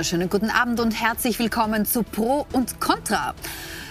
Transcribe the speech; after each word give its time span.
wunderschönen 0.00 0.30
guten 0.30 0.48
Abend 0.48 0.80
und 0.80 0.92
herzlich 0.92 1.38
willkommen 1.38 1.84
zu 1.84 2.02
Pro 2.02 2.46
und 2.54 2.80
Contra. 2.80 3.34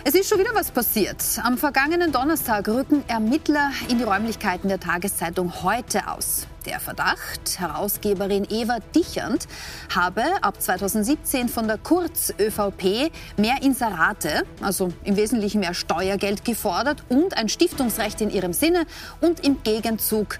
Es 0.04 0.15
ist 0.15 0.27
schon 0.27 0.39
wieder 0.39 0.55
was 0.55 0.71
passiert. 0.71 1.23
Am 1.43 1.55
vergangenen 1.55 2.11
Donnerstag 2.11 2.67
rücken 2.67 3.04
Ermittler 3.07 3.70
in 3.89 3.99
die 3.99 4.05
Räumlichkeiten 4.05 4.70
der 4.70 4.80
Tageszeitung 4.80 5.61
heute 5.61 6.07
aus. 6.07 6.48
Der 6.66 6.80
Verdacht, 6.80 7.59
Herausgeberin 7.59 8.48
Eva 8.49 8.80
Dichernd 8.95 9.48
habe 9.93 10.23
ab 10.41 10.59
2017 10.59 11.48
von 11.48 11.67
der 11.67 11.77
Kurz-ÖVP 11.77 13.12
mehr 13.38 13.62
Inserate, 13.62 14.45
also 14.62 14.91
im 15.03 15.16
Wesentlichen 15.16 15.59
mehr 15.59 15.76
Steuergeld 15.76 16.44
gefordert 16.44 17.03
und 17.09 17.38
ein 17.38 17.49
Stiftungsrecht 17.49 18.20
in 18.21 18.31
ihrem 18.31 18.53
Sinne 18.53 18.88
und 19.21 19.45
im 19.45 19.62
Gegenzug 19.62 20.39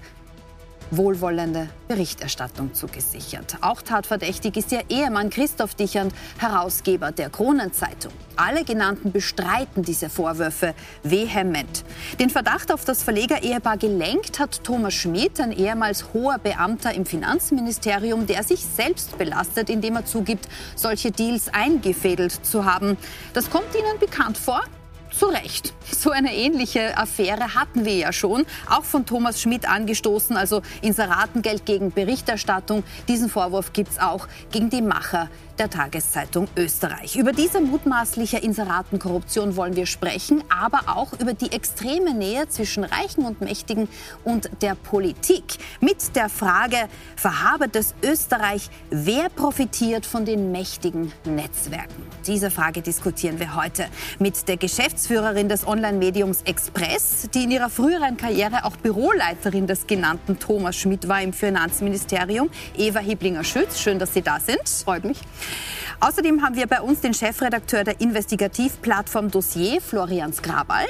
wohlwollende 0.90 1.68
Berichterstattung 1.88 2.74
zugesichert. 2.74 3.56
Auch 3.60 3.82
tatverdächtig 3.82 4.56
ist 4.56 4.72
ihr 4.72 4.82
Ehemann 4.88 5.30
Christoph 5.30 5.74
Dichand, 5.74 6.12
Herausgeber 6.38 7.12
der 7.12 7.30
Kronenzeitung. 7.30 8.12
Alle 8.36 8.64
genannten 8.64 9.12
bestreiten 9.12 9.82
diese 9.82 10.08
Vorwürfe 10.08 10.74
vehement. 11.02 11.84
Den 12.18 12.30
Verdacht 12.30 12.72
auf 12.72 12.84
das 12.84 13.02
Verlegerehepaar 13.02 13.76
gelenkt 13.76 14.38
hat 14.38 14.64
Thomas 14.64 14.94
Schmidt, 14.94 15.40
ein 15.40 15.52
ehemals 15.52 16.12
hoher 16.14 16.38
Beamter 16.38 16.94
im 16.94 17.04
Finanzministerium, 17.04 18.26
der 18.26 18.42
sich 18.42 18.64
selbst 18.64 19.18
belastet, 19.18 19.68
indem 19.68 19.96
er 19.96 20.06
zugibt, 20.06 20.48
solche 20.74 21.10
Deals 21.10 21.52
eingefädelt 21.52 22.32
zu 22.44 22.64
haben. 22.64 22.96
Das 23.34 23.50
kommt 23.50 23.74
Ihnen 23.74 23.98
bekannt 23.98 24.38
vor? 24.38 24.62
Zu 25.20 25.26
Recht. 25.26 25.74
So 25.94 26.12
eine 26.12 26.34
ähnliche 26.34 26.96
Affäre 26.96 27.54
hatten 27.54 27.84
wir 27.84 27.92
ja 27.94 28.10
schon, 28.10 28.46
auch 28.70 28.84
von 28.84 29.04
Thomas 29.04 29.38
Schmidt 29.38 29.68
angestoßen, 29.68 30.34
also 30.34 30.62
Inseratengeld 30.80 31.66
gegen 31.66 31.92
Berichterstattung. 31.92 32.84
Diesen 33.06 33.28
Vorwurf 33.28 33.74
gibt 33.74 33.90
es 33.90 33.98
auch 33.98 34.28
gegen 34.50 34.70
die 34.70 34.80
Macher 34.80 35.28
der 35.60 35.68
Tageszeitung 35.68 36.48
Österreich. 36.56 37.16
Über 37.16 37.32
diese 37.32 37.60
mutmaßliche 37.60 38.38
Inseratenkorruption 38.38 39.56
wollen 39.56 39.76
wir 39.76 39.84
sprechen, 39.84 40.42
aber 40.48 40.96
auch 40.96 41.12
über 41.20 41.34
die 41.34 41.52
extreme 41.52 42.14
Nähe 42.14 42.48
zwischen 42.48 42.82
Reichen 42.82 43.26
und 43.26 43.42
Mächtigen 43.42 43.86
und 44.24 44.48
der 44.62 44.74
Politik. 44.74 45.44
Mit 45.82 46.16
der 46.16 46.30
Frage, 46.30 46.88
verhabet 47.14 47.76
es 47.76 47.94
Österreich, 48.02 48.70
wer 48.88 49.28
profitiert 49.28 50.06
von 50.06 50.24
den 50.24 50.50
mächtigen 50.50 51.12
Netzwerken? 51.26 52.06
Diese 52.26 52.50
Frage 52.50 52.80
diskutieren 52.80 53.38
wir 53.38 53.54
heute 53.54 53.86
mit 54.18 54.48
der 54.48 54.56
Geschäftsführerin 54.56 55.50
des 55.50 55.66
Online-Mediums 55.66 56.40
Express, 56.44 57.28
die 57.34 57.44
in 57.44 57.50
ihrer 57.50 57.68
früheren 57.68 58.16
Karriere 58.16 58.64
auch 58.64 58.76
Büroleiterin 58.76 59.66
des 59.66 59.86
genannten 59.86 60.38
Thomas 60.38 60.76
Schmidt 60.76 61.06
war 61.06 61.20
im 61.20 61.34
Finanzministerium, 61.34 62.48
Eva 62.78 63.00
Hiblinger-Schütz. 63.00 63.78
Schön, 63.78 63.98
dass 63.98 64.14
Sie 64.14 64.22
da 64.22 64.40
sind. 64.40 64.66
Freut 64.66 65.04
mich. 65.04 65.18
Außerdem 66.00 66.42
haben 66.42 66.56
wir 66.56 66.66
bei 66.66 66.80
uns 66.80 67.00
den 67.00 67.14
Chefredakteur 67.14 67.84
der 67.84 68.00
Investigativplattform 68.00 69.30
Dossier, 69.30 69.80
Florian 69.80 70.32
Skrabal. 70.32 70.86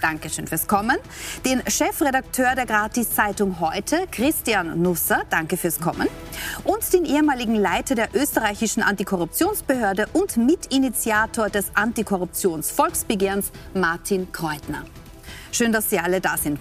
Dankeschön 0.00 0.46
fürs 0.46 0.66
Kommen. 0.66 0.96
Den 1.44 1.62
Chefredakteur 1.66 2.54
der 2.54 2.66
Gratis-Zeitung 2.66 3.60
heute, 3.60 4.06
Christian 4.10 4.80
Nusser. 4.80 5.22
Danke 5.28 5.56
fürs 5.56 5.78
Kommen. 5.78 6.08
Und 6.64 6.92
den 6.92 7.04
ehemaligen 7.04 7.54
Leiter 7.54 7.94
der 7.94 8.08
österreichischen 8.14 8.82
Antikorruptionsbehörde 8.82 10.08
und 10.12 10.36
Mitinitiator 10.36 11.50
des 11.50 11.66
Antikorruptionsvolksbegehrens, 11.74 13.50
Martin 13.74 14.32
Kreutner. 14.32 14.84
Schön, 15.52 15.72
dass 15.72 15.90
Sie 15.90 15.98
alle 15.98 16.20
da 16.20 16.36
sind. 16.36 16.58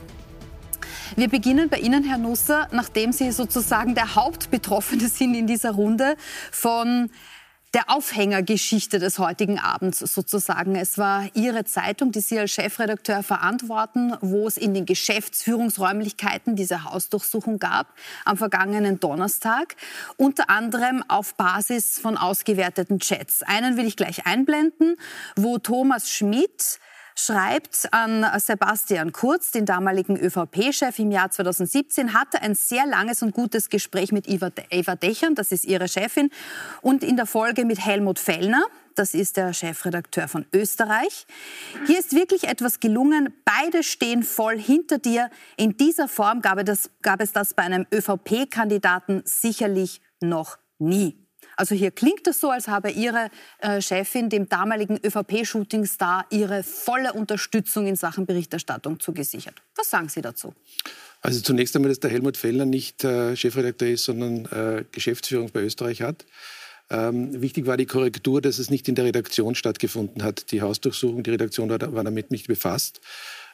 Wir 1.16 1.30
beginnen 1.30 1.70
bei 1.70 1.80
Ihnen, 1.80 2.04
Herr 2.04 2.18
Nusser, 2.18 2.68
nachdem 2.72 3.12
Sie 3.12 3.32
sozusagen 3.32 3.96
der 3.96 4.16
Hauptbetroffene 4.16 5.08
sind 5.08 5.34
in 5.34 5.48
dieser 5.48 5.72
Runde 5.72 6.16
von 6.52 7.10
der 7.74 7.90
Aufhängergeschichte 7.90 8.98
des 8.98 9.20
heutigen 9.20 9.60
Abends 9.60 10.00
sozusagen. 10.00 10.76
Es 10.76 10.98
war 10.98 11.26
Ihre 11.36 11.66
Zeitung, 11.66 12.12
die 12.12 12.20
Sie 12.20 12.40
als 12.40 12.52
Chefredakteur 12.52 13.22
verantworten, 13.22 14.16
wo 14.22 14.48
es 14.48 14.58
in 14.58 14.74
den 14.74 14.86
Geschäftsführungsräumlichkeiten 14.86 16.56
diese 16.56 16.84
Hausdurchsuchung 16.84 17.60
gab 17.60 17.94
am 18.26 18.38
vergangenen 18.38 19.00
Donnerstag, 19.00 19.76
unter 20.18 20.50
anderem 20.50 21.04
auf 21.08 21.36
Basis 21.36 22.00
von 22.00 22.18
ausgewerteten 22.18 23.00
Chats. 23.00 23.44
Einen 23.44 23.78
will 23.78 23.86
ich 23.86 23.96
gleich 23.96 24.26
einblenden, 24.26 24.96
wo 25.36 25.60
Thomas 25.60 26.10
Schmidt 26.10 26.80
schreibt 27.26 27.92
an 27.92 28.26
Sebastian 28.40 29.12
Kurz, 29.12 29.52
den 29.52 29.66
damaligen 29.66 30.18
ÖVP-Chef 30.18 30.98
im 31.00 31.12
Jahr 31.12 31.32
2017, 31.32 32.14
hatte 32.14 32.42
ein 32.42 32.56
sehr 32.56 32.86
langes 32.86 33.22
und 33.22 33.34
gutes 33.34 33.70
Gespräch 33.70 34.12
mit 34.12 34.28
Eva 34.28 34.96
Dechern, 34.96 35.36
das 35.36 35.52
ist 35.52 35.66
ihre 35.66 35.88
Chefin, 35.88 36.30
und 36.82 37.04
in 37.04 37.18
der 37.18 37.26
Folge 37.26 37.66
mit 37.66 37.86
Helmut 37.86 38.20
Fellner, 38.20 38.64
das 38.96 39.14
ist 39.14 39.38
der 39.38 39.54
Chefredakteur 39.54 40.28
von 40.28 40.46
Österreich. 40.54 41.26
Hier 41.88 42.00
ist 42.00 42.14
wirklich 42.14 42.46
etwas 42.46 42.82
gelungen. 42.82 43.34
Beide 43.46 43.82
stehen 43.82 44.24
voll 44.24 44.60
hinter 44.60 44.98
dir. 44.98 45.30
In 45.56 45.78
dieser 45.78 46.10
Form 46.10 46.42
gab 46.42 46.60
es, 46.68 46.90
gab 47.02 47.22
es 47.22 47.32
das 47.32 47.54
bei 47.54 47.64
einem 47.64 47.86
ÖVP-Kandidaten 47.94 49.22
sicherlich 49.24 50.02
noch 50.20 50.58
nie. 50.80 51.29
Also 51.60 51.76
hier 51.76 51.92
klingt 51.92 52.26
es 52.26 52.40
so, 52.40 52.52
als 52.52 52.70
habe 52.70 52.90
Ihre 52.90 53.30
äh, 53.58 53.82
Chefin 53.82 54.30
dem 54.30 54.48
damaligen 54.48 54.98
ÖVP-Shootingstar 55.04 56.26
ihre 56.30 56.64
volle 56.64 57.12
Unterstützung 57.12 57.86
in 57.86 57.98
Sachen 57.98 58.26
Berichterstattung 58.26 59.02
zugesichert. 59.02 59.56
Was 59.76 59.90
sagen 59.90 60.08
Sie 60.08 60.22
dazu? 60.22 60.54
Also 61.22 61.42
zunächst 61.42 61.76
einmal, 61.76 61.90
dass 61.90 62.00
der 62.00 62.12
Helmut 62.12 62.38
Fellner 62.38 62.64
nicht 62.64 63.04
äh, 63.04 63.36
Chefredakteur 63.36 63.90
ist, 63.90 64.06
sondern 64.06 64.46
äh, 64.46 64.86
Geschäftsführung 64.94 65.52
bei 65.52 65.60
Österreich 65.60 66.02
hat. 66.02 66.26
Ähm, 66.90 67.42
wichtig 67.42 67.66
war 67.66 67.76
die 67.76 67.86
Korrektur, 67.86 68.40
dass 68.40 68.58
es 68.58 68.70
nicht 68.70 68.88
in 68.88 68.96
der 68.96 69.04
Redaktion 69.04 69.54
stattgefunden 69.54 70.24
hat. 70.24 70.54
Die 70.54 70.62
Hausdurchsuchung, 70.62 71.24
die 71.24 71.32
Redaktion 71.32 71.70
war, 71.70 71.94
war 71.94 72.06
damit 72.06 72.32
nicht 72.32 72.48
befasst. 72.48 73.02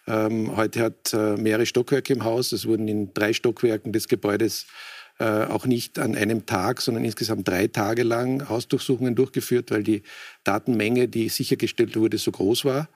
Ähm, 0.05 0.55
heute 0.55 0.79
hat 0.81 1.11
äh, 1.13 1.37
mehrere 1.37 1.65
Stockwerke 1.65 2.13
im 2.13 2.23
Haus. 2.23 2.51
Es 2.51 2.67
wurden 2.67 2.87
in 2.87 3.15
drei 3.15 3.33
Stockwerken 3.33 3.93
des 3.93 4.07
Gebäudes 4.07 4.67
äh, 5.19 5.45
auch 5.45 5.65
nicht 5.65 5.99
an 5.99 6.15
einem 6.15 6.45
Tag, 6.45 6.81
sondern 6.81 7.05
insgesamt 7.05 7.47
drei 7.47 7.67
Tage 7.67 8.03
lang 8.03 8.49
Hausdurchsuchungen 8.49 9.15
durchgeführt, 9.15 9.71
weil 9.71 9.83
die 9.83 10.03
Datenmenge, 10.43 11.07
die 11.07 11.29
sichergestellt 11.29 11.95
wurde, 11.95 12.17
so 12.17 12.31
groß 12.31 12.65
war. 12.65 12.89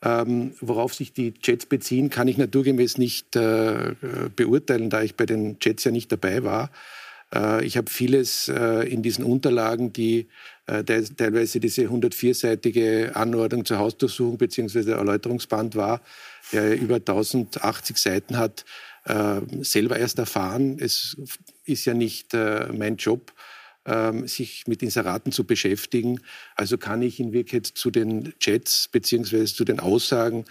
Ähm, 0.00 0.52
worauf 0.60 0.94
sich 0.94 1.12
die 1.12 1.34
Chats 1.34 1.66
beziehen, 1.66 2.10
kann 2.10 2.28
ich 2.28 2.38
naturgemäß 2.38 2.98
nicht 2.98 3.34
äh, 3.34 3.94
beurteilen, 4.36 4.90
da 4.90 5.02
ich 5.02 5.16
bei 5.16 5.26
den 5.26 5.58
Chats 5.58 5.82
ja 5.82 5.90
nicht 5.90 6.12
dabei 6.12 6.44
war. 6.44 6.70
Äh, 7.34 7.64
ich 7.64 7.76
habe 7.76 7.90
vieles 7.90 8.48
äh, 8.48 8.88
in 8.88 9.02
diesen 9.02 9.24
Unterlagen, 9.24 9.92
die 9.92 10.28
äh, 10.66 10.84
teilweise 10.84 11.60
diese 11.60 11.82
104-seitige 11.82 13.14
Anordnung 13.14 13.64
zur 13.64 13.78
Hausdurchsuchung 13.78 14.38
bzw. 14.38 14.92
Erläuterungsband 14.92 15.76
war, 15.76 16.00
der 16.52 16.78
über 16.80 16.96
1080 16.96 17.96
Seiten 17.96 18.38
hat, 18.38 18.64
äh, 19.08 19.40
selber 19.62 19.98
erst 19.98 20.18
erfahren. 20.18 20.78
Es 20.78 21.16
ist 21.64 21.84
ja 21.84 21.94
nicht 21.94 22.34
äh, 22.34 22.68
mein 22.72 22.96
Job, 22.96 23.32
ähm, 23.88 24.28
sich 24.28 24.66
mit 24.66 24.82
Inseraten 24.82 25.32
zu 25.32 25.44
beschäftigen. 25.44 26.20
Also 26.54 26.76
kann 26.76 27.00
ich 27.02 27.18
in 27.18 27.32
Wirklichkeit 27.32 27.66
zu 27.66 27.90
den 27.90 28.34
Chats 28.38 28.88
bzw. 28.88 29.46
zu 29.46 29.64
den 29.64 29.80
Aussagen 29.80 30.44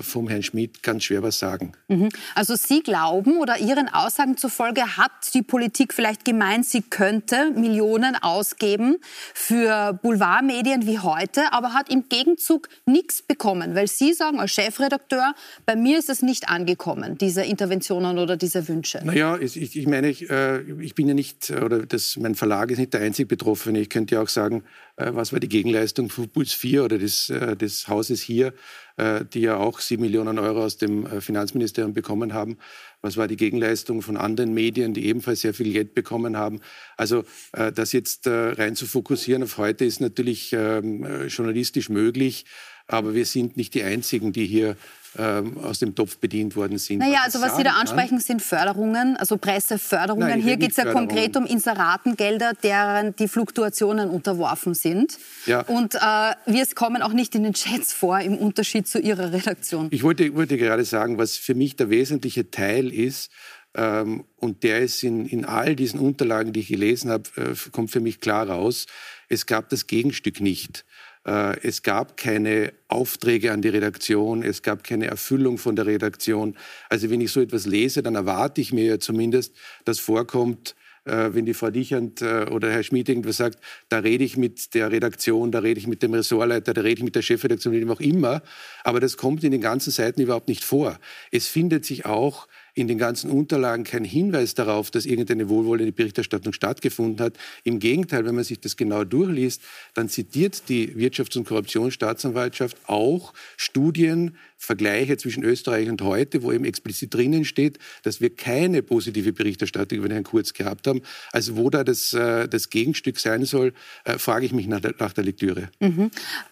vom 0.00 0.28
Herrn 0.28 0.42
Schmidt 0.42 0.82
ganz 0.82 1.04
schwer 1.04 1.22
was 1.22 1.38
sagen. 1.38 1.72
Mhm. 1.88 2.08
Also 2.34 2.56
Sie 2.56 2.82
glauben 2.82 3.38
oder 3.38 3.58
Ihren 3.58 3.88
Aussagen 3.88 4.36
zufolge 4.36 4.96
hat 4.96 5.10
die 5.34 5.42
Politik 5.42 5.94
vielleicht 5.94 6.24
gemeint, 6.24 6.66
sie 6.66 6.82
könnte 6.82 7.50
Millionen 7.50 8.16
ausgeben 8.16 8.96
für 9.34 9.98
Boulevardmedien 10.02 10.86
wie 10.86 10.98
heute, 10.98 11.52
aber 11.52 11.72
hat 11.74 11.90
im 11.90 12.08
Gegenzug 12.08 12.68
nichts 12.86 13.22
bekommen, 13.22 13.74
weil 13.74 13.88
Sie 13.88 14.12
sagen 14.12 14.40
als 14.40 14.52
Chefredakteur, 14.52 15.34
bei 15.66 15.76
mir 15.76 15.98
ist 15.98 16.10
es 16.10 16.22
nicht 16.22 16.48
angekommen, 16.48 17.18
diese 17.18 17.42
Interventionen 17.42 18.18
oder 18.18 18.36
diese 18.36 18.68
Wünsche. 18.68 19.00
Naja, 19.04 19.38
ich, 19.38 19.76
ich 19.76 19.86
meine, 19.86 20.08
ich, 20.08 20.28
äh, 20.30 20.60
ich 20.80 20.94
bin 20.94 21.08
ja 21.08 21.14
nicht, 21.14 21.50
oder 21.50 21.86
das, 21.86 22.16
mein 22.16 22.34
Verlag 22.34 22.70
ist 22.70 22.78
nicht 22.78 22.94
der 22.94 23.00
einzig 23.00 23.28
Betroffene. 23.28 23.80
Ich 23.80 23.88
könnte 23.88 24.16
ja 24.16 24.22
auch 24.22 24.28
sagen, 24.28 24.64
äh, 24.89 24.89
was 25.12 25.32
war 25.32 25.40
die 25.40 25.48
Gegenleistung 25.48 26.10
von 26.10 26.28
Puls 26.28 26.52
4 26.52 26.84
oder 26.84 26.98
des, 26.98 27.30
äh, 27.30 27.56
des 27.56 27.88
Hauses 27.88 28.20
hier, 28.20 28.52
äh, 28.96 29.24
die 29.24 29.40
ja 29.40 29.56
auch 29.56 29.80
sieben 29.80 30.02
Millionen 30.02 30.38
Euro 30.38 30.64
aus 30.64 30.76
dem 30.76 31.06
Finanzministerium 31.20 31.94
bekommen 31.94 32.34
haben. 32.34 32.58
Was 33.02 33.16
war 33.16 33.28
die 33.28 33.36
Gegenleistung 33.36 34.02
von 34.02 34.16
anderen 34.16 34.52
Medien, 34.52 34.94
die 34.94 35.06
ebenfalls 35.06 35.40
sehr 35.40 35.54
viel 35.54 35.72
Geld 35.72 35.94
bekommen 35.94 36.36
haben? 36.36 36.60
Also 36.98 37.24
das 37.52 37.92
jetzt 37.92 38.26
rein 38.26 38.76
zu 38.76 38.86
fokussieren 38.86 39.42
auf 39.42 39.56
heute 39.56 39.86
ist 39.86 40.00
natürlich 40.00 40.52
ähm, 40.52 41.26
journalistisch 41.28 41.88
möglich, 41.88 42.44
aber 42.86 43.14
wir 43.14 43.24
sind 43.24 43.56
nicht 43.56 43.72
die 43.72 43.82
Einzigen, 43.82 44.32
die 44.32 44.46
hier 44.46 44.76
aus 45.18 45.80
dem 45.80 45.94
Topf 45.94 46.18
bedient 46.18 46.54
worden 46.54 46.78
sind. 46.78 46.98
Naja, 46.98 47.22
also 47.24 47.40
was 47.40 47.56
Sie 47.56 47.64
da 47.64 47.72
ansprechen, 47.72 48.18
kann. 48.18 48.20
sind 48.20 48.42
Förderungen, 48.42 49.16
also 49.16 49.38
Presseförderungen. 49.38 50.28
Nein, 50.28 50.40
Hier 50.40 50.56
geht 50.56 50.70
es 50.70 50.76
ja 50.76 50.92
konkret 50.92 51.36
um 51.36 51.46
Inseratengelder, 51.46 52.52
deren 52.62 53.16
die 53.16 53.26
Fluktuationen 53.26 54.08
unterworfen 54.08 54.74
sind. 54.74 55.18
Ja. 55.46 55.62
Und 55.62 55.96
äh, 55.96 55.98
wir 55.98 56.64
kommen 56.76 57.02
auch 57.02 57.12
nicht 57.12 57.34
in 57.34 57.42
den 57.42 57.54
Chats 57.54 57.92
vor, 57.92 58.20
im 58.20 58.36
Unterschied 58.38 58.86
zu 58.86 59.00
Ihrer 59.00 59.32
Redaktion. 59.32 59.88
Ich 59.90 60.04
wollte, 60.04 60.32
wollte 60.36 60.56
gerade 60.56 60.84
sagen, 60.84 61.18
was 61.18 61.36
für 61.36 61.56
mich 61.56 61.74
der 61.74 61.90
wesentliche 61.90 62.50
Teil 62.50 62.92
ist, 62.92 63.30
ähm, 63.74 64.24
und 64.36 64.62
der 64.64 64.80
ist 64.80 65.02
in, 65.02 65.26
in 65.26 65.44
all 65.44 65.76
diesen 65.76 66.00
Unterlagen, 66.00 66.52
die 66.52 66.60
ich 66.60 66.68
gelesen 66.68 67.10
habe, 67.10 67.30
äh, 67.36 67.70
kommt 67.70 67.90
für 67.90 68.00
mich 68.00 68.20
klar 68.20 68.48
raus, 68.48 68.86
es 69.28 69.46
gab 69.46 69.68
das 69.68 69.86
Gegenstück 69.86 70.40
nicht. 70.40 70.84
Äh, 71.26 71.58
es 71.66 71.82
gab 71.82 72.16
keine 72.16 72.72
Aufträge 72.88 73.52
an 73.52 73.62
die 73.62 73.68
Redaktion, 73.68 74.42
es 74.42 74.62
gab 74.62 74.84
keine 74.84 75.06
Erfüllung 75.06 75.58
von 75.58 75.76
der 75.76 75.86
Redaktion. 75.86 76.56
Also 76.88 77.10
wenn 77.10 77.20
ich 77.20 77.30
so 77.30 77.40
etwas 77.40 77.66
lese, 77.66 78.02
dann 78.02 78.14
erwarte 78.14 78.60
ich 78.60 78.72
mir 78.72 78.84
ja 78.84 78.98
zumindest, 78.98 79.54
dass 79.84 79.98
vorkommt, 79.98 80.74
äh, 81.04 81.30
wenn 81.32 81.46
die 81.46 81.54
Frau 81.54 81.70
Dichand 81.70 82.22
äh, 82.22 82.46
oder 82.50 82.70
Herr 82.70 82.82
Schmid 82.82 83.08
irgendwas 83.08 83.36
sagt, 83.36 83.58
da 83.88 83.98
rede 83.98 84.24
ich 84.24 84.36
mit 84.36 84.74
der 84.74 84.90
Redaktion, 84.90 85.50
da 85.50 85.60
rede 85.60 85.80
ich 85.80 85.86
mit 85.86 86.02
dem 86.02 86.14
Ressortleiter, 86.14 86.74
da 86.74 86.80
rede 86.80 86.98
ich 86.98 87.04
mit 87.04 87.16
der 87.16 87.22
Chefredaktion, 87.22 87.74
mit 87.74 87.82
wem 87.82 87.90
auch 87.90 88.00
immer. 88.00 88.42
Aber 88.84 89.00
das 89.00 89.16
kommt 89.16 89.44
in 89.44 89.52
den 89.52 89.60
ganzen 89.60 89.90
Seiten 89.90 90.20
überhaupt 90.20 90.48
nicht 90.48 90.64
vor. 90.64 90.98
Es 91.30 91.46
findet 91.46 91.84
sich 91.84 92.06
auch 92.06 92.48
in 92.80 92.88
den 92.88 92.98
ganzen 92.98 93.30
Unterlagen 93.30 93.84
kein 93.84 94.04
Hinweis 94.04 94.54
darauf, 94.54 94.90
dass 94.90 95.06
irgendeine 95.06 95.48
wohlwollende 95.48 95.92
Berichterstattung 95.92 96.52
stattgefunden 96.52 97.24
hat. 97.24 97.34
Im 97.62 97.78
Gegenteil, 97.78 98.24
wenn 98.24 98.34
man 98.34 98.44
sich 98.44 98.60
das 98.60 98.76
genau 98.76 99.04
durchliest, 99.04 99.62
dann 99.94 100.08
zitiert 100.08 100.68
die 100.68 100.94
Wirtschafts- 100.94 101.36
und 101.36 101.46
Korruptionsstaatsanwaltschaft 101.46 102.76
auch 102.86 103.34
Studien, 103.56 104.36
Vergleiche 104.60 105.16
zwischen 105.16 105.42
Österreich 105.42 105.88
und 105.88 106.02
heute, 106.02 106.42
wo 106.42 106.52
eben 106.52 106.66
explizit 106.66 107.14
drinnen 107.14 107.46
steht, 107.46 107.78
dass 108.02 108.20
wir 108.20 108.36
keine 108.36 108.82
positive 108.82 109.32
Berichterstattung 109.32 109.98
über 109.98 110.12
Herrn 110.12 110.22
Kurz 110.22 110.52
gehabt 110.52 110.86
haben. 110.86 111.00
Also 111.32 111.56
wo 111.56 111.70
da 111.70 111.82
das, 111.82 112.12
äh, 112.12 112.46
das 112.46 112.68
Gegenstück 112.68 113.18
sein 113.18 113.46
soll, 113.46 113.72
äh, 114.04 114.18
frage 114.18 114.44
ich 114.44 114.52
mich 114.52 114.66
nach 114.66 114.80
der, 114.80 114.94
nach 114.98 115.14
der 115.14 115.24
Lektüre. 115.24 115.70
Mhm. 115.80 116.10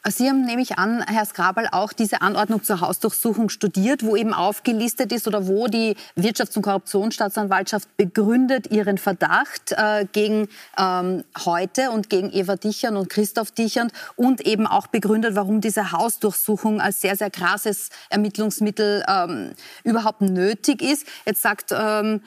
Sie 0.08 0.26
haben 0.26 0.46
nämlich 0.46 0.78
an, 0.78 1.04
Herr 1.06 1.26
Skrabal, 1.26 1.68
auch 1.70 1.92
diese 1.92 2.22
Anordnung 2.22 2.64
zur 2.64 2.80
Hausdurchsuchung 2.80 3.50
studiert, 3.50 4.02
wo 4.02 4.16
eben 4.16 4.32
aufgelistet 4.32 5.12
ist 5.12 5.28
oder 5.28 5.46
wo 5.46 5.66
die 5.66 5.94
Wirtschafts- 6.16 6.56
und 6.56 6.62
Korruptionsstaatsanwaltschaft 6.62 7.94
begründet 7.98 8.70
ihren 8.70 8.96
Verdacht 8.96 9.72
äh, 9.72 10.06
gegen 10.10 10.48
ähm, 10.78 11.24
heute 11.44 11.90
und 11.90 12.08
gegen 12.08 12.32
Eva 12.32 12.56
Dichern 12.56 12.96
und 12.96 13.10
Christoph 13.10 13.50
Dichern 13.50 13.92
und 14.16 14.46
eben 14.46 14.66
auch 14.66 14.86
begründet, 14.86 15.34
warum 15.34 15.60
diese 15.60 15.92
Hausdurchsuchung 15.92 16.80
als 16.80 17.02
sehr, 17.02 17.14
sehr 17.14 17.30
krasses 17.30 17.90
Ermittlungsmittel 18.10 19.04
ähm, 19.08 19.52
überhaupt 19.84 20.20
nötig 20.20 20.82
ist. 20.82 21.06
Jetzt 21.26 21.42
sagt 21.42 21.72
ähm, 21.72 22.22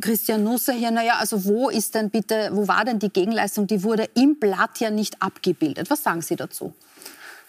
Christian 0.00 0.44
Nusser 0.44 0.72
hier, 0.72 0.90
naja, 0.90 1.14
also 1.18 1.44
wo 1.44 1.68
ist 1.68 1.94
denn 1.94 2.10
bitte, 2.10 2.50
wo 2.52 2.68
war 2.68 2.84
denn 2.84 2.98
die 2.98 3.10
Gegenleistung? 3.10 3.66
Die 3.66 3.82
wurde 3.82 4.08
im 4.14 4.38
Blatt 4.38 4.80
ja 4.80 4.90
nicht 4.90 5.22
abgebildet. 5.22 5.90
Was 5.90 6.02
sagen 6.02 6.22
Sie 6.22 6.36
dazu? 6.36 6.74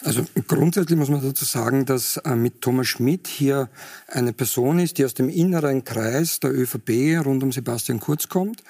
Also 0.03 0.23
grundsätzlich 0.47 0.97
muss 0.97 1.09
man 1.09 1.23
dazu 1.23 1.43
sagen, 1.43 1.85
dass 1.85 2.17
äh, 2.17 2.35
mit 2.35 2.61
Thomas 2.61 2.87
Schmidt 2.87 3.27
hier 3.27 3.69
eine 4.07 4.31
Person 4.31 4.77
ist, 4.79 4.97
die 4.97 5.05
aus 5.05 5.15
dem 5.15 5.27
inneren 5.27 5.83
Kreis 5.83 6.39
der 6.39 6.53
ÖVP 6.53 7.25
rund 7.25 7.41
um 7.41 7.51
Sebastian 7.51 7.99
Kurz 7.99 8.29
kommt 8.29 8.63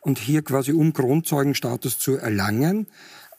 und 0.00 0.18
hier 0.18 0.42
quasi 0.42 0.72
um 0.72 0.92
Grundzeugenstatus 0.92 1.98
zu 1.98 2.16
erlangen, 2.16 2.86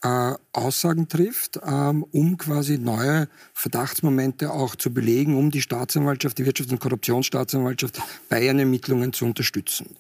äh, 0.02 0.34
Aussagen 0.54 1.08
trifft, 1.08 1.60
ähm, 1.66 2.06
um 2.12 2.38
quasi 2.38 2.78
neue 2.78 3.28
Verdachtsmomente 3.54 4.52
auch 4.52 4.76
zu 4.76 4.94
belegen, 4.94 5.38
um 5.38 5.52
die 5.52 5.62
Staatsanwaltschaft, 5.62 6.38
die 6.38 6.46
Wirtschafts- 6.46 6.72
und 6.72 6.80
Korruptionsstaatsanwaltschaft 6.80 8.02
bei 8.30 8.44
ihren 8.46 8.60
Ermittlungen 8.60 9.14
zu 9.14 9.26
unterstützen. 9.26 9.98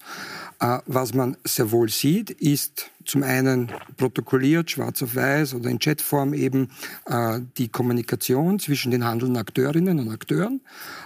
Äh, 0.60 0.80
was 0.86 1.14
man 1.14 1.38
sehr 1.44 1.72
wohl 1.72 1.90
sieht, 1.90 2.32
ist 2.32 2.90
zum 3.06 3.24
einen 3.24 3.72
protokolliert, 3.98 4.72
schwarz 4.72 5.02
auf 5.04 5.16
weiß 5.16 5.54
oder 5.56 5.70
in 5.70 5.80
Chatform 5.80 6.34
eben 6.34 6.70
äh, 7.06 7.40
die 7.58 7.68
Kommunikation 7.70 8.60
zwischen 8.60 8.92
den 8.92 9.04
handelnden 9.04 9.38
Akteurinnen 9.38 10.00
und 10.00 10.10
Akteuren, 10.10 10.62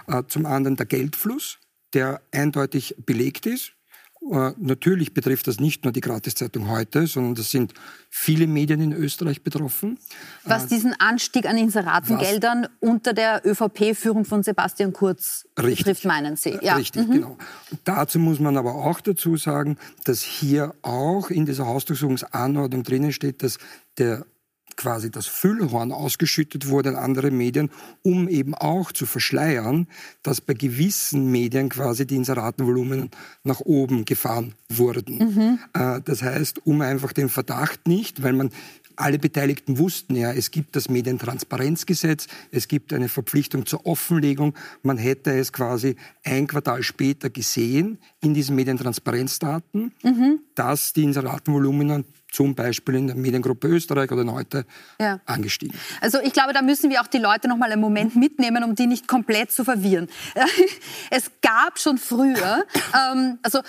äh, 0.06 0.22
zum 0.28 0.46
anderen 0.46 0.76
der 0.76 0.86
Geldfluss, 0.86 1.58
der 1.94 2.20
eindeutig 2.32 2.96
belegt 3.04 3.46
ist, 3.46 3.73
natürlich 4.30 5.12
betrifft 5.12 5.46
das 5.46 5.60
nicht 5.60 5.84
nur 5.84 5.92
die 5.92 6.00
Gratiszeitung 6.00 6.68
heute, 6.68 7.06
sondern 7.06 7.34
das 7.34 7.50
sind 7.50 7.74
viele 8.08 8.46
Medien 8.46 8.80
in 8.80 8.92
Österreich 8.92 9.42
betroffen. 9.42 9.98
Was 10.44 10.64
äh, 10.64 10.68
diesen 10.68 10.98
Anstieg 10.98 11.46
an 11.46 11.58
Inseratengeldern 11.58 12.68
unter 12.80 13.12
der 13.12 13.42
ÖVP-Führung 13.44 14.24
von 14.24 14.42
Sebastian 14.42 14.94
Kurz 14.94 15.46
richtig, 15.58 15.78
betrifft, 15.78 16.04
meinen 16.06 16.36
Sie? 16.36 16.58
Ja. 16.62 16.76
Richtig, 16.76 17.06
mhm. 17.06 17.12
genau. 17.12 17.38
dazu 17.84 18.18
muss 18.18 18.40
man 18.40 18.56
aber 18.56 18.74
auch 18.74 19.00
dazu 19.00 19.36
sagen, 19.36 19.76
dass 20.04 20.22
hier 20.22 20.74
auch 20.80 21.28
in 21.28 21.44
dieser 21.44 21.66
Hausdurchsuchungsanordnung 21.66 22.82
drinnen 22.82 23.12
steht, 23.12 23.42
dass 23.42 23.58
der 23.98 24.24
quasi 24.76 25.10
das 25.10 25.26
Füllhorn 25.26 25.92
ausgeschüttet 25.92 26.68
wurde 26.68 26.90
an 26.90 26.96
andere 26.96 27.30
Medien, 27.30 27.70
um 28.02 28.28
eben 28.28 28.54
auch 28.54 28.92
zu 28.92 29.06
verschleiern, 29.06 29.86
dass 30.22 30.40
bei 30.40 30.54
gewissen 30.54 31.30
Medien 31.30 31.68
quasi 31.68 32.06
die 32.06 32.16
Inseratenvolumen 32.16 33.10
nach 33.42 33.60
oben 33.60 34.04
gefahren 34.04 34.54
wurden. 34.68 35.18
Mhm. 35.18 35.58
Äh, 35.72 36.00
das 36.04 36.22
heißt, 36.22 36.66
um 36.66 36.80
einfach 36.80 37.12
den 37.12 37.28
Verdacht 37.28 37.86
nicht, 37.86 38.22
weil 38.22 38.32
man 38.32 38.50
alle 38.96 39.18
Beteiligten 39.18 39.78
wussten 39.78 40.14
ja, 40.16 40.32
es 40.32 40.50
gibt 40.50 40.76
das 40.76 40.88
Medientransparenzgesetz, 40.88 42.26
es 42.50 42.68
gibt 42.68 42.92
eine 42.92 43.08
Verpflichtung 43.08 43.66
zur 43.66 43.86
Offenlegung. 43.86 44.54
Man 44.82 44.98
hätte 44.98 45.36
es 45.36 45.52
quasi 45.52 45.96
ein 46.24 46.46
Quartal 46.46 46.82
später 46.82 47.30
gesehen 47.30 47.98
in 48.20 48.34
diesen 48.34 48.56
Medientransparenzdaten, 48.56 49.92
mhm. 50.02 50.40
dass 50.54 50.92
die 50.92 51.04
Inseratenvolumina 51.04 52.02
zum 52.34 52.54
Beispiel 52.54 52.96
in 52.96 53.06
der 53.06 53.16
Mediengruppe 53.16 53.68
Österreich 53.68 54.10
oder 54.10 54.22
in 54.22 54.32
heute 54.32 54.66
ja. 55.00 55.20
angestiegen. 55.24 55.78
Also 56.00 56.18
ich 56.20 56.32
glaube, 56.32 56.52
da 56.52 56.62
müssen 56.62 56.90
wir 56.90 57.00
auch 57.00 57.06
die 57.06 57.18
Leute 57.18 57.48
noch 57.48 57.56
mal 57.56 57.70
einen 57.70 57.80
Moment 57.80 58.16
mitnehmen, 58.16 58.64
um 58.64 58.74
die 58.74 58.86
nicht 58.86 59.06
komplett 59.06 59.52
zu 59.52 59.64
verwirren. 59.64 60.08
Es 61.10 61.30
gab 61.42 61.78
schon 61.78 61.98
früher, 61.98 62.64
ähm, 62.92 63.38
also 63.42 63.60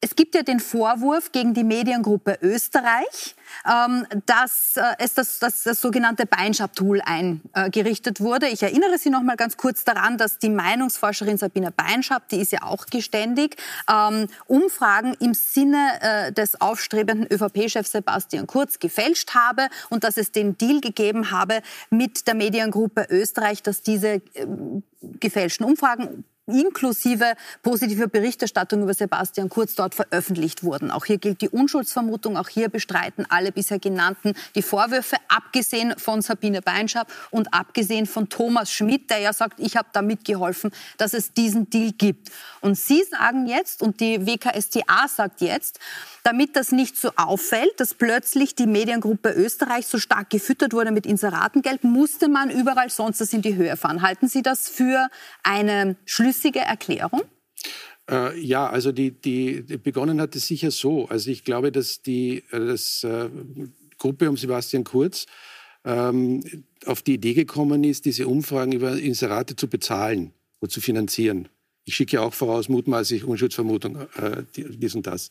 es 0.00 0.14
gibt 0.14 0.34
ja 0.34 0.42
den 0.42 0.60
Vorwurf 0.60 1.32
gegen 1.32 1.54
die 1.54 1.64
Mediengruppe 1.64 2.38
Österreich, 2.40 3.34
ähm, 3.66 4.06
dass 4.26 4.76
äh, 4.76 4.82
es 4.98 5.14
das, 5.14 5.40
das, 5.40 5.64
das 5.64 5.80
sogenannte 5.80 6.24
Beinschab-Tool 6.24 7.00
eingerichtet 7.00 8.20
wurde. 8.20 8.46
Ich 8.46 8.62
erinnere 8.62 8.98
Sie 8.98 9.10
noch 9.10 9.22
mal 9.22 9.36
ganz 9.36 9.56
kurz 9.56 9.84
daran, 9.84 10.16
dass 10.16 10.38
die 10.38 10.50
Meinungsforscherin 10.50 11.36
Sabine 11.36 11.72
Beinschab, 11.72 12.28
die 12.28 12.40
ist 12.40 12.52
ja 12.52 12.62
auch 12.62 12.86
geständig, 12.86 13.56
ähm, 13.90 14.28
Umfragen 14.46 15.14
im 15.18 15.34
Sinne 15.34 15.88
äh, 16.00 16.32
des 16.32 16.60
aufstrebenden 16.60 17.26
ÖVP-Chefs 17.32 17.92
Sebastian 17.92 18.46
Kurz 18.46 18.78
gefälscht 18.78 19.34
habe 19.34 19.68
und 19.90 20.04
dass 20.04 20.16
es 20.16 20.30
den 20.30 20.56
Deal 20.56 20.80
gegeben 20.80 21.32
habe 21.32 21.60
mit 21.90 22.28
der 22.28 22.34
Mediengruppe 22.34 23.06
Österreich, 23.10 23.64
dass 23.64 23.82
diese 23.82 24.08
äh, 24.08 24.20
gefälschten 25.00 25.66
Umfragen 25.66 26.24
inklusive 26.48 27.34
positive 27.62 28.08
Berichterstattung 28.08 28.82
über 28.82 28.94
Sebastian 28.94 29.48
Kurz 29.48 29.74
dort 29.74 29.94
veröffentlicht 29.94 30.64
wurden. 30.64 30.90
Auch 30.90 31.04
hier 31.04 31.18
gilt 31.18 31.40
die 31.40 31.48
Unschuldsvermutung. 31.48 32.36
Auch 32.36 32.48
hier 32.48 32.68
bestreiten 32.68 33.26
alle 33.28 33.52
bisher 33.52 33.78
genannten 33.78 34.34
die 34.54 34.62
Vorwürfe, 34.62 35.16
abgesehen 35.28 35.94
von 35.98 36.22
Sabine 36.22 36.62
Beinschab 36.62 37.12
und 37.30 37.52
abgesehen 37.54 38.06
von 38.06 38.28
Thomas 38.28 38.72
Schmidt, 38.72 39.10
der 39.10 39.18
ja 39.18 39.32
sagt, 39.32 39.60
ich 39.60 39.76
habe 39.76 39.88
da 39.92 40.02
mitgeholfen, 40.02 40.70
dass 40.96 41.14
es 41.14 41.32
diesen 41.32 41.70
Deal 41.70 41.92
gibt. 41.92 42.30
Und 42.60 42.76
Sie 42.76 43.02
sagen 43.04 43.46
jetzt, 43.46 43.82
und 43.82 44.00
die 44.00 44.26
WKStA 44.26 45.08
sagt 45.08 45.40
jetzt, 45.40 45.78
damit 46.24 46.56
das 46.56 46.72
nicht 46.72 46.96
so 46.96 47.10
auffällt, 47.16 47.78
dass 47.78 47.94
plötzlich 47.94 48.54
die 48.54 48.66
Mediengruppe 48.66 49.30
Österreich 49.30 49.86
so 49.86 49.98
stark 49.98 50.30
gefüttert 50.30 50.72
wurde 50.72 50.90
mit 50.90 51.06
Inseratengeld, 51.06 51.84
musste 51.84 52.28
man 52.28 52.50
überall 52.50 52.90
sonst 52.90 53.20
das 53.20 53.32
in 53.32 53.42
die 53.42 53.54
Höhe 53.54 53.76
fahren. 53.76 54.02
Halten 54.02 54.28
Sie 54.28 54.42
das 54.42 54.68
für 54.68 55.08
eine 55.42 55.96
schlüssige 56.38 56.60
Erklärung? 56.60 57.22
Äh, 58.10 58.38
ja, 58.40 58.68
also 58.68 58.92
die, 58.92 59.10
die, 59.10 59.62
die, 59.62 59.76
begonnen 59.76 60.20
hat 60.20 60.34
es 60.36 60.46
sicher 60.46 60.70
so. 60.70 61.06
Also 61.08 61.30
ich 61.30 61.44
glaube, 61.44 61.72
dass 61.72 62.02
die 62.02 62.44
äh, 62.50 62.66
das, 62.66 63.04
äh, 63.04 63.28
Gruppe 63.98 64.30
um 64.30 64.36
Sebastian 64.36 64.84
Kurz 64.84 65.26
ähm, 65.84 66.42
auf 66.86 67.02
die 67.02 67.14
Idee 67.14 67.34
gekommen 67.34 67.84
ist, 67.84 68.04
diese 68.04 68.28
Umfragen 68.28 68.72
über 68.72 68.96
Inserate 68.96 69.56
zu 69.56 69.68
bezahlen 69.68 70.32
oder 70.60 70.70
zu 70.70 70.80
finanzieren. 70.80 71.48
Ich 71.84 71.96
schicke 71.96 72.16
ja 72.16 72.22
auch 72.22 72.34
voraus, 72.34 72.68
mutmaßlich 72.68 73.24
Unschuldsvermutung, 73.24 73.96
äh, 74.16 74.44
dies 74.54 74.94
und 74.94 75.06
das. 75.06 75.30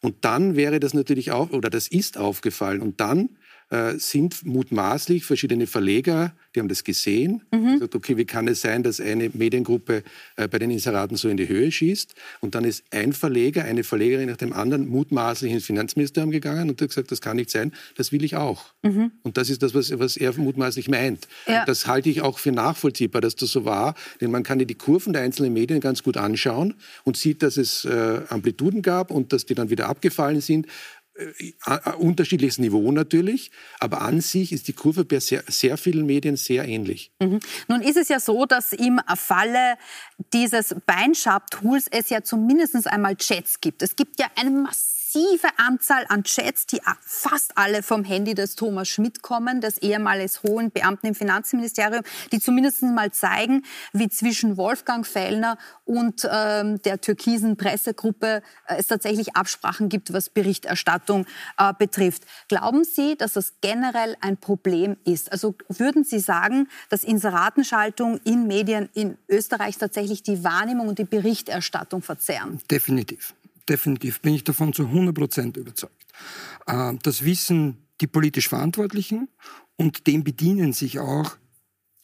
Und 0.00 0.24
dann 0.24 0.56
wäre 0.56 0.80
das 0.80 0.94
natürlich 0.94 1.30
auch, 1.30 1.50
oder 1.50 1.68
das 1.68 1.88
ist 1.88 2.16
aufgefallen. 2.16 2.80
Und 2.80 3.00
dann 3.00 3.36
äh, 3.70 3.94
sind 3.98 4.44
mutmaßlich 4.44 5.24
verschiedene 5.24 5.66
Verleger, 5.66 6.32
die 6.54 6.60
haben 6.60 6.68
das 6.68 6.82
gesehen, 6.82 7.42
mhm. 7.52 7.74
gesagt, 7.74 7.94
okay, 7.94 8.16
wie 8.16 8.24
kann 8.24 8.48
es 8.48 8.60
sein, 8.60 8.82
dass 8.82 9.00
eine 9.00 9.30
Mediengruppe 9.32 10.02
äh, 10.36 10.48
bei 10.48 10.58
den 10.58 10.70
Inseraten 10.70 11.16
so 11.16 11.28
in 11.28 11.36
die 11.36 11.48
Höhe 11.48 11.70
schießt? 11.70 12.14
Und 12.40 12.56
dann 12.56 12.64
ist 12.64 12.82
ein 12.90 13.12
Verleger, 13.12 13.64
eine 13.64 13.84
Verlegerin 13.84 14.28
nach 14.28 14.36
dem 14.36 14.52
anderen 14.52 14.88
mutmaßlich 14.88 15.52
ins 15.52 15.64
Finanzministerium 15.66 16.32
gegangen 16.32 16.68
und 16.68 16.80
hat 16.80 16.88
gesagt, 16.88 17.12
das 17.12 17.20
kann 17.20 17.36
nicht 17.36 17.50
sein, 17.50 17.72
das 17.96 18.10
will 18.10 18.24
ich 18.24 18.36
auch. 18.36 18.64
Mhm. 18.82 19.12
Und 19.22 19.36
das 19.36 19.50
ist 19.50 19.62
das, 19.62 19.72
was, 19.74 19.96
was 19.98 20.16
er 20.16 20.36
mutmaßlich 20.36 20.88
meint. 20.88 21.28
Ja. 21.46 21.64
Das 21.64 21.86
halte 21.86 22.10
ich 22.10 22.22
auch 22.22 22.38
für 22.38 22.52
nachvollziehbar, 22.52 23.20
dass 23.20 23.36
das 23.36 23.50
so 23.50 23.64
war, 23.64 23.94
denn 24.20 24.32
man 24.32 24.42
kann 24.42 24.58
ja 24.58 24.64
die 24.64 24.74
Kurven 24.74 25.12
der 25.12 25.22
einzelnen 25.22 25.52
Medien 25.52 25.80
ganz 25.80 26.02
gut 26.02 26.16
anschauen 26.16 26.74
und 27.04 27.16
sieht, 27.16 27.42
dass 27.42 27.56
es 27.56 27.84
äh, 27.84 28.22
Amplituden 28.28 28.82
gab 28.82 29.10
und 29.10 29.32
dass 29.32 29.46
die 29.46 29.54
dann 29.54 29.70
wieder 29.70 29.88
abgefallen 29.88 30.40
sind 30.40 30.66
unterschiedliches 31.98 32.58
Niveau 32.58 32.92
natürlich, 32.92 33.50
aber 33.78 34.02
an 34.02 34.20
sich 34.20 34.52
ist 34.52 34.68
die 34.68 34.72
Kurve 34.72 35.04
bei 35.04 35.20
sehr, 35.20 35.42
sehr 35.46 35.76
vielen 35.76 36.06
Medien 36.06 36.36
sehr 36.36 36.66
ähnlich. 36.66 37.12
Mhm. 37.20 37.40
Nun 37.68 37.82
ist 37.82 37.96
es 37.96 38.08
ja 38.08 38.20
so, 38.20 38.46
dass 38.46 38.72
im 38.72 39.00
Falle 39.16 39.76
dieses 40.32 40.74
Beinschab-Tools 40.86 41.86
es 41.90 42.10
ja 42.10 42.22
zumindest 42.22 42.86
einmal 42.86 43.16
Chats 43.16 43.60
gibt. 43.60 43.82
Es 43.82 43.96
gibt 43.96 44.20
ja 44.20 44.26
eine 44.36 44.50
massive 44.50 44.99
massive 45.12 45.48
Anzahl 45.56 46.04
an 46.08 46.24
Chats, 46.24 46.66
die 46.66 46.80
fast 47.00 47.56
alle 47.56 47.82
vom 47.82 48.04
Handy 48.04 48.34
des 48.34 48.54
Thomas 48.54 48.88
Schmidt 48.88 49.22
kommen, 49.22 49.60
des 49.60 49.78
ehemals 49.78 50.42
hohen 50.42 50.70
Beamten 50.70 51.08
im 51.08 51.14
Finanzministerium, 51.14 52.02
die 52.32 52.40
zumindest 52.40 52.82
mal 52.82 53.10
zeigen, 53.12 53.64
wie 53.92 54.08
zwischen 54.08 54.56
Wolfgang 54.56 55.06
Fellner 55.06 55.58
und 55.84 56.28
ähm, 56.30 56.80
der 56.82 57.00
türkisen 57.00 57.56
Pressegruppe 57.56 58.42
äh, 58.66 58.76
es 58.78 58.86
tatsächlich 58.86 59.36
Absprachen 59.36 59.88
gibt, 59.88 60.12
was 60.12 60.28
Berichterstattung 60.28 61.26
äh, 61.58 61.72
betrifft. 61.76 62.24
Glauben 62.48 62.84
Sie, 62.84 63.16
dass 63.16 63.34
das 63.34 63.54
generell 63.60 64.16
ein 64.20 64.36
Problem 64.36 64.96
ist? 65.04 65.32
Also 65.32 65.54
würden 65.68 66.04
Sie 66.04 66.20
sagen, 66.20 66.68
dass 66.88 67.04
Inseratenschaltung 67.04 68.20
in 68.24 68.46
Medien 68.46 68.88
in 68.94 69.18
Österreich 69.28 69.76
tatsächlich 69.78 70.22
die 70.22 70.44
Wahrnehmung 70.44 70.88
und 70.88 70.98
die 70.98 71.04
Berichterstattung 71.04 72.02
verzerren? 72.02 72.60
Definitiv 72.70 73.34
definitiv 73.70 74.20
bin 74.20 74.34
ich 74.34 74.44
davon 74.44 74.72
zu 74.72 74.86
100 74.86 75.14
Prozent 75.14 75.56
überzeugt. 75.56 76.12
Äh, 76.66 76.94
das 77.02 77.24
wissen 77.24 77.86
die 78.00 78.06
politisch 78.06 78.48
Verantwortlichen 78.48 79.28
und 79.76 80.06
dem 80.06 80.24
bedienen 80.24 80.72
sich 80.72 80.98
auch 80.98 81.36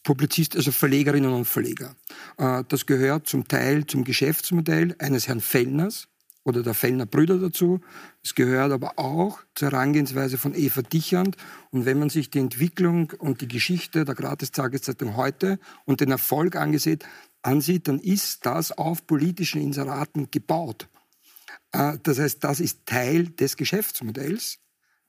Publizist, 0.03 0.55
also 0.57 0.71
Verlegerinnen 0.71 1.33
und 1.33 1.47
Verleger. 1.47 1.97
Äh, 2.39 2.63
das 2.69 2.87
gehört 2.87 3.27
zum 3.27 3.49
Teil 3.49 3.87
zum 3.87 4.05
Geschäftsmodell 4.05 4.95
eines 4.99 5.27
Herrn 5.27 5.41
Fellners 5.41 6.09
oder 6.45 6.63
der 6.63 6.75
Fellner 6.75 7.07
Brüder 7.07 7.39
dazu. 7.39 7.81
Es 8.23 8.37
gehört 8.37 8.71
aber 8.71 9.01
auch 9.01 9.41
zur 9.57 9.73
Herangehensweise 9.73 10.39
von 10.39 10.55
Eva 10.55 10.83
Dichand. 10.83 11.37
Und 11.73 11.87
wenn 11.87 11.99
man 11.99 12.09
sich 12.09 12.31
die 12.31 12.39
Entwicklung 12.39 13.13
und 13.19 13.41
die 13.41 13.49
Geschichte 13.49 14.05
der 14.05 14.15
Gratis-Tageszeitung 14.15 15.17
heute 15.17 15.59
und 15.87 16.01
den 16.01 16.13
Erfolg 16.13 16.55
angesehen, 16.55 17.01
ansieht, 17.43 17.89
dann 17.89 17.99
ist 17.99 18.47
das 18.47 18.71
auf 18.71 19.07
politischen 19.09 19.61
Inseraten 19.61 20.31
gebaut. 20.31 20.89
Äh, 21.77 21.99
das 22.03 22.19
heißt, 22.19 22.43
das 22.43 22.61
ist 22.61 22.87
Teil 22.87 23.29
des 23.29 23.57
Geschäftsmodells 23.57 24.59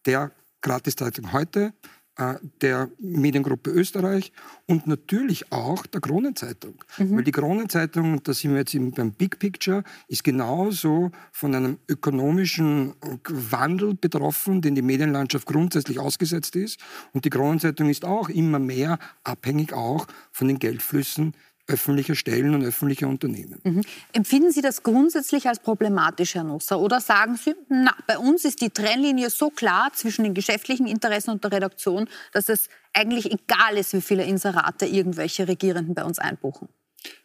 der 0.06 0.32
Gratiszeitung 0.62 1.32
heute, 1.32 1.74
äh, 2.18 2.36
der 2.62 2.90
Mediengruppe 3.00 3.70
Österreich 3.70 4.32
und 4.66 4.88
natürlich 4.88 5.52
auch 5.52 5.86
der 5.86 6.02
Kronenzeitung. 6.02 6.84
Mhm. 6.98 7.18
Weil 7.18 7.24
die 7.24 7.32
Kronenzeitung, 7.32 8.22
da 8.24 8.34
sind 8.34 8.52
wir 8.52 8.60
jetzt 8.60 8.76
beim 8.96 9.12
Big 9.14 9.40
Picture, 9.40 9.84
ist 10.08 10.24
genauso 10.24 11.12
von 11.32 11.56
einem 11.56 11.78
ökonomischen 11.88 12.94
Wandel 13.30 13.94
betroffen, 13.94 14.62
den 14.62 14.76
die 14.76 14.82
Medienlandschaft 14.82 15.46
grundsätzlich 15.46 16.00
ausgesetzt 16.00 16.56
ist. 16.56 16.80
Und 17.14 17.24
die 17.26 17.30
Kronenzeitung 17.30 17.90
ist 17.90 18.04
auch 18.04 18.30
immer 18.30 18.60
mehr 18.60 19.00
abhängig 19.24 19.74
auch 19.74 20.08
von 20.32 20.48
den 20.48 20.60
Geldflüssen 20.60 21.34
öffentlicher 21.68 22.16
Stellen 22.16 22.56
und 22.56 22.64
öffentlicher 22.64 23.08
Unternehmen. 23.08 23.60
Mhm. 23.64 23.82
Empfinden 24.14 24.52
Sie 24.52 24.62
das 24.62 24.84
grundsätzlich 24.84 25.48
als 25.48 25.60
problematisch, 25.60 26.36
Herr 26.36 26.44
Nusser? 26.44 26.80
Oder 26.80 27.02
sagen 27.02 27.36
Sie, 27.36 27.56
na, 27.70 27.96
bei 28.08 28.18
uns 28.18 28.46
ist 28.46 28.62
die 28.62 28.70
Trennlinie 28.70 29.30
so 29.30 29.50
klar 29.50 29.92
zwischen 29.94 30.24
den 30.24 30.34
geschäftlichen 30.34 30.88
Interessen 30.88 31.32
und 31.32 31.44
der 31.44 31.52
Redaktion, 31.52 32.08
dass 32.32 32.48
es 32.50 32.70
eigentlich 32.94 33.32
egal 33.32 33.78
ist, 33.78 33.94
wie 33.94 34.02
viele 34.02 34.24
Inserate 34.24 34.86
irgendwelche 34.86 35.48
Regierenden 35.48 35.94
bei 35.94 36.04
uns 36.04 36.20
einbuchen? 36.20 36.70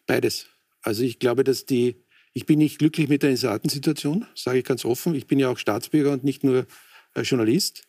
Beides. 0.06 0.46
Also 0.82 1.04
ich 1.04 1.20
glaube, 1.20 1.44
dass 1.44 1.64
die, 1.64 2.04
ich 2.32 2.44
bin 2.44 2.58
nicht 2.58 2.78
glücklich 2.78 3.08
mit 3.08 3.22
der 3.22 3.30
Inseratensituation, 3.30 4.26
sage 4.34 4.58
ich 4.58 4.64
ganz 4.64 4.84
offen. 4.84 5.14
Ich 5.14 5.28
bin 5.28 5.38
ja 5.38 5.48
auch 5.48 5.58
Staatsbürger 5.58 6.12
und 6.12 6.24
nicht 6.24 6.42
nur 6.42 6.66
äh, 7.14 7.22
Journalist. 7.22 7.84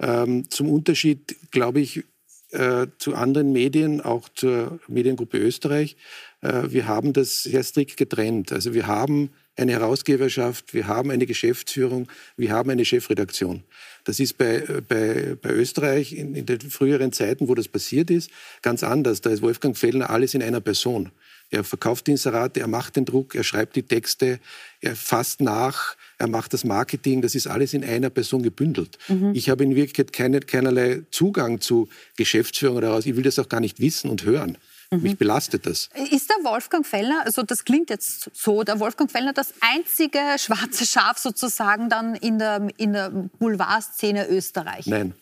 Ähm, 0.00 0.50
zum 0.50 0.68
Unterschied, 0.68 1.36
glaube 1.52 1.80
ich, 1.80 2.04
äh, 2.52 2.86
zu 2.98 3.14
anderen 3.14 3.52
Medien, 3.52 4.00
auch 4.00 4.28
zur 4.28 4.78
Mediengruppe 4.88 5.38
Österreich. 5.38 5.96
Äh, 6.40 6.64
wir 6.68 6.86
haben 6.86 7.12
das 7.12 7.42
sehr 7.42 7.62
strikt 7.62 7.96
getrennt. 7.96 8.52
Also 8.52 8.74
wir 8.74 8.86
haben 8.86 9.30
eine 9.56 9.72
Herausgeberschaft, 9.72 10.72
wir 10.72 10.86
haben 10.86 11.10
eine 11.10 11.26
Geschäftsführung, 11.26 12.08
wir 12.36 12.52
haben 12.52 12.70
eine 12.70 12.84
Chefredaktion. 12.84 13.64
Das 14.04 14.18
ist 14.20 14.38
bei, 14.38 14.64
bei, 14.88 15.36
bei 15.40 15.50
Österreich 15.50 16.12
in, 16.12 16.34
in 16.34 16.46
den 16.46 16.60
früheren 16.60 17.12
Zeiten, 17.12 17.48
wo 17.48 17.54
das 17.54 17.68
passiert 17.68 18.10
ist, 18.10 18.30
ganz 18.62 18.82
anders. 18.82 19.20
Da 19.20 19.30
ist 19.30 19.42
Wolfgang 19.42 19.76
Fellner 19.76 20.10
alles 20.10 20.34
in 20.34 20.42
einer 20.42 20.60
Person. 20.60 21.10
Er 21.52 21.64
verkauft 21.64 22.08
Inserate, 22.08 22.60
er 22.60 22.66
macht 22.66 22.96
den 22.96 23.04
Druck, 23.04 23.34
er 23.34 23.44
schreibt 23.44 23.76
die 23.76 23.82
Texte, 23.82 24.40
er 24.80 24.96
fasst 24.96 25.42
nach, 25.42 25.96
er 26.16 26.26
macht 26.26 26.54
das 26.54 26.64
Marketing, 26.64 27.20
das 27.20 27.34
ist 27.34 27.46
alles 27.46 27.74
in 27.74 27.84
einer 27.84 28.08
Person 28.08 28.42
gebündelt. 28.42 28.96
Mhm. 29.08 29.32
Ich 29.34 29.50
habe 29.50 29.62
in 29.62 29.76
Wirklichkeit 29.76 30.14
keine, 30.14 30.40
keinerlei 30.40 31.02
Zugang 31.10 31.60
zu 31.60 31.90
Geschäftsführung 32.16 32.78
oder 32.78 32.92
was. 32.92 33.04
Ich 33.04 33.16
will 33.16 33.22
das 33.22 33.38
auch 33.38 33.50
gar 33.50 33.60
nicht 33.60 33.80
wissen 33.80 34.08
und 34.08 34.24
hören. 34.24 34.56
Mhm. 34.90 35.02
Mich 35.02 35.18
belastet 35.18 35.66
das. 35.66 35.90
Ist 36.10 36.30
der 36.30 36.36
Wolfgang 36.42 36.86
Fellner, 36.86 37.22
also 37.26 37.42
das 37.42 37.66
klingt 37.66 37.90
jetzt 37.90 38.30
so, 38.32 38.62
der 38.62 38.80
Wolfgang 38.80 39.10
Fellner 39.10 39.34
das 39.34 39.52
einzige 39.60 40.20
schwarze 40.38 40.86
Schaf 40.86 41.18
sozusagen 41.18 41.90
dann 41.90 42.14
in 42.14 42.38
der, 42.38 42.66
in 42.78 42.94
der 42.94 43.10
Boulevardszene 43.10 44.26
Österreich? 44.28 44.86
Nein. 44.86 45.12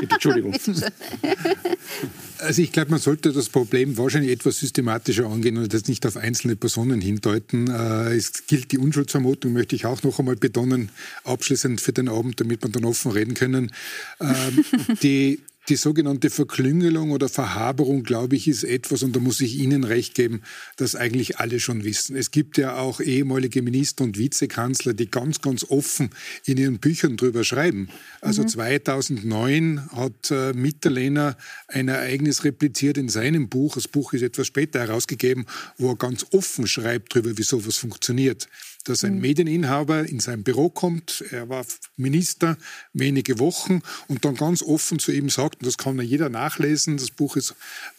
Entschuldigung. 0.00 0.54
also 2.38 2.62
ich 2.62 2.70
glaube, 2.70 2.92
man 2.92 3.00
sollte 3.00 3.32
das 3.32 3.48
Problem 3.48 3.96
wahrscheinlich 3.98 4.30
etwas 4.30 4.58
systematischer 4.58 5.26
angehen 5.26 5.56
und 5.58 5.72
jetzt 5.72 5.88
nicht 5.88 6.06
auf 6.06 6.16
einzelne 6.16 6.54
Personen 6.54 7.00
hindeuten. 7.00 7.68
Äh, 7.68 8.14
es 8.14 8.46
gilt 8.46 8.70
die 8.70 8.78
Unschuldsvermutung, 8.78 9.52
möchte 9.52 9.74
ich 9.74 9.86
auch 9.86 10.02
noch 10.04 10.18
einmal 10.20 10.36
betonen, 10.36 10.90
abschließend 11.24 11.80
für 11.80 11.92
den 11.92 12.08
Abend, 12.08 12.40
damit 12.40 12.62
wir 12.62 12.70
dann 12.70 12.84
offen 12.84 13.10
reden 13.10 13.34
können. 13.34 13.72
Ähm, 14.20 14.64
die 15.02 15.40
die 15.68 15.76
sogenannte 15.76 16.30
Verklüngelung 16.30 17.10
oder 17.10 17.28
Verhaberung, 17.28 18.02
glaube 18.02 18.36
ich, 18.36 18.48
ist 18.48 18.64
etwas, 18.64 19.02
und 19.02 19.16
da 19.16 19.20
muss 19.20 19.40
ich 19.40 19.56
Ihnen 19.56 19.84
recht 19.84 20.14
geben, 20.14 20.42
das 20.76 20.94
eigentlich 20.94 21.38
alle 21.38 21.60
schon 21.60 21.84
wissen. 21.84 22.16
Es 22.16 22.30
gibt 22.30 22.58
ja 22.58 22.76
auch 22.76 23.00
ehemalige 23.00 23.62
Minister 23.62 24.04
und 24.04 24.18
Vizekanzler, 24.18 24.92
die 24.92 25.10
ganz, 25.10 25.40
ganz 25.40 25.64
offen 25.64 26.10
in 26.44 26.58
ihren 26.58 26.78
Büchern 26.78 27.16
drüber 27.16 27.44
schreiben. 27.44 27.88
Also 28.20 28.42
mhm. 28.42 28.48
2009 28.48 29.90
hat 29.92 30.30
äh, 30.30 30.52
Mitterlehner 30.52 31.36
ein 31.68 31.88
Ereignis 31.88 32.44
repliziert 32.44 32.98
in 32.98 33.08
seinem 33.08 33.48
Buch. 33.48 33.74
Das 33.74 33.88
Buch 33.88 34.12
ist 34.12 34.22
etwas 34.22 34.46
später 34.46 34.80
herausgegeben, 34.80 35.46
wo 35.78 35.90
er 35.90 35.96
ganz 35.96 36.26
offen 36.32 36.66
schreibt 36.66 37.14
darüber, 37.14 37.38
wie 37.38 37.42
sowas 37.42 37.76
funktioniert 37.76 38.48
dass 38.84 39.02
ein 39.02 39.14
mhm. 39.14 39.20
Medieninhaber 39.22 40.08
in 40.08 40.20
sein 40.20 40.44
Büro 40.44 40.68
kommt, 40.68 41.24
er 41.30 41.48
war 41.48 41.64
Minister 41.96 42.56
wenige 42.92 43.38
Wochen 43.38 43.80
und 44.08 44.24
dann 44.24 44.36
ganz 44.36 44.62
offen 44.62 44.98
zu 44.98 45.10
ihm 45.10 45.30
sagt, 45.30 45.53
und 45.58 45.66
das 45.66 45.78
kann 45.78 46.00
jeder 46.00 46.28
nachlesen, 46.28 46.96
das 46.96 47.10
Buch 47.10 47.36
ist 47.36 47.54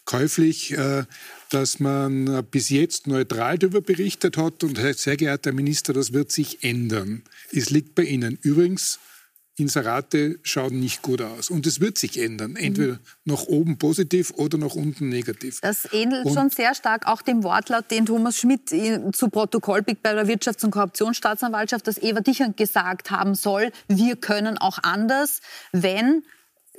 käuflich, 0.05 0.71
äh, 0.71 1.03
dass 1.51 1.79
man 1.79 2.45
bis 2.51 2.69
jetzt 2.69 3.07
neutral 3.07 3.57
darüber 3.57 3.81
berichtet 3.81 4.37
hat 4.37 4.63
und 4.63 4.77
sehr 4.97 5.17
geehrter 5.17 5.51
Herr 5.51 5.55
Minister, 5.55 5.93
das 5.93 6.11
wird 6.13 6.31
sich 6.31 6.63
ändern. 6.63 7.23
Es 7.51 7.69
liegt 7.69 7.95
bei 7.95 8.03
Ihnen. 8.03 8.37
Übrigens, 8.41 8.99
Inserate 9.57 10.37
schauen 10.43 10.79
nicht 10.79 11.01
gut 11.01 11.21
aus. 11.21 11.49
Und 11.49 11.65
es 11.65 11.79
wird 11.79 11.97
sich 11.97 12.21
ändern. 12.21 12.55
Entweder 12.55 12.93
mhm. 12.93 12.99
nach 13.23 13.43
oben 13.43 13.77
positiv 13.77 14.31
oder 14.35 14.57
nach 14.57 14.75
unten 14.75 15.09
negativ. 15.09 15.61
Das 15.61 15.87
ähnelt 15.93 16.25
und 16.25 16.33
schon 16.33 16.49
sehr 16.49 16.75
stark 16.75 17.07
auch 17.07 17.21
dem 17.21 17.43
Wortlaut, 17.43 17.89
den 17.89 18.05
Thomas 18.05 18.37
Schmidt 18.37 18.69
zu 18.69 19.29
Protokoll 19.29 19.81
bei 19.81 20.13
der 20.13 20.27
Wirtschafts- 20.27 20.65
und 20.65 20.71
Korruptionsstaatsanwaltschaft, 20.71 21.87
das 21.87 21.97
Eva 22.01 22.19
Dichern 22.19 22.55
gesagt 22.55 23.11
haben 23.11 23.33
soll. 23.33 23.71
Wir 23.87 24.17
können 24.17 24.57
auch 24.57 24.79
anders, 24.83 25.39
wenn 25.71 26.23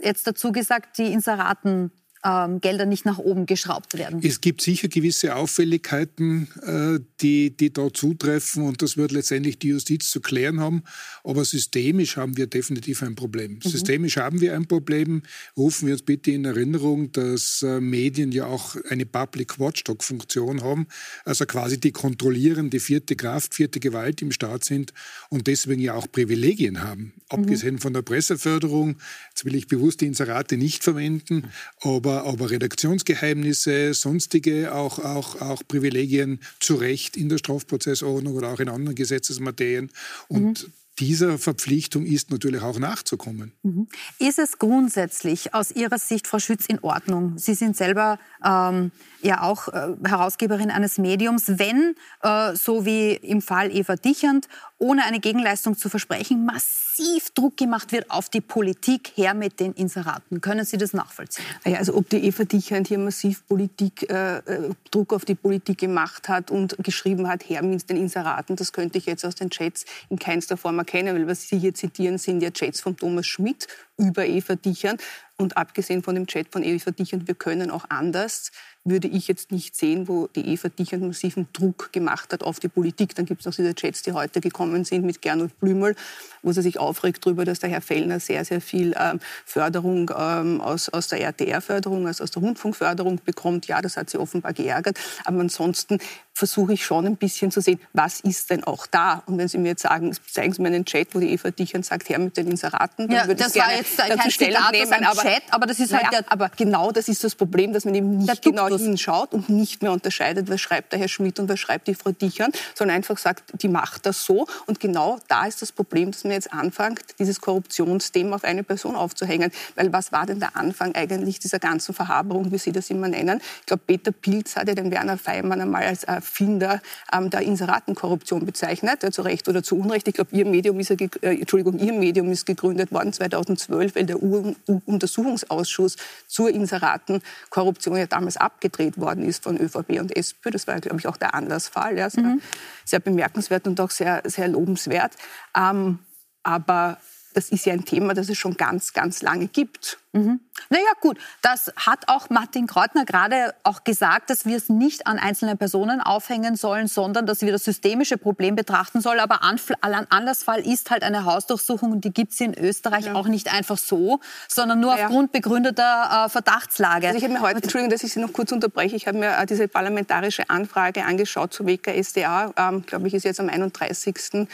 jetzt 0.02 0.26
dazu 0.26 0.52
gesagt, 0.52 0.98
die 0.98 1.12
Inseraten 1.12 1.92
ähm, 2.26 2.60
Gelder 2.60 2.86
nicht 2.86 3.04
nach 3.04 3.18
oben 3.18 3.46
geschraubt 3.46 3.96
werden. 3.96 4.20
Es 4.22 4.40
gibt 4.40 4.60
sicher 4.60 4.88
gewisse 4.88 5.36
Auffälligkeiten, 5.36 6.48
äh, 6.62 6.98
die, 7.20 7.56
die 7.56 7.72
da 7.72 7.92
zutreffen 7.92 8.64
und 8.64 8.82
das 8.82 8.96
wird 8.96 9.12
letztendlich 9.12 9.58
die 9.58 9.68
Justiz 9.68 10.10
zu 10.10 10.20
klären 10.20 10.60
haben. 10.60 10.82
Aber 11.22 11.44
systemisch 11.44 12.16
haben 12.16 12.36
wir 12.36 12.48
definitiv 12.48 13.02
ein 13.02 13.14
Problem. 13.14 13.60
Mhm. 13.64 13.68
Systemisch 13.68 14.16
haben 14.16 14.40
wir 14.40 14.54
ein 14.54 14.66
Problem. 14.66 15.22
Rufen 15.56 15.86
wir 15.86 15.94
uns 15.94 16.02
bitte 16.02 16.32
in 16.32 16.44
Erinnerung, 16.44 17.12
dass 17.12 17.62
äh, 17.62 17.80
Medien 17.80 18.32
ja 18.32 18.46
auch 18.46 18.76
eine 18.88 19.06
Public 19.06 19.60
Watchdog-Funktion 19.60 20.62
haben, 20.62 20.88
also 21.24 21.46
quasi 21.46 21.78
die 21.78 21.92
kontrollierende 21.92 22.80
vierte 22.80 23.14
Kraft, 23.14 23.54
vierte 23.54 23.78
Gewalt 23.78 24.20
im 24.22 24.32
Staat 24.32 24.64
sind 24.64 24.92
und 25.28 25.46
deswegen 25.46 25.80
ja 25.80 25.94
auch 25.94 26.10
Privilegien 26.10 26.82
haben. 26.82 27.02
Mhm. 27.02 27.12
Abgesehen 27.28 27.78
von 27.78 27.92
der 27.92 28.02
Presseförderung, 28.02 28.96
jetzt 29.28 29.44
will 29.44 29.54
ich 29.54 29.68
bewusst 29.68 30.00
die 30.00 30.06
Inserate 30.06 30.56
nicht 30.56 30.82
verwenden, 30.82 31.44
aber 31.80 32.15
aber, 32.24 32.50
Redaktionsgeheimnisse, 32.50 33.94
sonstige 33.94 34.74
auch, 34.74 34.98
auch, 34.98 35.40
auch 35.40 35.62
Privilegien 35.66 36.40
zu 36.60 36.76
Recht 36.76 37.16
in 37.16 37.28
der 37.28 37.38
Strafprozessordnung 37.38 38.34
oder 38.34 38.52
auch 38.52 38.60
in 38.60 38.68
anderen 38.68 38.94
Gesetzesmaterien. 38.94 39.90
Und 40.28 40.64
mhm. 40.64 40.72
dieser 40.98 41.38
Verpflichtung 41.38 42.06
ist 42.06 42.30
natürlich 42.30 42.62
auch 42.62 42.78
nachzukommen. 42.78 43.52
Mhm. 43.62 43.88
Ist 44.18 44.38
es 44.38 44.58
grundsätzlich 44.58 45.54
aus 45.54 45.70
Ihrer 45.70 45.98
Sicht, 45.98 46.26
Frau 46.26 46.38
Schütz, 46.38 46.66
in 46.66 46.78
Ordnung? 46.80 47.38
Sie 47.38 47.54
sind 47.54 47.76
selber 47.76 48.18
ähm, 48.44 48.92
ja 49.22 49.42
auch 49.42 49.68
äh, 49.68 49.94
Herausgeberin 50.04 50.70
eines 50.70 50.98
Mediums, 50.98 51.58
wenn, 51.58 51.94
äh, 52.22 52.54
so 52.54 52.84
wie 52.84 53.12
im 53.12 53.42
Fall 53.42 53.74
Eva 53.74 53.96
Dichand, 53.96 54.48
ohne 54.78 55.04
eine 55.04 55.20
Gegenleistung 55.20 55.76
zu 55.76 55.88
versprechen, 55.88 56.44
massiv 56.44 57.30
Druck 57.30 57.56
gemacht 57.56 57.92
wird 57.92 58.10
auf 58.10 58.28
die 58.28 58.40
Politik 58.40 59.12
her 59.14 59.34
mit 59.34 59.58
den 59.60 59.72
Inseraten. 59.72 60.40
Können 60.40 60.64
Sie 60.64 60.76
das 60.76 60.92
nachvollziehen? 60.92 61.44
Ja, 61.64 61.78
also 61.78 61.94
ob 61.94 62.08
die 62.10 62.18
Eva 62.24 62.44
Dichand 62.44 62.88
hier 62.88 62.98
massiv 62.98 63.46
Politik, 63.46 64.10
äh, 64.10 64.38
äh, 64.38 64.70
Druck 64.90 65.12
auf 65.12 65.24
die 65.24 65.34
Politik 65.34 65.78
gemacht 65.78 66.28
hat 66.28 66.50
und 66.50 66.76
geschrieben 66.82 67.28
hat, 67.28 67.48
her 67.48 67.62
mit 67.62 67.88
den 67.88 67.96
Inseraten, 67.96 68.56
das 68.56 68.72
könnte 68.72 68.98
ich 68.98 69.06
jetzt 69.06 69.24
aus 69.24 69.34
den 69.34 69.50
Chats 69.50 69.86
in 70.10 70.18
keinster 70.18 70.56
Form 70.56 70.78
erkennen, 70.78 71.16
weil 71.16 71.26
was 71.26 71.48
Sie 71.48 71.58
hier 71.58 71.74
zitieren, 71.74 72.18
sind 72.18 72.42
ja 72.42 72.50
Chats 72.50 72.80
von 72.80 72.96
Thomas 72.96 73.26
Schmidt 73.26 73.66
über 73.96 74.26
Eva 74.26 74.56
Dichand. 74.56 75.02
Und 75.38 75.56
abgesehen 75.56 76.02
von 76.02 76.14
dem 76.14 76.26
Chat 76.26 76.48
von 76.50 76.62
Eva 76.62 76.90
Dichand, 76.90 77.28
wir 77.28 77.34
können 77.34 77.70
auch 77.70 77.84
anders, 77.90 78.52
würde 78.86 79.08
ich 79.08 79.28
jetzt 79.28 79.52
nicht 79.52 79.76
sehen, 79.76 80.08
wo 80.08 80.28
die 80.28 80.52
Eva 80.52 80.68
Dichand 80.68 81.02
massiven 81.02 81.48
Druck 81.52 81.92
gemacht 81.92 82.32
hat 82.32 82.42
auf 82.42 82.60
die 82.60 82.68
Politik. 82.68 83.14
Dann 83.14 83.26
gibt 83.26 83.40
es 83.40 83.46
noch 83.46 83.54
diese 83.54 83.74
Chats, 83.74 84.02
die 84.02 84.12
heute 84.12 84.40
gekommen 84.40 84.84
sind 84.84 85.04
mit 85.04 85.20
Gernot 85.20 85.58
Blümel, 85.60 85.94
wo 86.42 86.52
sie 86.52 86.62
sich 86.62 86.78
aufregt 86.78 87.26
darüber, 87.26 87.44
dass 87.44 87.58
der 87.58 87.70
Herr 87.70 87.80
Fellner 87.80 88.20
sehr, 88.20 88.44
sehr 88.44 88.60
viel 88.60 88.94
ähm, 88.98 89.20
Förderung 89.44 90.10
ähm, 90.16 90.60
aus, 90.60 90.88
aus 90.88 91.08
der 91.08 91.20
RTR-Förderung, 91.20 92.06
also 92.06 92.24
aus 92.24 92.30
der 92.30 92.42
Rundfunkförderung 92.42 93.20
bekommt. 93.24 93.66
Ja, 93.66 93.82
das 93.82 93.96
hat 93.96 94.08
sie 94.08 94.18
offenbar 94.18 94.52
geärgert. 94.52 94.98
Aber 95.24 95.40
ansonsten 95.40 95.98
versuche 96.36 96.74
ich 96.74 96.84
schon 96.84 97.06
ein 97.06 97.16
bisschen 97.16 97.50
zu 97.50 97.62
sehen, 97.62 97.80
was 97.94 98.20
ist 98.20 98.50
denn 98.50 98.62
auch 98.64 98.86
da? 98.86 99.22
Und 99.24 99.38
wenn 99.38 99.48
Sie 99.48 99.56
mir 99.56 99.68
jetzt 99.68 99.82
sagen, 99.82 100.14
zeigen 100.30 100.52
Sie 100.52 100.60
mir 100.60 100.68
einen 100.68 100.84
Chat, 100.84 101.14
wo 101.14 101.18
die 101.18 101.32
Eva 101.32 101.50
Dichern 101.50 101.82
sagt, 101.82 102.10
her 102.10 102.18
mit 102.18 102.36
den 102.36 102.48
Inseraten, 102.48 103.08
dann 103.08 103.16
ja, 103.16 103.26
würde 103.26 103.42
ich 103.42 103.52
gerne 103.54 103.76
jetzt 103.76 103.98
dazu 103.98 104.30
Stellung 104.30 104.60
nehmen. 104.70 105.04
Aber, 105.06 105.22
Chat, 105.22 105.42
aber 105.48 105.64
das 105.64 105.80
ist 105.80 105.94
halt 105.94 106.12
ja, 106.12 106.20
aber 106.28 106.50
genau 106.54 106.92
das 106.92 107.08
ist 107.08 107.24
das 107.24 107.34
Problem, 107.34 107.72
dass 107.72 107.86
man 107.86 107.94
eben 107.94 108.18
nicht 108.18 108.42
genau 108.42 108.68
hinschaut 108.68 109.32
und 109.32 109.48
nicht 109.48 109.80
mehr 109.80 109.92
unterscheidet, 109.92 110.50
was 110.50 110.60
schreibt 110.60 110.92
der 110.92 110.98
Herr 110.98 111.08
Schmidt 111.08 111.38
und 111.38 111.48
was 111.48 111.58
schreibt 111.58 111.88
die 111.88 111.94
Frau 111.94 112.12
Dichern, 112.12 112.52
sondern 112.74 112.98
einfach 112.98 113.16
sagt, 113.16 113.62
die 113.62 113.68
macht 113.68 114.04
das 114.04 114.26
so. 114.26 114.46
Und 114.66 114.78
genau 114.78 115.18
da 115.28 115.46
ist 115.46 115.62
das 115.62 115.72
Problem, 115.72 116.10
dass 116.12 116.24
man 116.24 116.34
jetzt 116.34 116.52
anfängt, 116.52 117.00
dieses 117.18 117.40
Korruptionsthema 117.40 118.36
auf 118.36 118.44
eine 118.44 118.62
Person 118.62 118.94
aufzuhängen. 118.94 119.50
Weil 119.74 119.90
was 119.90 120.12
war 120.12 120.26
denn 120.26 120.40
der 120.40 120.54
Anfang 120.54 120.94
eigentlich 120.94 121.38
dieser 121.38 121.60
ganzen 121.60 121.94
Verhaberung, 121.94 122.52
wie 122.52 122.58
Sie 122.58 122.72
das 122.72 122.90
immer 122.90 123.08
nennen? 123.08 123.40
Ich 123.60 123.66
glaube, 123.66 123.84
Peter 123.86 124.12
Pilz 124.12 124.56
hat 124.56 124.68
ja 124.68 124.74
den 124.74 124.90
Werner 124.90 125.16
Feimann 125.16 125.62
einmal 125.62 125.84
als 125.84 126.04
äh, 126.04 126.20
Erfinder 126.26 126.80
ähm, 127.12 127.30
der 127.30 127.42
Inseratenkorruption 127.42 128.44
bezeichnet, 128.44 129.02
ja, 129.02 129.10
zu 129.10 129.22
Recht 129.22 129.48
oder 129.48 129.62
zu 129.62 129.78
Unrecht. 129.78 130.08
Ich 130.08 130.14
glaube, 130.14 130.34
Ihr 130.34 130.44
Medium 130.44 130.78
ist, 130.80 130.90
äh, 130.90 131.08
Entschuldigung, 131.20 131.78
Ihr 131.78 131.92
Medium 131.92 132.30
ist 132.30 132.46
gegründet 132.46 132.92
worden 132.92 133.12
2012, 133.12 133.94
weil 133.94 134.06
der 134.06 134.20
Untersuchungsausschuss 134.22 135.96
zur 136.26 136.50
Inseratenkorruption 136.50 137.96
ja 137.96 138.06
damals 138.06 138.36
abgedreht 138.36 138.98
worden 138.98 139.24
ist 139.24 139.42
von 139.42 139.56
ÖVP 139.56 140.00
und 140.00 140.16
SPÖ. 140.16 140.50
Das 140.50 140.66
war, 140.66 140.80
glaube 140.80 140.98
ich, 140.98 141.06
auch 141.06 141.16
der 141.16 141.34
Anlassfall. 141.34 141.96
Ja, 141.96 142.10
sehr, 142.10 142.24
mhm. 142.24 142.42
sehr 142.84 143.00
bemerkenswert 143.00 143.66
und 143.66 143.80
auch 143.80 143.90
sehr, 143.90 144.22
sehr 144.24 144.48
lobenswert. 144.48 145.12
Ähm, 145.56 146.00
aber 146.42 146.98
das 147.36 147.50
ist 147.50 147.66
ja 147.66 147.74
ein 147.74 147.84
Thema, 147.84 148.14
das 148.14 148.30
es 148.30 148.38
schon 148.38 148.56
ganz, 148.56 148.94
ganz 148.94 149.20
lange 149.20 149.46
gibt. 149.46 149.98
Mhm. 150.16 150.40
Naja 150.70 150.86
gut, 151.02 151.18
das 151.42 151.70
hat 151.76 152.08
auch 152.08 152.30
Martin 152.30 152.66
Kreutner 152.66 153.04
gerade 153.04 153.54
auch 153.62 153.84
gesagt, 153.84 154.30
dass 154.30 154.46
wir 154.46 154.56
es 154.56 154.70
nicht 154.70 155.06
an 155.06 155.18
einzelnen 155.18 155.58
Personen 155.58 156.00
aufhängen 156.00 156.56
sollen, 156.56 156.88
sondern 156.88 157.26
dass 157.26 157.42
wir 157.42 157.52
das 157.52 157.64
systemische 157.64 158.16
Problem 158.16 158.56
betrachten 158.56 159.02
sollen. 159.02 159.20
Aber 159.20 159.40
Anlassfall 159.42 160.66
ist 160.66 160.90
halt 160.90 161.02
eine 161.02 161.26
Hausdurchsuchung 161.26 161.92
und 161.92 162.04
die 162.04 162.10
gibt 162.14 162.32
es 162.32 162.40
in 162.40 162.54
Österreich 162.54 163.06
ja. 163.06 163.14
auch 163.14 163.28
nicht 163.28 163.52
einfach 163.52 163.76
so, 163.76 164.20
sondern 164.48 164.80
nur 164.80 164.96
ja. 164.96 165.04
aufgrund 165.04 165.32
begründter 165.32 166.24
äh, 166.24 166.28
Verdachtslage. 166.30 167.08
Also 167.08 167.18
ich 167.18 167.24
habe 167.24 167.34
mir 167.34 167.42
heute, 167.42 167.62
Entschuldigung, 167.62 167.90
dass 167.90 168.02
ich 168.02 168.14
Sie 168.14 168.20
noch 168.20 168.32
kurz 168.32 168.50
unterbreche, 168.52 168.96
ich 168.96 169.06
habe 169.06 169.18
mir 169.18 169.36
äh, 169.36 169.44
diese 169.44 169.68
parlamentarische 169.68 170.48
Anfrage 170.48 171.04
angeschaut 171.04 171.52
zu 171.52 171.66
WKSDA, 171.66 172.54
ähm, 172.56 172.86
glaube 172.86 173.08
ich, 173.08 173.14
ist 173.14 173.24
jetzt 173.24 173.40
am 173.40 173.48
31.03. 173.48 174.48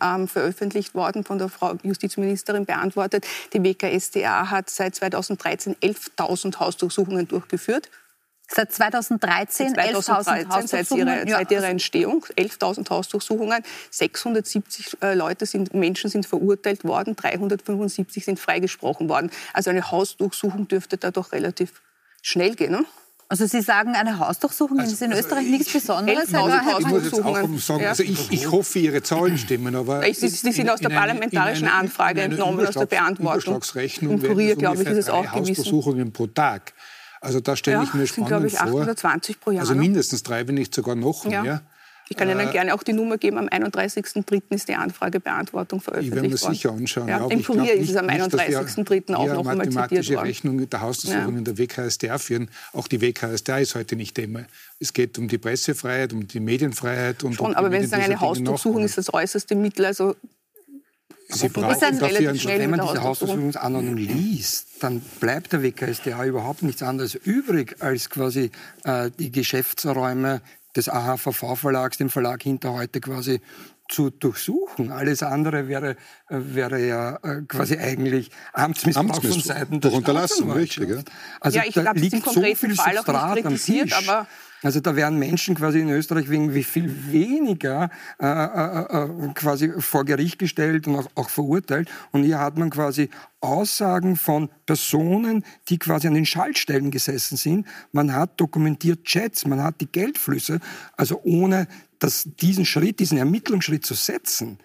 Ähm, 0.00 0.28
veröffentlicht 0.28 0.94
worden, 0.94 1.24
von 1.24 1.38
der 1.38 1.48
Frau 1.48 1.71
Justizministerin 1.82 2.64
beantwortet. 2.64 3.26
Die 3.52 3.62
WKSDA 3.62 4.50
hat 4.50 4.70
seit 4.70 4.94
2013 4.94 5.76
11.000 5.76 6.58
Hausdurchsuchungen 6.58 7.28
durchgeführt. 7.28 7.88
Seit 8.54 8.70
2013, 8.70 9.74
2013 9.74 10.48
11.000 10.50 10.66
seit 10.66 10.90
ihrer, 10.90 11.26
ja. 11.26 11.38
seit 11.38 11.50
ihrer 11.50 11.68
Entstehung 11.68 12.24
11.000 12.36 12.90
Hausdurchsuchungen. 12.90 13.62
670 13.90 14.98
äh, 15.00 15.14
Leute 15.14 15.46
sind, 15.46 15.72
Menschen 15.72 16.10
sind 16.10 16.26
verurteilt 16.26 16.84
worden, 16.84 17.16
375 17.16 18.24
sind 18.24 18.38
freigesprochen 18.38 19.08
worden. 19.08 19.30
Also 19.54 19.70
eine 19.70 19.90
Hausdurchsuchung 19.90 20.68
dürfte 20.68 20.98
da 20.98 21.10
doch 21.10 21.32
relativ 21.32 21.80
schnell 22.20 22.54
gehen. 22.54 22.72
Ne? 22.72 22.84
Also 23.32 23.46
Sie 23.46 23.62
sagen, 23.62 23.94
eine 23.94 24.18
Hausdurchsuchung 24.18 24.78
also, 24.78 24.92
ist 24.92 25.00
in 25.00 25.10
also 25.10 25.24
Österreich 25.24 25.46
nichts 25.46 25.72
Besonderes? 25.72 26.24
Ich, 26.24 26.34
ich 26.34 26.86
muss 26.86 27.04
jetzt 27.04 27.14
auch 27.18 27.60
sagen, 27.60 27.86
also 27.86 28.02
ich, 28.02 28.30
ich 28.30 28.50
hoffe, 28.50 28.78
Ihre 28.78 29.02
Zahlen 29.02 29.38
stimmen, 29.38 29.74
aber... 29.74 30.02
Sie, 30.02 30.28
Sie 30.28 30.52
sind 30.52 30.68
aus 30.68 30.80
der 30.80 30.90
parlamentarischen 30.90 31.66
eine, 31.66 31.76
Anfrage 31.78 32.20
entnommen, 32.20 32.66
aus 32.66 32.74
der 32.74 32.84
Beantwortung. 32.84 33.62
Im 34.02 34.22
Kurier, 34.22 34.54
glaube 34.54 34.82
ich, 34.82 34.86
ist 34.86 34.98
es 34.98 35.08
auch. 35.08 35.32
Hausdurchsuchungen 35.32 36.12
pro 36.12 36.26
Tag. 36.26 36.74
Also 37.22 37.40
da 37.40 37.56
stelle 37.56 37.78
ja, 37.78 37.82
ich 37.84 37.94
mir 37.94 38.06
spannend 38.06 38.50
sind, 38.50 38.52
ich, 38.52 38.60
820 38.60 39.36
vor. 39.36 39.44
Pro 39.44 39.50
Jahr. 39.52 39.62
Also 39.62 39.76
mindestens 39.76 40.22
drei, 40.22 40.46
wenn 40.46 40.56
nicht 40.56 40.74
sogar 40.74 40.94
noch 40.94 41.24
ja. 41.24 41.62
Ich 42.12 42.18
kann 42.18 42.28
Ihnen 42.28 42.46
äh, 42.46 42.52
gerne 42.52 42.74
auch 42.74 42.82
die 42.82 42.92
Nummer 42.92 43.16
geben. 43.16 43.38
Am 43.38 43.48
31.03. 43.48 44.42
ist 44.50 44.68
die 44.68 44.74
Anfragebeantwortung 44.74 45.80
veröffentlicht 45.80 46.14
worden. 46.14 46.24
Ich 46.26 46.32
werde 46.32 46.50
mir 46.50 46.54
sicher 46.54 46.70
anschauen. 46.72 47.08
Ja, 47.08 47.26
Im 47.26 47.42
Kurier 47.42 47.72
ist 47.72 47.88
es 47.88 47.96
am 47.96 48.06
31.03. 48.06 49.14
auch 49.14 49.28
noch 49.28 49.46
einmal 49.46 49.70
zitiert 49.70 50.10
worden. 50.10 50.26
Rechnung 50.26 50.68
der 50.68 50.80
Hausdurchsuchung 50.82 51.32
ja. 51.32 51.38
in 51.38 51.44
der 51.44 51.56
WKStA 51.56 52.18
führen. 52.18 52.50
Auch 52.74 52.86
die 52.86 53.00
WKStA 53.00 53.58
ist 53.58 53.74
heute 53.74 53.96
nicht 53.96 54.14
Thema. 54.14 54.44
Es 54.78 54.92
geht 54.92 55.16
um 55.16 55.26
die 55.26 55.38
Pressefreiheit, 55.38 56.12
um 56.12 56.28
die 56.28 56.40
Medienfreiheit. 56.40 57.24
Und 57.24 57.34
Schon, 57.34 57.46
um 57.46 57.54
aber 57.54 57.70
wenn 57.70 57.80
Sie 57.80 57.88
sagen, 57.88 58.02
eine 58.02 58.20
Hausdurchsuchung 58.20 58.84
ist 58.84 58.98
das 58.98 59.14
äußerste 59.14 59.54
Mittel, 59.54 59.86
also 59.86 60.14
Sie 61.30 61.48
brauchen 61.48 61.98
dafür, 61.98 62.58
wenn 62.58 62.70
man 62.70 62.80
diese 62.80 63.02
Hausdurchsuchungsanordnung 63.02 63.96
liest, 63.96 64.66
dann 64.80 65.00
bleibt 65.18 65.54
der 65.54 65.62
WKStA 65.62 66.26
überhaupt 66.26 66.62
nichts 66.62 66.82
anderes 66.82 67.14
übrig, 67.14 67.76
als 67.80 68.10
quasi 68.10 68.50
äh, 68.84 69.10
die 69.18 69.32
Geschäftsräume 69.32 70.42
des 70.76 70.88
AHVV-Verlags, 70.88 71.98
dem 71.98 72.10
Verlag 72.10 72.42
hinter 72.42 72.72
heute 72.72 73.00
quasi 73.00 73.40
zu 73.88 74.10
durchsuchen. 74.10 74.90
Alles 74.90 75.22
andere 75.22 75.68
wäre, 75.68 75.96
äh, 76.28 76.38
wäre 76.38 76.84
ja 76.84 77.16
äh, 77.22 77.42
quasi 77.46 77.76
eigentlich 77.76 78.30
Amtsmissbrauch, 78.52 79.02
Amtsmissbrauch 79.04 79.32
von 79.32 79.42
Seiten 79.42 79.80
der 79.80 79.92
unterlassen, 79.92 80.50
richtig. 80.50 80.88
Ja. 80.88 81.02
Also 81.40 81.58
ja, 81.58 81.64
ich 81.66 81.74
da 81.74 81.92
liegt 81.92 82.24
so 82.24 82.42
viel 82.42 82.74
Fall 82.74 82.96
Substrat 82.96 83.44
am 83.44 83.56
Tisch. 83.56 83.92
Aber 83.92 84.26
also 84.62 84.80
da 84.80 84.96
werden 84.96 85.18
Menschen 85.18 85.54
quasi 85.54 85.80
in 85.80 85.90
Österreich 85.90 86.30
wegen 86.30 86.54
wie 86.54 86.62
viel 86.62 87.12
weniger 87.12 87.90
äh, 88.20 88.26
äh, 88.26 89.04
äh, 89.04 89.32
quasi 89.34 89.72
vor 89.78 90.04
Gericht 90.04 90.38
gestellt 90.38 90.86
und 90.86 90.96
auch, 90.96 91.08
auch 91.16 91.28
verurteilt. 91.28 91.90
Und 92.12 92.22
hier 92.22 92.38
hat 92.38 92.56
man 92.56 92.70
quasi 92.70 93.10
Aussagen 93.40 94.16
von 94.16 94.48
Personen, 94.66 95.44
die 95.68 95.78
quasi 95.78 96.06
an 96.06 96.14
den 96.14 96.26
Schaltstellen 96.26 96.90
gesessen 96.90 97.36
sind. 97.36 97.66
Man 97.90 98.14
hat 98.14 98.40
dokumentiert 98.40 99.04
Chats, 99.04 99.46
man 99.46 99.62
hat 99.62 99.80
die 99.80 99.90
Geldflüsse. 99.90 100.60
Also 100.96 101.20
ohne 101.24 101.66
dass 101.98 102.28
diesen 102.40 102.64
Schritt, 102.64 103.00
diesen 103.00 103.18
Ermittlungsschritt 103.18 103.84
zu 103.84 103.94
setzen, 103.94 104.58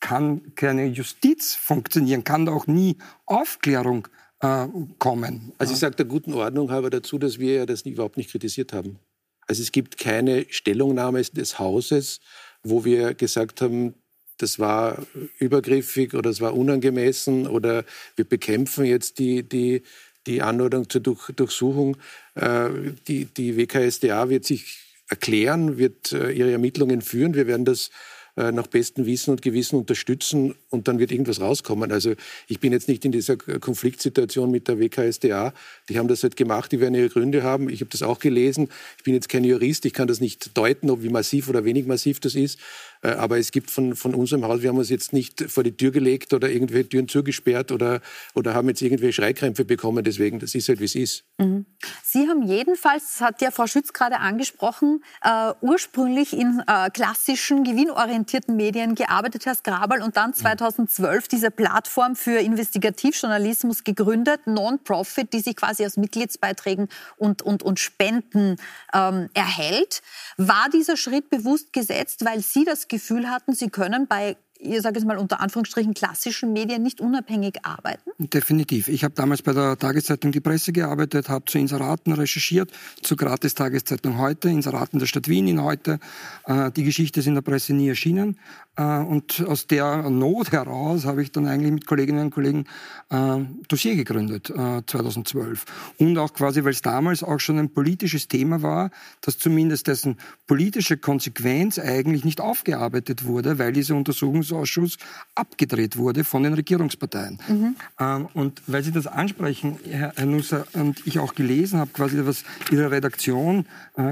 kann 0.00 0.54
keine 0.54 0.86
Justiz 0.86 1.54
funktionieren, 1.54 2.24
kann 2.24 2.46
da 2.46 2.52
auch 2.52 2.66
nie 2.66 2.98
Aufklärung 3.26 4.06
äh, 4.40 4.66
kommen. 4.98 5.52
Also 5.58 5.72
ich 5.72 5.78
sage 5.78 5.96
der 5.96 6.06
guten 6.06 6.34
Ordnung 6.34 6.70
halber 6.70 6.90
dazu, 6.90 7.18
dass 7.18 7.38
wir 7.38 7.54
ja 7.54 7.66
das 7.66 7.82
überhaupt 7.82 8.16
nicht 8.16 8.30
kritisiert 8.30 8.72
haben. 8.72 8.98
Also 9.46 9.62
es 9.62 9.72
gibt 9.72 9.98
keine 9.98 10.46
Stellungnahme 10.50 11.22
des 11.22 11.58
Hauses, 11.58 12.20
wo 12.62 12.84
wir 12.84 13.14
gesagt 13.14 13.60
haben, 13.60 13.94
das 14.38 14.58
war 14.58 15.06
übergriffig 15.38 16.14
oder 16.14 16.30
es 16.30 16.40
war 16.40 16.54
unangemessen 16.54 17.46
oder 17.46 17.84
wir 18.16 18.24
bekämpfen 18.24 18.84
jetzt 18.84 19.18
die, 19.18 19.42
die, 19.48 19.82
die 20.26 20.42
Anordnung 20.42 20.88
zur 20.88 21.00
Durch, 21.02 21.28
Durchsuchung. 21.36 21.96
Äh, 22.34 22.70
die, 23.06 23.26
die 23.26 23.56
WKSDA 23.56 24.28
wird 24.28 24.44
sich 24.44 24.78
erklären, 25.08 25.78
wird 25.78 26.12
äh, 26.12 26.30
ihre 26.30 26.52
Ermittlungen 26.52 27.00
führen. 27.00 27.34
Wir 27.34 27.46
werden 27.46 27.64
das 27.64 27.90
äh, 28.36 28.50
nach 28.50 28.66
bestem 28.66 29.06
Wissen 29.06 29.30
und 29.30 29.42
Gewissen 29.42 29.76
unterstützen 29.76 30.54
und 30.70 30.88
dann 30.88 30.98
wird 30.98 31.12
irgendwas 31.12 31.40
rauskommen. 31.40 31.92
Also 31.92 32.14
ich 32.48 32.58
bin 32.58 32.72
jetzt 32.72 32.88
nicht 32.88 33.04
in 33.04 33.12
dieser 33.12 33.36
Konfliktsituation 33.36 34.50
mit 34.50 34.66
der 34.66 34.80
WKSDA. 34.80 35.54
Die 35.88 35.98
haben 35.98 36.08
das 36.08 36.22
halt 36.22 36.36
gemacht, 36.36 36.72
die 36.72 36.80
werden 36.80 36.94
ihre 36.94 37.08
Gründe 37.08 37.42
haben. 37.44 37.68
Ich 37.68 37.80
habe 37.80 37.90
das 37.90 38.02
auch 38.02 38.18
gelesen. 38.18 38.68
Ich 38.98 39.04
bin 39.04 39.14
jetzt 39.14 39.28
kein 39.28 39.44
Jurist, 39.44 39.84
ich 39.84 39.92
kann 39.92 40.08
das 40.08 40.20
nicht 40.20 40.56
deuten, 40.56 40.90
ob 40.90 41.02
wie 41.02 41.10
massiv 41.10 41.48
oder 41.48 41.64
wenig 41.64 41.86
massiv 41.86 42.18
das 42.18 42.34
ist. 42.34 42.58
Äh, 43.04 43.10
aber 43.10 43.38
es 43.38 43.52
gibt 43.52 43.70
von, 43.70 43.94
von 43.94 44.14
unserem 44.14 44.44
Haus, 44.44 44.62
wir 44.62 44.70
haben 44.70 44.78
uns 44.78 44.88
jetzt 44.88 45.12
nicht 45.12 45.50
vor 45.50 45.62
die 45.62 45.76
Tür 45.76 45.90
gelegt 45.90 46.32
oder 46.32 46.48
irgendwelche 46.48 46.88
Türen 46.88 47.08
zugesperrt 47.08 47.70
oder, 47.70 48.00
oder 48.34 48.54
haben 48.54 48.68
jetzt 48.68 48.82
irgendwelche 48.82 49.12
Schreikrämpfe 49.12 49.64
bekommen. 49.64 50.02
Deswegen, 50.02 50.38
das 50.38 50.54
ist 50.54 50.68
halt, 50.68 50.80
wie 50.80 50.84
es 50.84 50.94
ist. 50.94 51.24
Mhm. 51.38 51.66
Sie 52.02 52.28
haben 52.28 52.42
jedenfalls, 52.42 53.18
das 53.18 53.20
hat 53.20 53.42
ja 53.42 53.50
Frau 53.50 53.66
Schütz 53.66 53.92
gerade 53.92 54.18
angesprochen, 54.18 55.04
äh, 55.22 55.52
ursprünglich 55.60 56.32
in 56.32 56.62
äh, 56.66 56.90
klassischen, 56.90 57.64
gewinnorientierten 57.64 58.56
Medien 58.56 58.94
gearbeitet, 58.94 59.44
Herr 59.46 59.54
Skrabal, 59.54 60.02
und 60.02 60.16
dann 60.16 60.32
2012 60.32 61.28
diese 61.28 61.50
Plattform 61.50 62.16
für 62.16 62.38
Investigativjournalismus 62.38 63.84
gegründet, 63.84 64.46
Non-Profit, 64.46 65.32
die 65.32 65.40
sich 65.40 65.56
quasi 65.56 65.84
aus 65.84 65.96
Mitgliedsbeiträgen 65.96 66.88
und, 67.16 67.42
und, 67.42 67.62
und 67.62 67.78
Spenden 67.78 68.56
ähm, 68.94 69.28
erhält. 69.34 70.02
War 70.36 70.68
dieser 70.72 70.96
Schritt 70.96 71.28
bewusst 71.30 71.72
gesetzt, 71.72 72.24
weil 72.24 72.40
Sie 72.40 72.64
das 72.64 72.88
Gefühl 72.94 73.28
hatten, 73.28 73.54
Sie 73.54 73.68
können 73.68 74.06
bei 74.06 74.36
ihr 74.64 74.80
sage 74.80 74.98
es 74.98 75.04
mal 75.04 75.18
unter 75.18 75.40
Anführungsstrichen 75.40 75.94
klassischen 75.94 76.52
Medien 76.52 76.82
nicht 76.82 77.00
unabhängig 77.00 77.58
arbeiten? 77.62 78.10
Definitiv. 78.18 78.88
Ich 78.88 79.04
habe 79.04 79.14
damals 79.14 79.42
bei 79.42 79.52
der 79.52 79.78
Tageszeitung 79.78 80.32
Die 80.32 80.40
Presse 80.40 80.72
gearbeitet, 80.72 81.28
habe 81.28 81.44
zu 81.44 81.58
Inseraten 81.58 82.12
recherchiert, 82.12 82.72
zur 83.02 83.16
Gratis-Tageszeitung 83.16 84.18
heute, 84.18 84.48
Inseraten 84.48 84.98
der 84.98 85.06
Stadt 85.06 85.28
Wien 85.28 85.46
in 85.48 85.62
heute. 85.62 85.98
Äh, 86.46 86.70
die 86.72 86.84
Geschichte 86.84 87.20
ist 87.20 87.26
in 87.26 87.34
der 87.34 87.42
Presse 87.42 87.74
nie 87.74 87.88
erschienen. 87.88 88.38
Äh, 88.76 88.82
und 88.82 89.44
aus 89.46 89.66
der 89.66 90.08
Not 90.10 90.52
heraus 90.52 91.04
habe 91.04 91.22
ich 91.22 91.32
dann 91.32 91.46
eigentlich 91.46 91.72
mit 91.72 91.86
Kolleginnen 91.86 92.26
und 92.26 92.30
Kollegen 92.30 92.64
äh, 93.10 93.38
Dossier 93.68 93.96
gegründet, 93.96 94.52
2012. 94.86 95.64
Und 95.98 96.18
auch 96.18 96.32
quasi, 96.32 96.64
weil 96.64 96.72
es 96.72 96.82
damals 96.82 97.22
auch 97.22 97.38
schon 97.40 97.58
ein 97.58 97.70
politisches 97.70 98.28
Thema 98.28 98.62
war, 98.62 98.90
dass 99.20 99.38
zumindest 99.38 99.86
dessen 99.86 100.18
politische 100.46 100.96
Konsequenz 100.96 101.78
eigentlich 101.78 102.24
nicht 102.24 102.40
aufgearbeitet 102.40 103.24
wurde, 103.24 103.58
weil 103.58 103.72
diese 103.72 103.94
Untersuchungsausschuss 103.94 104.98
abgedreht 105.34 105.96
wurde 105.96 106.24
von 106.24 106.42
den 106.42 106.54
Regierungsparteien. 106.54 107.38
Mhm. 107.48 107.76
Ähm, 107.98 108.28
und 108.34 108.62
weil 108.66 108.82
Sie 108.82 108.92
das 108.92 109.06
ansprechen, 109.06 109.78
Herr 109.88 110.12
Nusser, 110.26 110.66
und 110.72 111.06
ich 111.06 111.18
auch 111.18 111.34
gelesen 111.34 111.78
habe, 111.78 111.90
quasi, 111.92 112.20
was 112.24 112.44
Ihre 112.70 112.90
Redaktion 112.90 113.66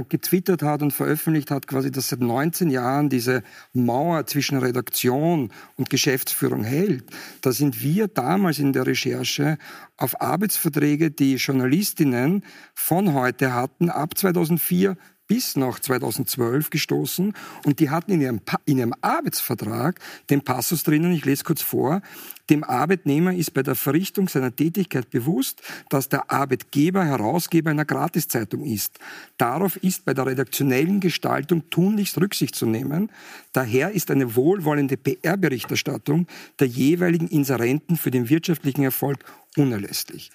getwittert 0.09 0.63
hat 0.63 0.83
und 0.83 0.93
veröffentlicht 0.93 1.51
hat, 1.51 1.67
quasi, 1.67 1.91
dass 1.91 2.09
seit 2.09 2.21
19 2.21 2.71
Jahren 2.71 3.09
diese 3.09 3.43
Mauer 3.73 4.27
zwischen 4.27 4.52
zwischen 4.53 4.59
Redaktion 4.59 5.53
und 5.77 5.91
Geschäftsführung 5.91 6.65
hält, 6.65 7.05
da 7.41 7.53
sind 7.53 7.83
wir 7.83 8.09
damals 8.09 8.59
in 8.59 8.73
der 8.73 8.87
Recherche 8.87 9.57
auf 9.97 10.21
Arbeitsverträge, 10.21 11.11
die 11.11 11.37
Journalistinnen 11.37 12.45
von 12.75 13.15
heute 13.15 13.55
hatten, 13.55 13.89
ab 13.89 14.17
2004 14.17 14.97
bis 15.29 15.57
nach 15.57 15.79
2012 15.79 16.71
gestoßen 16.71 17.33
und 17.65 17.81
die 17.81 17.91
hatten 17.91 18.13
in 18.13 18.21
ihrem, 18.21 18.41
in 18.65 18.79
ihrem 18.79 18.95
Arbeitsvertrag 19.01 19.99
den 20.31 20.43
Passus 20.43 20.83
drinnen, 20.83 21.13
ich 21.13 21.25
lese 21.25 21.45
kurz 21.45 21.63
vor, 21.63 22.03
dem 22.51 22.65
Arbeitnehmer 22.65 23.33
ist 23.35 23.55
bei 23.55 23.63
der 23.63 23.75
Verrichtung 23.75 24.29
seiner 24.29 24.55
Tätigkeit 24.55 25.11
bewusst, 25.11 25.63
dass 25.89 26.09
der 26.09 26.31
Arbeitgeber 26.31 27.05
Herausgeber 27.05 27.71
einer 27.71 27.85
Gratiszeitung 27.85 28.65
ist. 28.65 28.99
Darauf 29.39 29.77
ist 29.77 30.05
bei 30.05 30.13
der 30.13 30.27
redaktionellen 30.27 31.01
Gestaltung 31.01 31.71
tunlichst 31.71 32.19
Rücksicht 32.19 32.55
zu 32.55 32.67
nehmen. 32.67 33.11
Daher 33.53 33.93
ist 33.93 34.11
eine 34.11 34.35
wohlwollende 34.35 34.97
PR-Berichterstattung 34.97 36.27
der 36.59 36.67
jeweiligen 36.67 37.29
Inserenten 37.29 37.97
für 37.97 38.11
den 38.11 38.29
wirtschaftlichen 38.29 38.83
Erfolg 38.83 39.25
unerlässlich. 39.57 40.31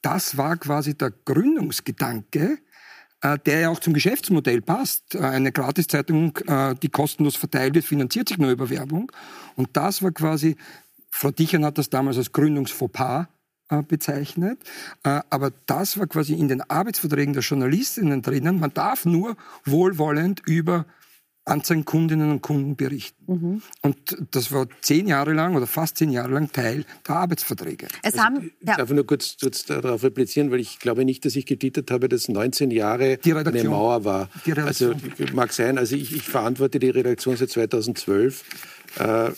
Das 0.00 0.36
war 0.36 0.56
quasi 0.56 0.96
der 0.96 1.10
Gründungsgedanke 1.10 2.58
der 3.22 3.60
ja 3.60 3.68
auch 3.70 3.80
zum 3.80 3.94
Geschäftsmodell 3.94 4.60
passt. 4.60 5.14
Äh, 5.14 5.20
eine 5.20 5.52
Gratiszeitung, 5.52 6.36
äh, 6.46 6.74
die 6.76 6.88
kostenlos 6.88 7.36
verteilt 7.36 7.74
wird, 7.74 7.84
finanziert 7.84 8.28
sich 8.28 8.38
nur 8.38 8.50
über 8.50 8.70
Werbung. 8.70 9.10
Und 9.56 9.70
das 9.72 10.02
war 10.02 10.12
quasi, 10.12 10.56
Frau 11.10 11.30
Dichern 11.30 11.64
hat 11.64 11.78
das 11.78 11.90
damals 11.90 12.16
als 12.16 12.32
Gründungsfauxpas 12.32 13.26
bezeichnet. 13.86 14.58
Aber 15.02 15.52
das 15.66 15.98
war 15.98 16.06
quasi 16.06 16.32
in 16.32 16.48
den 16.48 16.62
Arbeitsverträgen 16.62 17.34
der 17.34 17.42
Journalistinnen 17.42 18.22
drinnen. 18.22 18.58
Man 18.60 18.72
darf 18.72 19.04
nur 19.04 19.36
wohlwollend 19.66 20.40
über 20.46 20.86
an 21.48 21.62
seinen 21.62 21.84
Kundinnen 21.84 22.30
und 22.30 22.42
Kunden 22.42 22.76
berichten. 22.76 23.24
Mhm. 23.26 23.62
Und 23.82 23.96
das 24.30 24.52
war 24.52 24.66
zehn 24.80 25.08
Jahre 25.08 25.32
lang 25.32 25.56
oder 25.56 25.66
fast 25.66 25.98
zehn 25.98 26.10
Jahre 26.10 26.32
lang 26.32 26.52
Teil 26.52 26.84
der 27.06 27.16
Arbeitsverträge. 27.16 27.88
Es 28.02 28.14
also, 28.14 28.24
haben, 28.24 28.50
ja. 28.64 28.76
Darf 28.76 28.90
ich 28.90 28.94
nur 28.94 29.06
kurz, 29.06 29.36
kurz 29.40 29.64
darauf 29.64 30.02
replizieren, 30.02 30.50
weil 30.50 30.60
ich 30.60 30.78
glaube 30.78 31.04
nicht, 31.04 31.24
dass 31.24 31.36
ich 31.36 31.46
getitelt 31.46 31.90
habe, 31.90 32.08
dass 32.08 32.28
19 32.28 32.70
Jahre 32.70 33.18
eine 33.24 33.64
Mauer 33.64 34.04
war. 34.04 34.28
also 34.56 34.94
mag 35.32 35.52
sein, 35.52 35.78
also 35.78 35.96
ich, 35.96 36.14
ich, 36.14 36.22
verantworte 36.22 36.78
die 36.78 36.90
Redaktion 36.90 37.36
seit 37.36 37.50
2012. 37.50 38.44
Äh, 38.98 39.30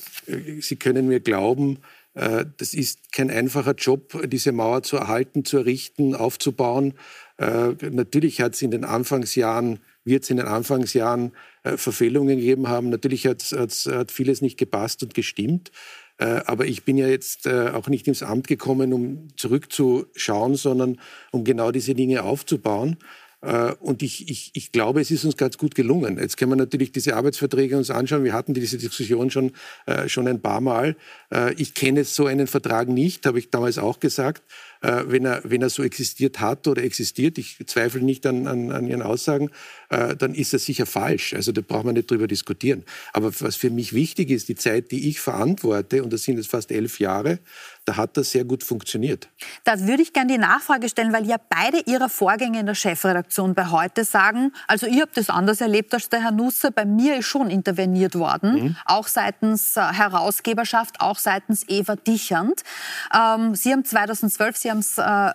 Sie 0.61 0.77
können 0.77 1.09
mir 1.09 1.21
glauben, 1.21 1.79
äh, 2.15 2.45
das 2.57 2.75
ist 2.75 3.13
kein 3.13 3.31
einfacher 3.31 3.75
Job, 3.75 4.21
diese 4.27 4.53
Mauer 4.53 4.83
zu 4.83 4.97
erhalten, 4.97 5.45
zu 5.45 5.59
errichten, 5.59 6.15
aufzubauen. 6.15 6.95
Äh, 7.37 7.75
natürlich 7.91 8.41
hat 8.41 8.55
es 8.55 8.63
in 8.63 8.71
den 8.71 8.85
Anfangsjahren 8.85 9.81
wird 10.05 10.25
es 10.25 10.31
in 10.31 10.39
den 10.39 10.47
Anfangsjahren 10.47 11.33
Verfehlungen 11.63 12.39
gegeben 12.39 12.69
haben. 12.69 12.91
Natürlich 12.91 13.27
hat's, 13.27 13.53
hat's, 13.53 13.87
hat 13.87 14.11
vieles 14.11 14.41
nicht 14.41 14.59
gepasst 14.59 15.03
und 15.03 15.15
gestimmt. 15.15 15.71
Äh, 16.19 16.43
aber 16.47 16.67
ich 16.67 16.85
bin 16.85 16.99
ja 16.99 17.09
jetzt 17.09 17.47
äh, 17.47 17.71
auch 17.71 17.89
nicht 17.89 18.07
ins 18.07 18.23
Amt 18.23 18.47
gekommen, 18.47 18.93
um 18.93 19.29
zurückzuschauen, 19.37 20.55
sondern 20.55 21.01
um 21.33 21.45
genau 21.45 21.71
diese 21.71 21.95
Dinge 21.95 22.25
aufzubauen. 22.25 22.99
Äh, 23.43 23.73
und 23.81 24.03
ich, 24.03 24.29
ich, 24.29 24.51
ich 24.55 24.73
glaube, 24.73 25.01
es 25.01 25.11
ist 25.11 25.25
uns 25.25 25.37
ganz 25.37 25.57
gut 25.57 25.75
gelungen. 25.75 26.19
Jetzt 26.19 26.37
können 26.37 26.53
wir 26.53 26.57
natürlich 26.57 26.93
diese 26.93 27.17
Arbeitsverträge 27.17 27.77
uns 27.77 27.91
anschauen. 27.91 28.25
Wir 28.25 28.35
hatten 28.35 28.53
diese 28.53 28.77
Diskussion 28.77 29.31
schon, 29.31 29.53
äh, 29.87 30.09
schon 30.09 30.29
ein 30.29 30.43
paar 30.43 30.61
Mal. 30.61 30.97
Äh, 31.33 31.55
ich 31.55 31.75
kenne 31.75 32.05
so 32.05 32.27
einen 32.27 32.47
Vertrag 32.47 32.89
nicht, 32.89 33.25
habe 33.25 33.39
ich 33.39 33.51
damals 33.51 33.79
auch 33.79 33.99
gesagt. 33.99 34.43
Äh, 34.83 35.05
wenn, 35.07 35.25
er, 35.27 35.43
wenn 35.45 35.61
er 35.63 35.71
so 35.71 35.83
existiert 35.83 36.41
hat 36.41 36.67
oder 36.67 36.83
existiert, 36.83 37.37
ich 37.39 37.59
zweifle 37.67 38.01
nicht 38.01 38.27
an, 38.27 38.47
an, 38.47 38.73
an 38.73 38.87
Ihren 38.87 39.03
Aussagen, 39.03 39.51
äh, 39.91 40.17
dann 40.17 40.35
ist 40.35 40.53
das 40.55 40.65
sicher 40.65 40.87
falsch. 40.87 41.35
Also 41.35 41.53
da 41.53 41.61
braucht 41.61 41.85
man 41.85 41.95
nicht 41.95 42.11
drüber 42.11 42.27
diskutieren. 42.27 42.85
Aber 43.13 43.33
was 43.41 43.57
für 43.57 43.71
mich 43.71 43.93
wichtig 43.93 44.31
ist, 44.31 44.49
die 44.49 44.55
Zeit, 44.55 44.91
die 44.91 45.09
ich 45.09 45.21
verantworte, 45.21 46.03
und 46.03 46.13
das 46.13 46.23
sind 46.23 46.39
jetzt 46.39 46.51
fast 46.51 46.73
elf 46.73 46.99
Jahre, 46.99 47.41
da 47.91 47.97
hat 47.97 48.17
das 48.17 48.31
sehr 48.31 48.45
gut 48.45 48.63
funktioniert. 48.63 49.29
Da 49.65 49.81
würde 49.81 50.03
ich 50.03 50.13
gerne 50.13 50.33
die 50.33 50.39
Nachfrage 50.39 50.89
stellen, 50.89 51.13
weil 51.13 51.27
ja 51.27 51.39
beide 51.49 51.81
Ihrer 51.81 52.09
Vorgänger 52.09 52.61
in 52.61 52.67
der 52.67 52.77
Chefredaktion 52.77 53.55
bei 53.55 53.67
heute 53.67 54.05
sagen, 54.05 54.53
also 54.69 54.87
ich 54.87 55.01
habe 55.01 55.11
das 55.13 55.29
anders 55.29 55.61
erlebt 55.61 55.93
als 55.93 56.09
der 56.09 56.23
Herr 56.23 56.31
Nusser, 56.31 56.71
bei 56.71 56.85
mir 56.85 57.17
ist 57.17 57.27
schon 57.27 57.51
interveniert 57.51 58.15
worden, 58.15 58.53
mhm. 58.53 58.77
auch 58.85 59.09
seitens 59.09 59.77
äh, 59.77 59.81
Herausgeberschaft, 59.81 61.01
auch 61.01 61.19
seitens 61.19 61.65
Eva 61.69 61.97
Dichand. 61.97 62.63
Ähm, 63.13 63.57
Sie 63.57 63.73
haben 63.73 63.85
2012, 63.85 64.57
Sie 64.57 64.71
haben 64.71 64.79
es 64.79 64.97
äh, 64.97 65.33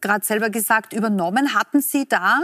gerade 0.00 0.24
selber 0.24 0.50
gesagt, 0.50 0.94
übernommen. 0.94 1.54
Hatten 1.54 1.82
Sie 1.82 2.08
da 2.08 2.40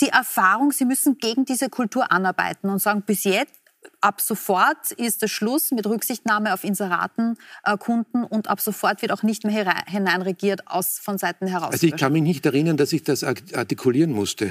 die 0.00 0.10
Erfahrung, 0.10 0.70
Sie 0.70 0.84
müssen 0.84 1.18
gegen 1.18 1.44
diese 1.44 1.68
Kultur 1.68 2.12
anarbeiten 2.12 2.70
und 2.70 2.78
sagen, 2.78 3.02
bis 3.02 3.24
jetzt 3.24 3.59
ab 4.00 4.20
sofort 4.20 4.92
ist 4.92 5.22
es 5.22 5.30
Schluss 5.30 5.70
mit 5.70 5.86
Rücksichtnahme 5.86 6.52
auf 6.54 6.64
Inseratenkunden 6.64 8.24
äh, 8.24 8.26
und 8.28 8.48
ab 8.48 8.60
sofort 8.60 9.02
wird 9.02 9.12
auch 9.12 9.22
nicht 9.22 9.44
mehr 9.44 9.84
hineinregiert 9.86 10.66
aus, 10.66 10.98
von 10.98 11.18
Seiten 11.18 11.46
heraus. 11.46 11.72
Also 11.72 11.86
ich 11.86 11.96
kann 11.96 12.12
mich 12.12 12.22
nicht 12.22 12.46
erinnern, 12.46 12.76
dass 12.76 12.92
ich 12.92 13.02
das 13.02 13.24
artikulieren 13.24 14.12
musste. 14.12 14.50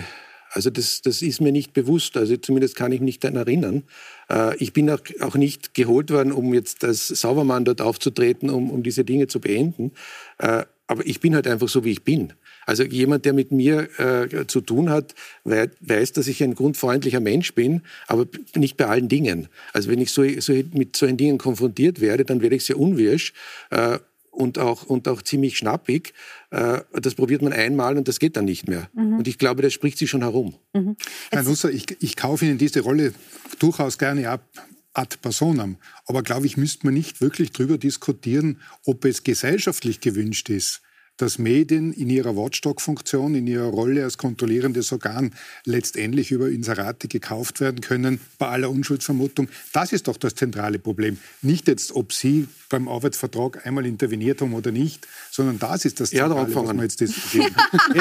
Also 0.52 0.72
das, 0.72 1.02
das 1.02 1.22
ist 1.22 1.42
mir 1.42 1.52
nicht 1.52 1.74
bewusst, 1.74 2.18
also 2.18 2.36
zumindest 2.38 2.76
kann 2.76 2.92
ich 2.92 3.02
mich 3.02 3.20
daran 3.20 3.38
erinnern. 3.38 3.84
Äh, 4.30 4.58
ich 4.58 4.74
bin 4.74 4.90
auch, 4.90 5.00
auch 5.22 5.36
nicht 5.36 5.76
geholt 5.76 6.10
worden, 6.10 6.32
um 6.32 6.54
jetzt 6.54 6.84
als 6.84 7.08
Saubermann 7.08 7.66
dort 7.66 7.82
aufzutreten, 7.82 8.50
um, 8.50 8.72
um 8.72 8.82
diese 8.82 9.06
Dinge 9.06 9.28
zu 9.28 9.40
beenden. 9.40 9.92
Äh, 10.40 10.66
aber 10.88 11.06
ich 11.06 11.20
bin 11.20 11.36
halt 11.36 11.46
einfach 11.46 11.70
so, 11.70 11.84
wie 11.84 11.92
ich 11.92 12.04
bin. 12.04 12.34
Also 12.70 12.84
jemand, 12.84 13.26
der 13.26 13.34
mit 13.34 13.52
mir 13.52 13.90
äh, 14.00 14.46
zu 14.46 14.62
tun 14.62 14.92
hat, 14.92 15.16
weiß, 15.44 16.14
dass 16.14 16.28
ich 16.28 16.44
ein 16.44 16.54
grundfreundlicher 16.54 17.20
Mensch 17.20 17.56
bin, 17.56 17.82
aber 18.06 18.28
nicht 18.56 18.78
bei 18.78 18.86
allen 18.86 19.10
Dingen. 19.10 19.48
Also 19.74 19.90
wenn 19.90 19.98
ich 20.00 20.12
so, 20.12 20.24
so 20.40 20.54
mit 20.72 20.96
solchen 20.96 21.18
Dingen 21.18 21.40
konfrontiert 21.40 22.00
werde, 22.00 22.26
dann 22.26 22.44
werde 22.44 22.56
ich 22.56 22.66
sehr 22.66 22.78
unwirsch. 22.78 23.34
Äh, 23.72 23.98
und 24.30 24.60
auch, 24.60 24.84
und 24.84 25.08
auch 25.08 25.24
ziemlich 25.24 25.58
schnappig. 25.58 26.14
Äh, 26.52 26.82
das 26.94 27.16
probiert 27.16 27.42
man 27.42 27.54
einmal 27.54 27.98
und 27.98 28.08
das 28.08 28.20
geht 28.20 28.38
dann 28.38 28.46
nicht 28.46 28.68
mehr. 28.68 28.88
Mhm. 28.94 29.18
Und 29.18 29.28
ich 29.28 29.40
glaube, 29.40 29.64
das 29.64 29.74
spricht 29.74 29.98
sich 29.98 30.12
schon 30.12 30.22
herum. 30.22 30.54
Mhm. 30.74 30.96
Herr 31.32 31.42
Nusser, 31.42 31.72
ich, 31.72 31.88
ich 32.02 32.16
kaufe 32.16 32.46
Ihnen 32.46 32.60
diese 32.60 32.82
Rolle 32.82 33.14
durchaus 33.58 33.98
gerne 33.98 34.30
ab 34.30 34.48
ad 34.94 35.18
personam. 35.24 35.78
Aber 36.06 36.22
glaube 36.22 36.46
ich, 36.46 36.56
müsste 36.56 36.86
man 36.86 36.94
nicht 36.94 37.20
wirklich 37.20 37.52
darüber 37.52 37.80
diskutieren, 37.80 38.62
ob 38.86 39.06
es 39.06 39.24
gesellschaftlich 39.24 40.02
gewünscht 40.02 40.50
ist, 40.50 40.84
dass 41.20 41.38
Medien 41.38 41.92
in 41.94 42.10
ihrer 42.10 42.36
Watchdog-Funktion, 42.36 43.36
in 43.36 43.46
ihrer 43.46 43.68
Rolle 43.68 44.04
als 44.04 44.18
kontrollierendes 44.18 44.92
Organ 44.92 45.34
letztendlich 45.66 46.32
über 46.32 46.50
Inserate 46.50 47.08
gekauft 47.08 47.60
werden 47.60 47.82
können, 47.82 48.22
bei 48.38 48.48
aller 48.48 48.70
Unschuldsvermutung. 48.70 49.50
Das 49.74 49.92
ist 49.92 50.08
doch 50.08 50.18
das 50.18 50.36
zentrale 50.36 50.80
Problem. 50.80 51.20
Nicht 51.42 51.68
jetzt, 51.68 51.94
ob 51.94 52.14
Sie 52.14 52.48
beim 52.70 52.88
Arbeitsvertrag 52.88 53.66
einmal 53.66 53.86
interveniert 53.86 54.42
haben 54.42 54.54
oder 54.54 54.72
nicht, 54.72 55.08
sondern 55.32 55.60
das 55.60 55.86
ist 55.86 56.00
das 56.00 56.12
Zentrale, 56.12 56.56
was 56.56 56.76
wir 56.76 56.84
jetzt 56.84 57.02
diskutieren. 57.02 57.54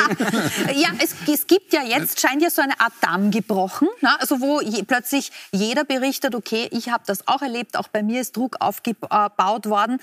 ja, 0.76 0.90
es, 1.02 1.14
es, 1.32 1.46
gibt 1.46 1.72
ja 1.72 1.82
jetzt, 1.82 2.20
scheint 2.20 2.42
ja 2.42 2.50
so 2.50 2.62
eine 2.62 2.78
Art 2.78 2.92
Damm 3.00 3.30
gebrochen, 3.30 3.88
ne? 4.02 4.20
also 4.20 4.40
wo 4.40 4.60
je, 4.60 4.82
plötzlich 4.82 5.32
jeder 5.52 5.84
berichtet, 5.84 6.34
okay, 6.34 6.68
ich 6.70 6.90
habe 6.90 7.02
das 7.06 7.26
auch 7.26 7.42
erlebt, 7.42 7.76
auch 7.76 7.88
bei 7.88 8.02
mir 8.02 8.20
ist 8.20 8.36
Druck 8.36 8.56
aufgebaut 8.60 9.66
worden, 9.66 9.98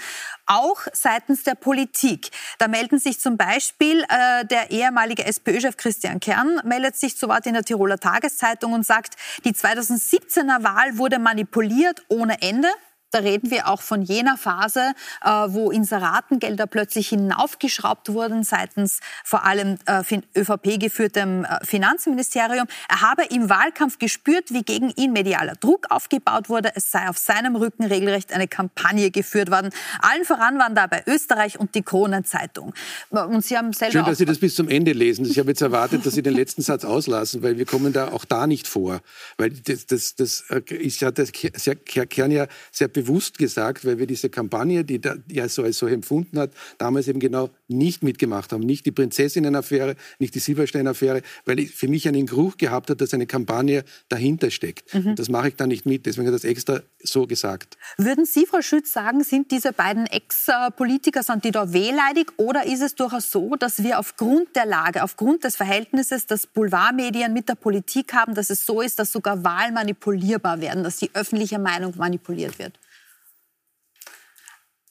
auch 0.47 0.81
seitens 0.93 1.43
der 1.43 1.55
Politik. 1.55 2.29
Da 2.57 2.67
melden 2.67 2.99
sich 3.05 3.19
zum 3.19 3.37
Beispiel 3.37 4.03
äh, 4.09 4.45
der 4.45 4.71
ehemalige 4.71 5.23
SPÖ-Chef 5.23 5.77
Christian 5.77 6.19
Kern, 6.19 6.59
meldet 6.65 6.97
sich 6.97 7.15
zu 7.17 7.29
Wort 7.29 7.45
in 7.45 7.53
der 7.53 7.63
Tiroler 7.63 7.97
Tageszeitung 7.97 8.73
und 8.73 8.85
sagt, 8.85 9.15
die 9.45 9.53
2017er 9.53 10.63
Wahl 10.63 10.97
wurde 10.97 11.19
manipuliert 11.19 12.03
ohne 12.09 12.41
Ende. 12.41 12.67
Da 13.15 13.21
reden 13.21 13.49
wir 13.49 13.69
auch 13.69 13.81
von 13.81 14.01
jener 14.01 14.35
Phase, 14.37 14.91
äh, 15.23 15.29
wo 15.29 15.71
Inseratengelder 15.71 16.67
plötzlich 16.67 17.07
hinaufgeschraubt 17.07 18.11
wurden 18.11 18.43
seitens 18.43 18.99
vor 19.23 19.45
allem 19.45 19.77
äh, 19.85 20.03
ÖVP 20.37 20.77
geführtem 20.81 21.45
äh, 21.45 21.63
Finanzministerium. 21.63 22.67
Er 22.89 22.99
habe 22.99 23.23
im 23.23 23.49
Wahlkampf 23.49 23.99
gespürt, 23.99 24.51
wie 24.51 24.63
gegen 24.63 24.91
ihn 24.97 25.13
medialer 25.13 25.53
Druck 25.55 25.87
aufgebaut 25.91 26.49
wurde. 26.49 26.73
Es 26.75 26.91
sei 26.91 27.07
auf 27.07 27.17
seinem 27.17 27.55
Rücken 27.55 27.85
regelrecht 27.85 28.33
eine 28.33 28.49
Kampagne 28.49 29.11
geführt 29.11 29.49
worden. 29.49 29.69
Allen 30.01 30.25
voran 30.25 30.59
waren 30.59 30.75
dabei 30.75 31.01
Österreich 31.07 31.57
und 31.57 31.73
die 31.73 31.83
Kronenzeitung. 31.83 32.73
Und 33.11 33.45
Sie 33.45 33.57
haben 33.57 33.71
selber 33.71 33.93
Schön, 33.93 34.05
dass 34.05 34.17
Sie 34.17 34.25
das 34.25 34.39
bis 34.39 34.55
zum 34.55 34.67
Ende 34.67 34.91
lesen. 34.91 35.25
Ich 35.25 35.39
habe 35.39 35.51
jetzt 35.51 35.61
erwartet, 35.61 36.05
dass 36.05 36.15
Sie 36.15 36.21
den 36.21 36.33
letzten 36.33 36.63
Satz 36.63 36.83
auslassen, 36.83 37.43
weil 37.43 37.57
wir 37.57 37.65
kommen 37.65 37.93
da 37.93 38.09
auch 38.09 38.25
da 38.25 38.45
nicht 38.45 38.67
vor. 38.67 38.99
Weil 39.37 39.51
das, 39.51 39.85
das, 39.85 40.15
das 40.15 40.43
ist 40.69 40.99
ja 40.99 41.11
das 41.11 41.31
Kern 41.31 42.31
ja 42.31 42.47
sehr 42.73 42.89
bewusst 42.89 43.04
bewusst 43.05 43.37
gesagt, 43.37 43.85
weil 43.85 43.99
wir 43.99 44.07
diese 44.07 44.29
Kampagne, 44.29 44.83
die 44.83 44.99
da, 44.99 45.15
ja 45.31 45.47
so 45.47 45.63
als 45.63 45.77
so 45.77 45.87
empfunden 45.87 46.39
hat, 46.39 46.51
damals 46.77 47.07
eben 47.07 47.19
genau 47.19 47.49
nicht 47.67 48.03
mitgemacht 48.03 48.51
haben. 48.51 48.63
Nicht 48.63 48.85
die 48.85 48.91
Prinzessinnen-Affäre, 48.91 49.95
nicht 50.19 50.35
die 50.35 50.39
Silberstein-Affäre, 50.39 51.21
weil 51.45 51.59
ich 51.59 51.71
für 51.71 51.87
mich 51.87 52.07
einen 52.07 52.25
Geruch 52.25 52.57
gehabt 52.57 52.89
hat, 52.89 53.01
dass 53.01 53.13
eine 53.13 53.27
Kampagne 53.27 53.83
dahinter 54.09 54.51
steckt. 54.51 54.93
Mhm. 54.93 55.15
Das 55.15 55.29
mache 55.29 55.49
ich 55.49 55.55
da 55.55 55.67
nicht 55.67 55.85
mit. 55.85 56.05
Deswegen 56.05 56.27
hat 56.27 56.33
das 56.33 56.43
extra 56.43 56.81
so 57.01 57.27
gesagt. 57.27 57.77
Würden 57.97 58.25
Sie, 58.25 58.45
Frau 58.45 58.61
Schütz, 58.61 58.91
sagen, 58.91 59.23
sind 59.23 59.51
diese 59.51 59.73
beiden 59.73 60.05
Ex-Politiker, 60.07 61.23
sind 61.23 61.43
die 61.43 61.51
da 61.51 61.71
wehleidig 61.73 62.31
oder 62.37 62.65
ist 62.65 62.81
es 62.81 62.95
durchaus 62.95 63.31
so, 63.31 63.55
dass 63.55 63.83
wir 63.83 63.99
aufgrund 63.99 64.55
der 64.55 64.65
Lage, 64.65 65.03
aufgrund 65.03 65.43
des 65.43 65.55
Verhältnisses, 65.55 66.25
das 66.25 66.47
Boulevardmedien 66.47 67.33
mit 67.33 67.49
der 67.49 67.55
Politik 67.55 68.13
haben, 68.13 68.33
dass 68.33 68.49
es 68.49 68.65
so 68.65 68.81
ist, 68.81 68.99
dass 68.99 69.11
sogar 69.11 69.43
Wahlen 69.43 69.73
manipulierbar 69.73 70.61
werden, 70.61 70.83
dass 70.83 70.97
die 70.97 71.11
öffentliche 71.13 71.59
Meinung 71.59 71.93
manipuliert 71.97 72.57
wird? 72.59 72.79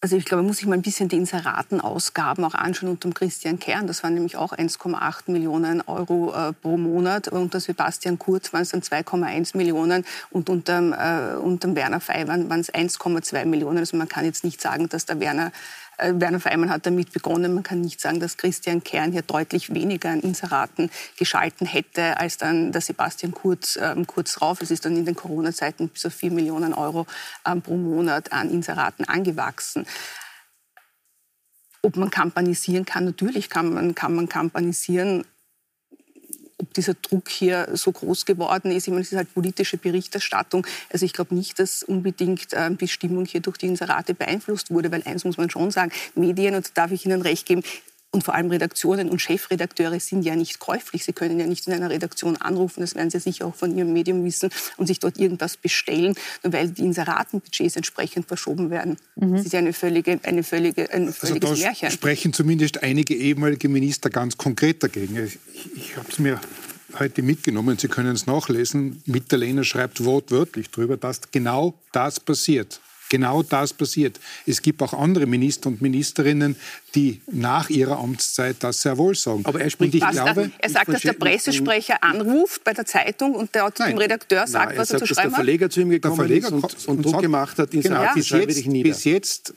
Also 0.05 0.17
ich 0.17 0.27
glaube, 0.27 0.43
muss 0.43 0.59
sich 0.59 0.67
mal 0.67 0.75
ein 0.75 0.83
bisschen 0.83 1.09
die 1.09 1.17
Inseratenausgaben 1.17 2.45
auch 2.45 2.53
anschauen 2.53 2.91
unter 2.91 3.11
Christian 3.11 3.59
Kern. 3.59 3.87
Das 3.87 4.03
waren 4.03 4.13
nämlich 4.13 4.37
auch 4.37 4.53
1,8 4.53 5.31
Millionen 5.31 5.81
Euro 5.81 6.31
äh, 6.35 6.53
pro 6.53 6.77
Monat. 6.77 7.29
Unter 7.29 7.59
Sebastian 7.59 8.19
Kurz 8.19 8.53
waren 8.53 8.61
es 8.61 8.69
dann 8.69 8.83
2,1 8.83 9.57
Millionen 9.57 10.05
und 10.29 10.51
unter, 10.51 11.39
äh, 11.41 11.75
Werner 11.75 12.01
Fey 12.01 12.29
waren 12.29 12.61
es 12.61 12.71
1,2 12.71 13.47
Millionen. 13.47 13.79
Also 13.79 13.97
man 13.97 14.07
kann 14.07 14.27
jetzt 14.27 14.45
nicht 14.45 14.61
sagen, 14.61 14.91
dass 14.91 15.07
der 15.07 15.21
Werner 15.21 15.53
Werner 15.99 16.41
Feimann 16.41 16.71
hat 16.71 16.87
damit 16.87 17.13
begonnen. 17.13 17.55
Man 17.55 17.63
kann 17.63 17.81
nicht 17.81 18.01
sagen, 18.01 18.21
dass 18.21 18.37
Christian 18.37 18.83
Kern 18.83 19.13
hier 19.13 19.23
deutlich 19.23 19.73
weniger 19.73 20.11
an 20.11 20.21
Inseraten 20.21 20.91
geschalten 21.19 21.67
hätte 21.67 22.19
als 22.19 22.37
dann 22.37 22.73
der 22.73 22.81
Sebastian 22.81 23.33
Kurz 23.33 23.79
ähm, 23.81 24.07
kurz 24.07 24.35
drauf. 24.35 24.61
Es 24.61 24.71
ist 24.71 24.85
dann 24.85 24.97
in 24.97 25.05
den 25.05 25.15
Corona-Zeiten 25.15 25.89
bis 25.89 26.07
auf 26.07 26.15
4 26.15 26.31
Millionen 26.31 26.75
Euro 26.75 27.07
ähm, 27.47 27.63
pro 27.63 27.77
Monat 27.77 28.33
an 28.33 28.51
Inseraten 28.51 29.07
angewachsen. 29.07 29.87
Ob 31.83 31.97
man 31.97 32.11
kampanisieren 32.11 32.87
kann, 32.87 33.05
natürlich 33.05 33.51
kann 33.51 33.73
man, 33.73 33.95
kann 33.95 34.15
man 34.15 34.29
kampanisieren 34.29 35.25
ob 36.65 36.75
dieser 36.75 36.95
Druck 36.95 37.29
hier 37.29 37.69
so 37.73 37.93
groß 37.93 38.25
geworden 38.25 38.73
ist. 38.73 38.87
Ich 38.87 38.91
meine, 38.91 39.03
es 39.03 39.13
ist 39.13 39.19
halt 39.19 39.33
politische 39.33 39.77
Berichterstattung. 39.77 40.67
Also 40.91 41.05
ich 41.07 41.13
glaube 41.13 41.35
nicht, 41.35 41.59
dass 41.59 41.83
unbedingt 41.83 42.53
äh, 42.53 42.75
die 42.75 42.89
Stimmung 42.89 43.27
hier 43.27 43.41
durch 43.41 43.59
die 43.59 43.67
Inserate 43.67 44.15
beeinflusst 44.15 44.71
wurde, 44.71 44.91
weil 44.91 45.03
eins 45.05 45.25
muss 45.25 45.37
man 45.37 45.51
schon 45.51 45.71
sagen, 45.71 45.93
Medien, 46.15 46.55
und 46.55 46.67
da 46.67 46.83
darf 46.83 46.93
ich 46.93 47.05
Ihnen 47.07 47.23
recht 47.23 47.47
geben, 47.47 47.63
und 48.15 48.23
vor 48.23 48.35
allem 48.35 48.49
Redaktionen 48.49 49.11
und 49.11 49.21
Chefredakteure 49.21 49.99
sind 49.99 50.25
ja 50.25 50.37
nicht 50.37 50.61
käuflich. 50.61 51.05
Sie 51.05 51.13
können 51.13 51.41
ja 51.41 51.47
nicht 51.47 51.67
in 51.67 51.73
einer 51.73 51.91
Redaktion 51.91 52.37
anrufen, 52.37 52.81
das 52.81 52.95
werden 52.95 53.11
Sie 53.11 53.19
sicher 53.19 53.47
auch 53.47 53.57
von 53.57 53.77
Ihrem 53.77 53.93
Medium 53.93 54.25
wissen, 54.25 54.51
und 54.77 54.87
sich 54.87 55.01
dort 55.01 55.19
irgendwas 55.19 55.57
bestellen, 55.57 56.15
nur 56.45 56.53
weil 56.53 56.71
die 56.71 56.83
Inseratenbudgets 56.83 57.75
entsprechend 57.75 58.29
verschoben 58.29 58.71
werden. 58.71 58.97
Mhm. 59.17 59.33
Das 59.33 59.47
ist 59.47 59.53
ja 59.53 59.59
eine 59.59 59.73
völlige, 59.73 60.21
eine 60.23 60.45
völlige, 60.45 60.93
ein 60.93 61.07
also 61.07 61.27
völliges 61.27 61.51
also 61.51 61.63
da 61.63 61.69
Märchen. 61.69 61.91
sprechen 61.91 62.33
zumindest 62.33 62.85
einige 62.85 63.15
ehemalige 63.17 63.69
Minister 63.69 64.11
ganz 64.11 64.39
konkret 64.39 64.85
dagegen. 64.85 65.17
Ich, 65.25 65.39
ich 65.75 65.97
habe 65.97 66.09
es 66.09 66.21
mir 66.21 66.41
heute 67.01 67.23
mitgenommen, 67.23 67.79
Sie 67.79 67.89
können 67.89 68.15
es 68.15 68.27
nachlesen. 68.27 69.03
Mitterlehner 69.07 69.65
schreibt 69.65 70.05
wortwörtlich 70.05 70.71
darüber, 70.71 70.97
dass 70.97 71.21
genau 71.33 71.75
das 71.91 72.21
passiert 72.21 72.81
genau 73.15 73.45
das 73.45 73.73
passiert. 73.73 74.19
Es 74.45 74.61
gibt 74.61 74.83
auch 74.83 74.93
andere 74.93 75.27
Minister 75.27 75.69
und 75.69 75.81
Ministerinnen, 75.81 76.57
die 76.97 77.21
nach 77.31 77.71
ihrer 77.71 77.99
Amtszeit 78.01 78.57
das 78.59 78.83
sehr 78.83 78.99
wohl 78.99 79.15
sagen. 79.15 79.43
Aber 79.45 79.61
er 79.61 79.71
spricht, 79.71 79.95
ich 79.95 80.09
glaube, 80.09 80.51
er 80.59 80.69
sagt, 80.69 80.89
dass 80.89 81.03
der 81.03 81.13
Pressesprecher 81.13 82.03
anruft 82.03 82.65
bei 82.65 82.73
der 82.73 82.87
Zeitung 82.87 83.35
und 83.37 83.55
der 83.55 83.71
dem 83.71 83.99
Redakteur 83.99 84.49
sagt, 84.49 84.71
nein, 84.71 84.79
was 84.79 84.91
er, 84.91 84.99
sagt, 84.99 85.09
zu 85.09 85.15
schreiben 85.15 85.33
hat. 85.33 85.33
Dass 85.33 85.33
der 85.33 85.45
Verleger 85.45 85.71
zu 85.71 85.81
ihm 85.81 85.91
gekommen 85.91 86.29
ist 86.29 86.51
und, 86.51 86.65
und, 86.65 86.89
und 86.89 87.03
Druck 87.05 87.13
sagt, 87.13 87.23
gemacht 87.23 87.59
hat, 87.59 87.73
ihn 87.73 87.83
genau, 87.83 88.03
sagt, 88.03 88.15
bis, 88.15 88.31
jetzt, 88.31 88.65
bis 88.65 89.05
jetzt 89.05 89.55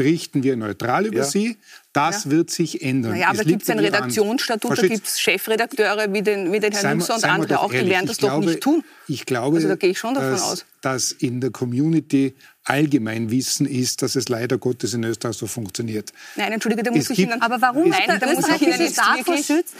berichten 0.00 0.42
wir 0.42 0.56
neutral 0.56 1.04
über 1.04 1.18
ja. 1.18 1.24
Sie. 1.24 1.58
Das 1.92 2.24
ja. 2.24 2.30
wird 2.30 2.50
sich 2.50 2.80
ändern. 2.80 3.12
Naja, 3.12 3.28
aber 3.28 3.44
gibt 3.44 3.64
es 3.64 3.68
ein 3.68 3.78
Redaktionsstatut, 3.78 4.78
da 4.78 4.86
gibt 4.86 5.06
es 5.06 5.20
Chefredakteure 5.20 6.10
wie 6.10 6.22
den, 6.22 6.50
wie 6.52 6.58
den 6.58 6.72
Herrn 6.72 6.96
Nusser 6.96 7.16
und 7.16 7.24
andere 7.26 7.60
auch, 7.60 7.70
die 7.70 7.86
werden 7.86 8.06
das 8.06 8.16
glaube, 8.16 8.46
doch 8.46 8.50
nicht 8.50 8.62
tun. 8.62 8.82
Ich 9.08 9.26
glaube, 9.26 9.56
also 9.56 9.68
da 9.68 9.76
gehe 9.76 9.90
ich 9.90 9.98
schon 9.98 10.14
davon 10.14 10.30
dass, 10.30 10.42
aus. 10.42 10.64
dass 10.80 11.12
in 11.12 11.42
der 11.42 11.50
Community 11.50 12.34
allgemein 12.64 13.30
Wissen 13.30 13.66
ist, 13.66 14.00
dass 14.00 14.16
es 14.16 14.30
leider 14.30 14.56
Gottes 14.56 14.94
in 14.94 15.04
Österreich 15.04 15.36
so 15.36 15.46
funktioniert. 15.46 16.14
Nein, 16.36 16.52
entschuldige, 16.52 16.82
da 16.82 16.92
muss 16.92 17.04
es 17.04 17.10
ich 17.10 17.18
Ihnen... 17.18 17.42
Aber 17.42 17.60
warum 17.60 17.90
Nein, 17.90 18.18
der 18.18 18.38
österreichische 18.38 18.90
Staat 18.90 19.44
schützt? 19.44 19.74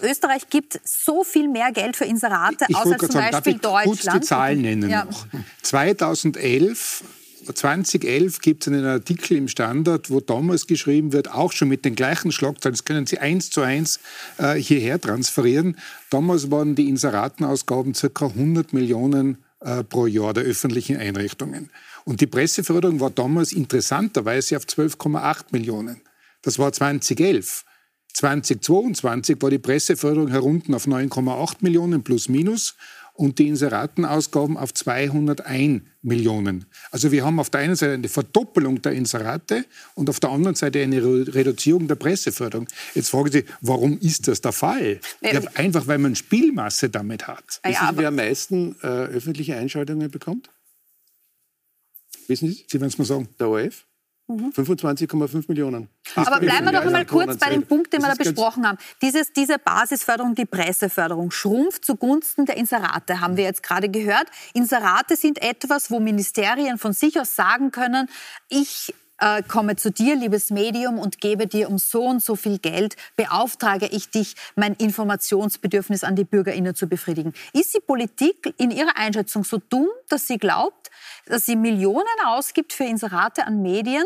Österreich 0.00 0.48
gibt 0.48 0.78
so 0.84 1.24
viel 1.24 1.48
mehr 1.48 1.72
Geld 1.72 1.96
für 1.96 2.04
Inserate, 2.04 2.66
ich 2.68 2.76
aus 2.76 2.86
als 2.86 3.00
zum 3.00 3.10
sagen, 3.10 3.30
Beispiel 3.32 3.32
darf 3.32 3.46
ich 3.46 3.60
Deutschland. 3.60 3.86
kurz 3.86 4.12
die 4.12 4.20
Zahlen 4.20 4.62
nennen 4.62 4.90
ja. 4.90 5.06
noch. 5.06 5.26
2011 5.62 7.02
2011 7.52 8.40
gibt 8.40 8.66
es 8.66 8.72
einen 8.72 8.84
Artikel 8.84 9.36
im 9.36 9.48
Standard, 9.48 10.10
wo 10.10 10.20
damals 10.20 10.66
geschrieben 10.66 11.12
wird, 11.12 11.30
auch 11.30 11.52
schon 11.52 11.68
mit 11.68 11.84
den 11.84 11.94
gleichen 11.94 12.32
Schlagzeilen, 12.32 12.74
das 12.74 12.84
können 12.84 13.06
Sie 13.06 13.18
eins 13.18 13.50
zu 13.50 13.62
eins 13.62 14.00
äh, 14.38 14.54
hierher 14.54 15.00
transferieren. 15.00 15.76
Damals 16.10 16.50
waren 16.50 16.74
die 16.74 16.88
Inseratenausgaben 16.88 17.92
ca. 17.92 18.26
100 18.26 18.72
Millionen 18.72 19.38
äh, 19.60 19.82
pro 19.84 20.06
Jahr 20.06 20.34
der 20.34 20.44
öffentlichen 20.44 20.96
Einrichtungen. 20.96 21.70
Und 22.04 22.20
die 22.20 22.26
Presseförderung 22.26 23.00
war 23.00 23.10
damals 23.10 23.52
interessanterweise 23.52 24.56
auf 24.56 24.64
12,8 24.64 25.46
Millionen. 25.52 26.02
Das 26.42 26.58
war 26.58 26.72
2011. 26.72 27.64
2022 28.12 29.40
war 29.40 29.50
die 29.50 29.58
Presseförderung 29.58 30.28
herunten 30.28 30.74
auf 30.74 30.86
9,8 30.86 31.56
Millionen 31.60 32.04
plus 32.04 32.28
minus 32.28 32.76
und 33.14 33.38
die 33.38 33.48
Inseratenausgaben 33.48 34.56
auf 34.56 34.74
201 34.74 35.82
Millionen. 36.02 36.66
Also 36.90 37.12
wir 37.12 37.24
haben 37.24 37.38
auf 37.40 37.48
der 37.48 37.60
einen 37.60 37.76
Seite 37.76 37.94
eine 37.94 38.08
Verdoppelung 38.08 38.82
der 38.82 38.92
Inserate 38.92 39.64
und 39.94 40.10
auf 40.10 40.20
der 40.20 40.30
anderen 40.30 40.56
Seite 40.56 40.82
eine 40.82 41.02
Reduzierung 41.02 41.88
der 41.88 41.94
Presseförderung. 41.94 42.66
Jetzt 42.94 43.10
fragen 43.10 43.30
Sie, 43.30 43.44
warum 43.60 43.98
ist 44.00 44.28
das 44.28 44.40
der 44.40 44.52
Fall? 44.52 45.00
Ja, 45.22 45.40
einfach, 45.54 45.86
weil 45.86 45.98
man 45.98 46.16
Spielmasse 46.16 46.90
damit 46.90 47.26
hat. 47.26 47.60
Ja, 47.64 47.70
Wissen 47.70 47.86
Sie, 47.90 47.96
wer 47.98 48.08
am 48.08 48.16
meisten 48.16 48.76
äh, 48.82 48.86
öffentliche 48.86 49.56
Einschaltungen 49.56 50.10
bekommt? 50.10 50.50
Wissen 52.26 52.48
Sie? 52.48 52.64
Sie 52.68 52.80
werden 52.80 52.88
es 52.88 52.98
mal 52.98 53.04
sagen. 53.04 53.28
Der 53.38 53.48
ORF? 53.48 53.84
25,5 54.28 55.44
Millionen. 55.48 55.88
Aber 56.14 56.40
bleiben 56.40 56.64
wir 56.64 56.72
doch 56.72 56.86
einmal 56.86 57.04
kurz 57.04 57.36
bei 57.36 57.50
dem 57.50 57.64
Punkt, 57.64 57.92
den 57.92 58.00
wir 58.00 58.08
da 58.08 58.14
besprochen 58.14 58.66
haben. 58.66 58.78
Dieses, 59.02 59.32
diese 59.32 59.58
Basisförderung, 59.58 60.34
die 60.34 60.46
Presseförderung, 60.46 61.30
schrumpft 61.30 61.84
zugunsten 61.84 62.46
der 62.46 62.56
Inserate, 62.56 63.20
haben 63.20 63.36
wir 63.36 63.44
jetzt 63.44 63.62
gerade 63.62 63.90
gehört. 63.90 64.26
Inserate 64.54 65.16
sind 65.16 65.42
etwas, 65.42 65.90
wo 65.90 66.00
Ministerien 66.00 66.78
von 66.78 66.94
sich 66.94 67.20
aus 67.20 67.34
sagen 67.36 67.70
können, 67.70 68.08
ich 68.48 68.94
äh, 69.18 69.42
komme 69.42 69.76
zu 69.76 69.90
dir, 69.90 70.16
liebes 70.16 70.50
Medium, 70.50 70.98
und 70.98 71.20
gebe 71.20 71.46
dir 71.46 71.68
um 71.68 71.78
so 71.78 72.04
und 72.04 72.22
so 72.22 72.36
viel 72.36 72.58
Geld, 72.58 72.96
beauftrage 73.16 73.86
ich 73.86 74.10
dich, 74.10 74.34
mein 74.56 74.74
Informationsbedürfnis 74.74 76.04
an 76.04 76.16
die 76.16 76.24
BürgerInnen 76.24 76.74
zu 76.74 76.86
befriedigen. 76.86 77.32
Ist 77.52 77.74
die 77.74 77.80
Politik 77.80 78.54
in 78.58 78.70
ihrer 78.70 78.96
Einschätzung 78.96 79.44
so 79.44 79.60
dumm, 79.68 79.88
dass 80.08 80.26
sie 80.26 80.38
glaubt, 80.38 80.90
dass 81.26 81.46
sie 81.46 81.56
Millionen 81.56 82.04
ausgibt 82.26 82.72
für 82.72 82.84
Inserate 82.84 83.46
an 83.46 83.62
Medien 83.62 84.04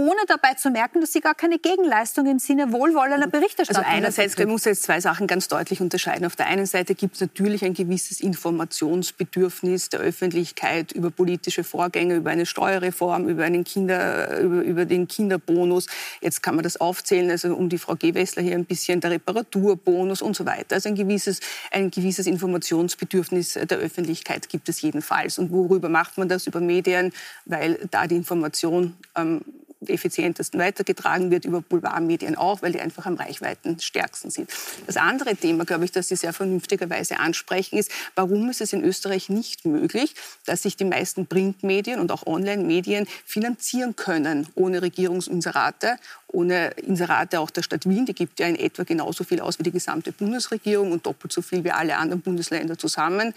ohne 0.00 0.20
dabei 0.26 0.54
zu 0.54 0.70
merken, 0.70 1.00
dass 1.00 1.12
sie 1.12 1.20
gar 1.20 1.34
keine 1.34 1.58
Gegenleistung 1.58 2.26
im 2.26 2.38
Sinne 2.38 2.72
wohlwollender 2.72 3.26
Berichterstattung 3.26 3.84
Also 3.84 3.96
einerseits 3.96 4.36
man 4.38 4.48
muss 4.48 4.64
jetzt 4.64 4.82
zwei 4.84 5.00
Sachen 5.00 5.26
ganz 5.26 5.48
deutlich 5.48 5.80
unterscheiden. 5.80 6.24
Auf 6.26 6.36
der 6.36 6.46
einen 6.46 6.66
Seite 6.66 6.94
gibt 6.94 7.16
es 7.16 7.20
natürlich 7.20 7.64
ein 7.64 7.74
gewisses 7.74 8.20
Informationsbedürfnis 8.20 9.90
der 9.90 10.00
Öffentlichkeit 10.00 10.92
über 10.92 11.10
politische 11.10 11.64
Vorgänge, 11.64 12.16
über 12.16 12.30
eine 12.30 12.46
Steuerreform, 12.46 13.28
über, 13.28 13.44
einen 13.44 13.64
Kinder, 13.64 14.38
über, 14.40 14.62
über 14.62 14.84
den 14.84 15.06
Kinderbonus. 15.06 15.86
Jetzt 16.20 16.42
kann 16.42 16.54
man 16.54 16.64
das 16.64 16.80
aufzählen, 16.80 17.30
also 17.30 17.54
um 17.54 17.68
die 17.68 17.78
Frau 17.78 17.94
Gewessler 17.94 18.42
hier 18.42 18.54
ein 18.54 18.64
bisschen 18.64 19.00
der 19.00 19.10
Reparaturbonus 19.10 20.22
und 20.22 20.34
so 20.34 20.46
weiter. 20.46 20.76
Also 20.76 20.88
ein 20.88 20.94
gewisses, 20.94 21.40
ein 21.70 21.90
gewisses 21.90 22.26
Informationsbedürfnis 22.26 23.54
der 23.54 23.78
Öffentlichkeit 23.78 24.48
gibt 24.48 24.68
es 24.68 24.80
jedenfalls. 24.80 25.38
Und 25.38 25.50
worüber 25.50 25.88
macht 25.88 26.18
man 26.18 26.28
das? 26.28 26.46
Über 26.46 26.60
Medien, 26.60 27.12
weil 27.44 27.78
da 27.90 28.06
die 28.06 28.16
Information 28.16 28.96
ähm, 29.16 29.42
effizientesten 29.86 30.60
weitergetragen 30.60 31.30
wird, 31.30 31.44
über 31.44 31.62
Boulevardmedien 31.62 32.36
auch, 32.36 32.62
weil 32.62 32.72
die 32.72 32.80
einfach 32.80 33.06
am 33.06 33.14
reichweitenstärksten 33.14 34.30
sind. 34.30 34.50
Das 34.86 34.96
andere 34.96 35.36
Thema, 35.36 35.64
glaube 35.64 35.84
ich, 35.84 35.92
das 35.92 36.08
Sie 36.08 36.16
sehr 36.16 36.32
vernünftigerweise 36.32 37.18
ansprechen, 37.18 37.78
ist, 37.78 37.90
warum 38.14 38.50
ist 38.50 38.60
es 38.60 38.72
in 38.72 38.84
Österreich 38.84 39.28
nicht 39.28 39.64
möglich, 39.64 40.14
dass 40.44 40.62
sich 40.62 40.76
die 40.76 40.84
meisten 40.84 41.26
Printmedien 41.26 42.00
und 42.00 42.12
auch 42.12 42.26
Online-Medien 42.26 43.06
finanzieren 43.24 43.96
können 43.96 44.46
ohne 44.54 44.82
Regierungsinserate, 44.82 45.96
ohne 46.28 46.70
Inserate 46.70 47.40
auch 47.40 47.50
der 47.50 47.62
Stadt 47.62 47.88
Wien. 47.88 48.06
Die 48.06 48.14
gibt 48.14 48.40
ja 48.40 48.46
in 48.46 48.56
etwa 48.56 48.84
genauso 48.84 49.24
viel 49.24 49.40
aus 49.40 49.58
wie 49.58 49.64
die 49.64 49.72
gesamte 49.72 50.12
Bundesregierung 50.12 50.92
und 50.92 51.06
doppelt 51.06 51.32
so 51.32 51.42
viel 51.42 51.64
wie 51.64 51.70
alle 51.70 51.96
anderen 51.96 52.20
Bundesländer 52.20 52.78
zusammen. 52.78 53.34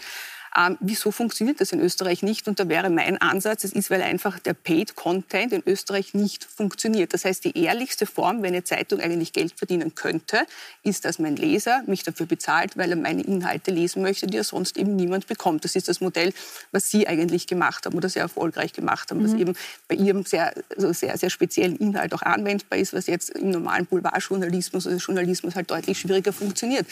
Ähm, 0.56 0.78
wieso 0.80 1.10
funktioniert 1.10 1.60
das 1.60 1.72
in 1.72 1.80
Österreich 1.80 2.22
nicht? 2.22 2.46
Und 2.46 2.60
da 2.60 2.68
wäre 2.68 2.88
mein 2.88 3.20
Ansatz, 3.20 3.64
es 3.64 3.72
ist, 3.72 3.90
weil 3.90 4.02
einfach 4.02 4.38
der 4.38 4.54
Paid 4.54 4.94
Content 4.94 5.52
in 5.52 5.62
Österreich 5.66 6.14
nicht 6.14 6.44
funktioniert. 6.44 7.12
Das 7.12 7.24
heißt, 7.24 7.44
die 7.44 7.58
ehrlichste 7.58 8.06
Form, 8.06 8.42
wenn 8.42 8.54
eine 8.54 8.62
Zeitung 8.62 9.00
eigentlich 9.00 9.32
Geld 9.32 9.54
verdienen 9.56 9.96
könnte, 9.96 10.46
ist, 10.84 11.04
dass 11.04 11.18
mein 11.18 11.34
Leser 11.34 11.82
mich 11.86 12.04
dafür 12.04 12.26
bezahlt, 12.26 12.76
weil 12.76 12.90
er 12.90 12.96
meine 12.96 13.22
Inhalte 13.22 13.72
lesen 13.72 14.02
möchte, 14.02 14.28
die 14.28 14.36
er 14.36 14.44
sonst 14.44 14.76
eben 14.76 14.94
niemand 14.94 15.26
bekommt. 15.26 15.64
Das 15.64 15.74
ist 15.74 15.88
das 15.88 16.00
Modell, 16.00 16.32
was 16.70 16.88
Sie 16.88 17.08
eigentlich 17.08 17.48
gemacht 17.48 17.86
haben 17.86 17.96
oder 17.96 18.08
sehr 18.08 18.22
erfolgreich 18.22 18.72
gemacht 18.72 19.10
haben, 19.10 19.18
mhm. 19.18 19.24
was 19.24 19.34
eben 19.34 19.56
bei 19.88 19.96
Ihrem 19.96 20.24
sehr, 20.24 20.54
also 20.76 20.92
sehr, 20.92 21.18
sehr 21.18 21.30
speziellen 21.30 21.76
Inhalt 21.76 22.14
auch 22.14 22.22
anwendbar 22.22 22.78
ist, 22.78 22.92
was 22.92 23.08
jetzt 23.08 23.30
im 23.30 23.50
normalen 23.50 23.86
Boulevardjournalismus 23.86 24.86
oder 24.86 24.96
Journalismus 24.96 25.56
halt 25.56 25.68
deutlich 25.70 25.98
schwieriger 25.98 26.32
funktioniert. 26.32 26.86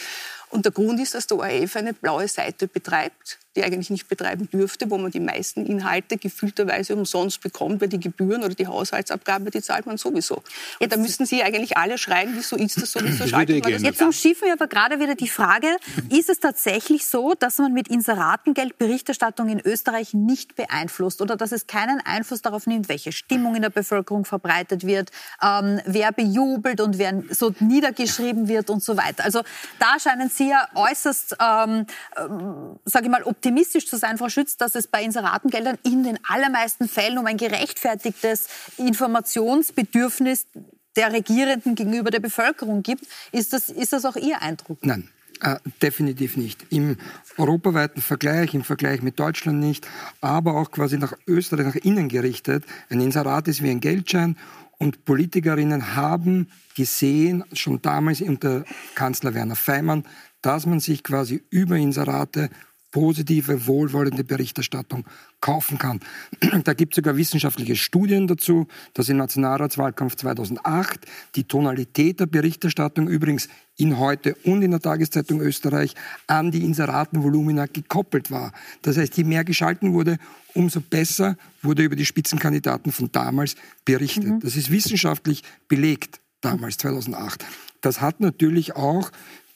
Und 0.53 0.65
der 0.65 0.71
Grund 0.71 0.99
ist, 0.99 1.15
dass 1.15 1.25
der 1.25 1.37
ORF 1.37 1.75
eine 1.77 1.93
blaue 1.93 2.27
Seite 2.27 2.67
betreibt, 2.67 3.39
die 3.55 3.63
eigentlich 3.63 3.89
nicht 3.89 4.07
betreiben 4.07 4.47
dürfte, 4.51 4.89
wo 4.91 4.99
man 4.99 5.09
die 5.09 5.19
meisten 5.19 5.65
Inhalte 5.65 6.17
gefühlterweise 6.17 6.95
umsonst 6.95 7.41
bekommt, 7.41 7.81
weil 7.81 7.87
die 7.87 7.99
Gebühren 7.99 8.43
oder 8.43 8.53
die 8.53 8.67
Haushaltsabgabe, 8.67 9.49
die 9.49 9.61
zahlt 9.61 9.87
man 9.87 9.97
sowieso. 9.97 10.43
Und 10.79 10.91
da 10.91 10.97
müssten 10.97 11.25
Sie 11.25 11.41
eigentlich 11.41 11.75
alle 11.77 11.97
schreien, 11.97 12.33
wieso 12.35 12.55
ist 12.55 12.79
das 12.79 12.91
so, 12.91 12.99
wieso 13.03 13.27
schaltet 13.27 13.63
man 13.63 13.73
das 13.73 13.81
Jetzt 13.81 14.01
umschiffen 14.01 14.45
wir 14.45 14.53
aber 14.53 14.67
gerade 14.67 14.99
wieder 14.99 15.15
die 15.15 15.27
Frage, 15.27 15.67
ist 16.09 16.29
es 16.29 16.39
tatsächlich 16.39 17.07
so, 17.07 17.33
dass 17.33 17.57
man 17.57 17.73
mit 17.73 17.87
Inseratengeld 17.87 18.77
Berichterstattung 18.77 19.49
in 19.49 19.59
Österreich 19.59 20.13
nicht 20.13 20.55
beeinflusst 20.55 21.19
oder 21.21 21.35
dass 21.35 21.51
es 21.51 21.65
keinen 21.65 21.99
Einfluss 21.99 22.43
darauf 22.43 22.67
nimmt, 22.67 22.89
welche 22.89 23.11
Stimmung 23.11 23.55
in 23.55 23.63
der 23.63 23.71
Bevölkerung 23.71 24.25
verbreitet 24.25 24.85
wird, 24.85 25.11
ähm, 25.41 25.79
wer 25.85 26.11
bejubelt 26.11 26.79
und 26.79 26.99
wer 26.99 27.23
so 27.31 27.53
niedergeschrieben 27.59 28.47
wird 28.47 28.69
und 28.69 28.83
so 28.83 28.97
weiter. 28.97 29.23
Also 29.23 29.41
da 29.79 29.99
scheinen 29.99 30.29
Sie 30.29 30.42
ja 30.47 30.67
äußerst, 30.75 31.37
ähm, 31.39 31.85
ähm, 32.17 32.79
sage 32.85 33.05
ich 33.05 33.11
mal, 33.11 33.23
optimistisch 33.23 33.87
zu 33.87 33.97
sein, 33.97 34.17
Frau 34.17 34.29
Schütz, 34.29 34.57
dass 34.57 34.75
es 34.75 34.87
bei 34.87 35.03
Inseratengeldern 35.03 35.77
in 35.83 36.03
den 36.03 36.19
allermeisten 36.27 36.87
Fällen 36.87 37.17
um 37.17 37.25
ein 37.25 37.37
gerechtfertigtes 37.37 38.47
Informationsbedürfnis 38.77 40.47
der 40.95 41.11
Regierenden 41.11 41.75
gegenüber 41.75 42.11
der 42.11 42.19
Bevölkerung 42.19 42.83
gibt. 42.83 43.05
Ist 43.31 43.53
das, 43.53 43.69
ist 43.69 43.93
das 43.93 44.05
auch 44.05 44.15
Ihr 44.15 44.41
Eindruck? 44.41 44.79
Nein. 44.81 45.09
Äh, 45.41 45.57
definitiv 45.81 46.37
nicht. 46.37 46.65
Im 46.69 46.95
europaweiten 47.37 48.01
Vergleich, 48.01 48.53
im 48.53 48.63
Vergleich 48.63 49.01
mit 49.01 49.19
Deutschland 49.19 49.59
nicht, 49.59 49.87
aber 50.21 50.55
auch 50.55 50.71
quasi 50.71 50.97
nach 50.97 51.13
Österreich, 51.27 51.65
nach 51.65 51.75
innen 51.75 52.07
gerichtet. 52.07 52.63
Ein 52.89 53.01
Inserat 53.01 53.47
ist 53.49 53.61
wie 53.61 53.69
ein 53.69 53.81
Geldschein 53.81 54.37
und 54.77 55.05
Politikerinnen 55.05 55.95
haben 55.95 56.49
gesehen, 56.75 57.43
schon 57.53 57.81
damals 57.81 58.21
unter 58.21 58.63
Kanzler 58.95 59.33
Werner 59.33 59.55
Feimann, 59.55 60.05
dass 60.43 60.67
man 60.67 60.79
sich 60.79 61.01
quasi 61.01 61.41
über 61.49 61.77
Inserate 61.77 62.51
positive, 62.93 63.65
wohlwollende 63.65 64.23
Berichterstattung 64.23 65.03
kaufen 65.41 65.77
kann. 65.77 65.99
Da 66.63 66.73
gibt 66.73 66.93
es 66.93 66.97
sogar 66.97 67.17
wissenschaftliche 67.17 67.75
Studien 67.75 68.27
dazu, 68.27 68.67
dass 68.93 69.09
im 69.09 69.17
Nationalratswahlkampf 69.17 70.15
2008 70.15 71.05
die 71.35 71.43
Tonalität 71.45 72.19
der 72.19 72.27
Berichterstattung 72.27 73.07
übrigens 73.07 73.49
in 73.77 73.97
heute 73.97 74.35
und 74.43 74.61
in 74.61 74.71
der 74.71 74.79
Tageszeitung 74.79 75.41
Österreich 75.41 75.95
an 76.27 76.51
die 76.51 76.63
Inseratenvolumina 76.63 77.65
gekoppelt 77.65 78.29
war. 78.29 78.53
Das 78.83 78.97
heißt, 78.97 79.17
je 79.17 79.23
mehr 79.23 79.43
geschalten 79.43 79.93
wurde, 79.93 80.19
umso 80.53 80.79
besser 80.79 81.35
wurde 81.63 81.83
über 81.83 81.95
die 81.95 82.05
Spitzenkandidaten 82.05 82.91
von 82.91 83.11
damals 83.11 83.55
berichtet. 83.85 84.25
Mhm. 84.25 84.39
Das 84.41 84.55
ist 84.55 84.69
wissenschaftlich 84.69 85.41
belegt 85.67 86.19
damals, 86.41 86.77
2008. 86.77 87.43
Das 87.81 87.99
hat 87.99 88.19
natürlich 88.19 88.75
auch 88.75 89.11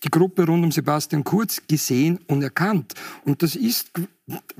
die 0.07 0.11
Gruppe 0.11 0.45
rund 0.45 0.63
um 0.63 0.71
Sebastian 0.71 1.25
Kurz 1.25 1.61
gesehen 1.67 2.19
und 2.27 2.41
erkannt. 2.41 2.93
Und 3.25 3.43
das 3.43 3.57
ist 3.57 3.91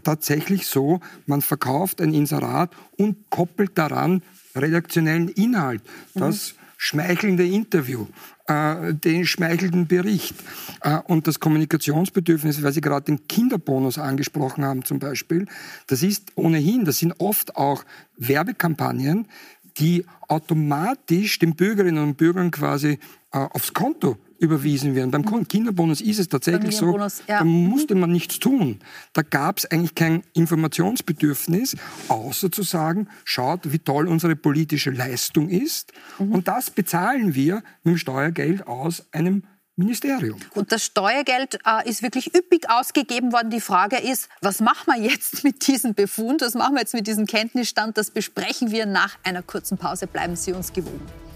tatsächlich 0.04 0.68
so, 0.68 1.00
man 1.26 1.42
verkauft 1.42 2.02
ein 2.02 2.14
Inserat 2.14 2.72
und 2.98 3.30
koppelt 3.30 3.78
daran 3.78 4.24
redaktionellen 4.56 5.30
Inhalt. 5.30 5.82
Das 6.14 6.52
mhm. 6.52 6.58
schmeichelnde 6.76 7.48
Interview, 7.48 8.08
äh, 8.48 8.94
den 8.94 9.26
schmeichelnden 9.26 9.88
Bericht 9.88 10.36
äh, 10.82 10.98
und 11.08 11.28
das 11.28 11.40
Kommunikationsbedürfnis, 11.40 12.62
weil 12.62 12.74
Sie 12.74 12.82
gerade 12.82 13.06
den 13.06 13.26
Kinderbonus 13.30 13.98
angesprochen 13.98 14.66
haben 14.66 14.84
zum 14.84 15.00
Beispiel, 15.00 15.48
das 15.88 16.04
ist 16.04 16.34
ohnehin, 16.36 16.84
das 16.84 16.98
sind 16.98 17.14
oft 17.20 17.56
auch 17.56 17.86
Werbekampagnen, 18.18 19.30
die 19.78 20.06
automatisch 20.28 21.40
den 21.40 21.56
Bürgerinnen 21.56 22.04
und 22.04 22.18
Bürgern 22.18 22.52
quasi 22.52 23.00
äh, 23.32 23.38
aufs 23.38 23.74
Konto 23.74 24.18
überwiesen 24.40 24.96
werden. 24.96 25.12
Beim 25.12 25.22
mhm. 25.22 25.48
Kinderbonus 25.48 26.02
ist 26.02 26.20
es 26.20 26.28
tatsächlich 26.28 26.76
so, 26.76 26.98
ja. 26.98 27.40
da 27.40 27.44
musste 27.44 27.96
man 27.96 28.12
nichts 28.12 28.40
tun. 28.40 28.80
Da 29.14 29.22
gab 29.22 29.58
es 29.58 29.66
eigentlich 29.66 29.96
kein 29.96 30.24
Informationsbedürfnis, 30.34 31.76
außer 32.08 32.52
zu 32.52 32.64
sagen, 32.64 33.08
schaut, 33.24 33.72
wie 33.72 33.80
toll 33.80 34.08
unsere 34.08 34.36
politische 34.36 34.92
Leistung 34.92 35.50
ist. 35.50 35.94
Mhm. 36.20 36.32
Und 36.34 36.48
das 36.48 36.70
bezahlen 36.70 37.36
wir 37.36 37.64
mit 37.84 37.96
dem 37.96 37.98
Steuergeld 37.98 38.68
aus 38.68 39.06
einem 39.12 39.44
Ministerium. 39.78 40.40
Und 40.56 40.72
das 40.72 40.84
Steuergeld 40.84 41.60
äh, 41.64 41.88
ist 41.88 42.02
wirklich 42.02 42.34
üppig 42.36 42.68
ausgegeben 42.68 43.32
worden. 43.32 43.52
Die 43.52 43.62
Frage 43.62 43.98
ist, 43.98 44.28
was 44.42 44.60
machen 44.60 44.86
wir 44.88 45.00
jetzt 45.00 45.44
mit 45.44 45.68
diesem 45.68 45.94
Befund? 45.94 46.42
Was 46.42 46.56
machen 46.56 46.74
wir 46.74 46.82
jetzt 46.82 46.96
mit 46.96 47.06
diesem 47.06 47.28
Kenntnisstand? 47.28 47.98
Das 47.98 48.10
besprechen 48.10 48.72
wir 48.72 48.88
nach 48.88 49.18
einer 49.24 49.44
kurzen 49.44 49.78
Pause. 49.78 50.08
Bleiben 50.08 50.36
Sie 50.36 50.52
uns 50.52 50.74
gewogen. 50.74 51.27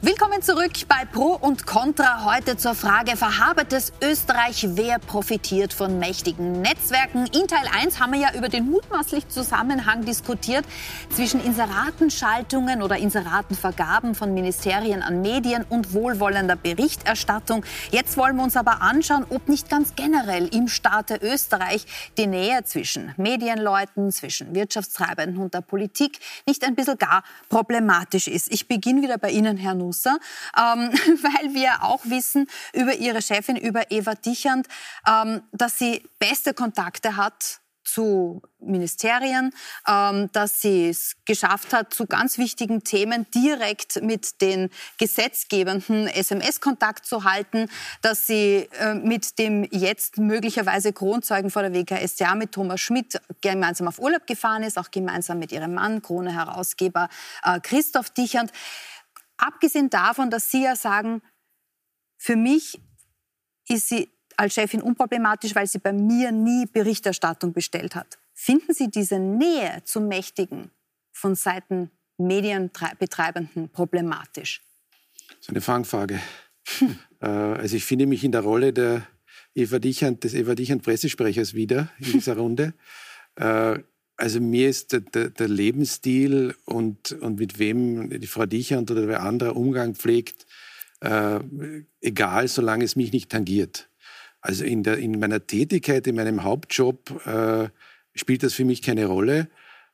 Willkommen 0.00 0.40
zurück 0.42 0.70
bei 0.86 1.04
Pro 1.06 1.32
und 1.32 1.66
Contra. 1.66 2.24
Heute 2.24 2.56
zur 2.56 2.76
Frage, 2.76 3.16
verhabertes 3.16 3.92
Österreich, 4.00 4.64
wer 4.74 5.00
profitiert 5.00 5.72
von 5.72 5.98
mächtigen 5.98 6.62
Netzwerken? 6.62 7.26
In 7.26 7.48
Teil 7.48 7.66
1 7.82 7.98
haben 7.98 8.12
wir 8.12 8.20
ja 8.20 8.32
über 8.36 8.48
den 8.48 8.70
mutmaßlichen 8.70 9.28
Zusammenhang 9.28 10.04
diskutiert 10.04 10.64
zwischen 11.10 11.44
Inseratenschaltungen 11.44 12.80
oder 12.80 12.96
Inseratenvergaben 12.96 14.14
von 14.14 14.32
Ministerien 14.34 15.02
an 15.02 15.20
Medien 15.20 15.64
und 15.68 15.92
wohlwollender 15.92 16.54
Berichterstattung. 16.54 17.64
Jetzt 17.90 18.16
wollen 18.16 18.36
wir 18.36 18.44
uns 18.44 18.56
aber 18.56 18.80
anschauen, 18.82 19.26
ob 19.30 19.48
nicht 19.48 19.68
ganz 19.68 19.96
generell 19.96 20.46
im 20.54 20.68
Staate 20.68 21.18
Österreich 21.20 21.86
die 22.16 22.28
Nähe 22.28 22.62
zwischen 22.62 23.14
Medienleuten, 23.16 24.12
zwischen 24.12 24.54
Wirtschaftstreibenden 24.54 25.42
und 25.42 25.54
der 25.54 25.62
Politik 25.62 26.20
nicht 26.46 26.64
ein 26.64 26.76
bisschen 26.76 26.98
gar 26.98 27.24
problematisch 27.48 28.28
ist. 28.28 28.52
Ich 28.52 28.68
beginne 28.68 29.02
wieder 29.02 29.18
bei 29.18 29.30
Ihnen, 29.30 29.56
Herr 29.56 29.74
Nuss. 29.74 29.87
Muster, 29.88 30.18
ähm, 30.56 30.90
weil 31.22 31.54
wir 31.54 31.82
auch 31.82 32.04
wissen 32.04 32.46
über 32.72 32.94
ihre 32.94 33.22
Chefin, 33.22 33.56
über 33.56 33.90
Eva 33.90 34.14
Dichand, 34.14 34.66
ähm, 35.06 35.42
dass 35.52 35.78
sie 35.78 36.02
beste 36.18 36.52
Kontakte 36.52 37.16
hat 37.16 37.60
zu 37.88 38.42
Ministerien, 38.60 39.52
ähm, 39.86 40.30
dass 40.32 40.60
sie 40.60 40.90
es 40.90 41.16
geschafft 41.24 41.72
hat, 41.72 41.94
zu 41.94 42.06
ganz 42.06 42.36
wichtigen 42.36 42.84
Themen 42.84 43.26
direkt 43.34 44.02
mit 44.02 44.40
den 44.42 44.68
Gesetzgebenden 44.98 46.06
SMS-Kontakt 46.06 47.06
zu 47.06 47.24
halten, 47.24 47.70
dass 48.02 48.26
sie 48.26 48.68
äh, 48.78 48.94
mit 48.94 49.38
dem 49.38 49.66
jetzt 49.70 50.18
möglicherweise 50.18 50.92
Kronzeugen 50.92 51.50
vor 51.50 51.62
der 51.62 51.72
WKStA 51.72 52.34
mit 52.34 52.52
Thomas 52.52 52.80
Schmidt 52.80 53.20
gemeinsam 53.40 53.88
auf 53.88 53.98
Urlaub 53.98 54.26
gefahren 54.26 54.64
ist, 54.64 54.78
auch 54.78 54.90
gemeinsam 54.90 55.38
mit 55.38 55.52
ihrem 55.52 55.74
Mann, 55.74 56.02
Krone-Herausgeber 56.02 57.08
äh, 57.44 57.60
Christoph 57.60 58.10
Dichand. 58.10 58.52
Abgesehen 59.38 59.88
davon, 59.88 60.30
dass 60.30 60.50
Sie 60.50 60.64
ja 60.64 60.76
sagen, 60.76 61.22
Für 62.18 62.36
mich 62.36 62.80
ist 63.68 63.88
sie 63.88 64.10
als 64.36 64.54
Chefin 64.54 64.82
unproblematisch, 64.82 65.54
weil 65.54 65.66
sie 65.66 65.78
bei 65.78 65.92
mir 65.92 66.32
nie 66.32 66.66
Berichterstattung 66.66 67.52
bestellt 67.52 67.94
hat. 67.94 68.18
Finden 68.34 68.74
Sie 68.74 68.90
diese 68.90 69.18
Nähe 69.18 69.82
zum 69.84 70.08
Mächtigen 70.08 70.70
von 71.12 71.34
Seiten 71.34 71.90
Medienbetreibenden 72.18 73.70
problematisch? 73.70 74.62
Das 75.28 75.38
ist 75.40 75.50
eine 75.50 75.60
Fangfrage. 75.60 76.20
Äh, 77.20 77.26
also 77.26 77.74
ich 77.74 77.84
finde 77.84 78.06
mich 78.06 78.22
in 78.22 78.30
der 78.30 78.42
Rolle 78.42 78.72
der 78.72 79.06
Eva 79.54 79.80
Dichand, 79.80 80.22
des 80.22 80.34
Eva 80.34 80.54
Dichand 80.54 80.82
Pressesprechers 80.82 81.54
wieder 81.54 81.88
in 81.98 82.12
dieser 82.12 82.36
Runde. 82.36 82.74
Also 84.18 84.40
mir 84.40 84.68
ist 84.68 84.92
der, 84.92 85.00
der, 85.00 85.30
der, 85.30 85.46
Lebensstil 85.46 86.54
und, 86.64 87.12
und 87.12 87.38
mit 87.38 87.60
wem 87.60 88.10
die 88.10 88.26
Frau 88.26 88.46
Dichand 88.46 88.90
oder 88.90 89.06
wer 89.06 89.22
anderer 89.22 89.54
Umgang 89.54 89.94
pflegt, 89.94 90.44
äh, 91.00 91.38
egal, 92.00 92.48
solange 92.48 92.84
es 92.84 92.96
mich 92.96 93.12
nicht 93.12 93.30
tangiert. 93.30 93.88
Also 94.40 94.64
in, 94.64 94.82
der, 94.82 94.98
in 94.98 95.20
meiner 95.20 95.46
Tätigkeit, 95.46 96.04
in 96.08 96.16
meinem 96.16 96.42
Hauptjob 96.42 97.26
äh, 97.26 97.68
spielt 98.16 98.42
das 98.42 98.54
für 98.54 98.64
mich 98.64 98.82
keine 98.82 99.06
Rolle. 99.06 99.48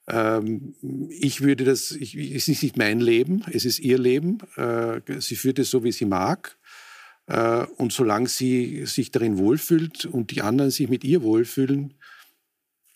Ähm, 0.08 0.74
ich 1.10 1.42
würde 1.42 1.64
das, 1.64 1.90
ich, 1.90 2.16
es 2.16 2.48
ist 2.48 2.62
nicht 2.62 2.78
mein 2.78 3.00
Leben, 3.00 3.44
es 3.52 3.66
ist 3.66 3.78
ihr 3.78 3.98
Leben. 3.98 4.38
Äh, 4.56 5.02
sie 5.20 5.36
führt 5.36 5.58
es 5.58 5.70
so, 5.70 5.84
wie 5.84 5.92
sie 5.92 6.06
mag. 6.06 6.56
Äh, 7.26 7.66
und 7.76 7.92
solange 7.92 8.28
sie 8.28 8.86
sich 8.86 9.10
darin 9.10 9.36
wohlfühlt 9.36 10.06
und 10.06 10.30
die 10.30 10.40
anderen 10.40 10.70
sich 10.70 10.88
mit 10.88 11.04
ihr 11.04 11.22
wohlfühlen, 11.22 11.92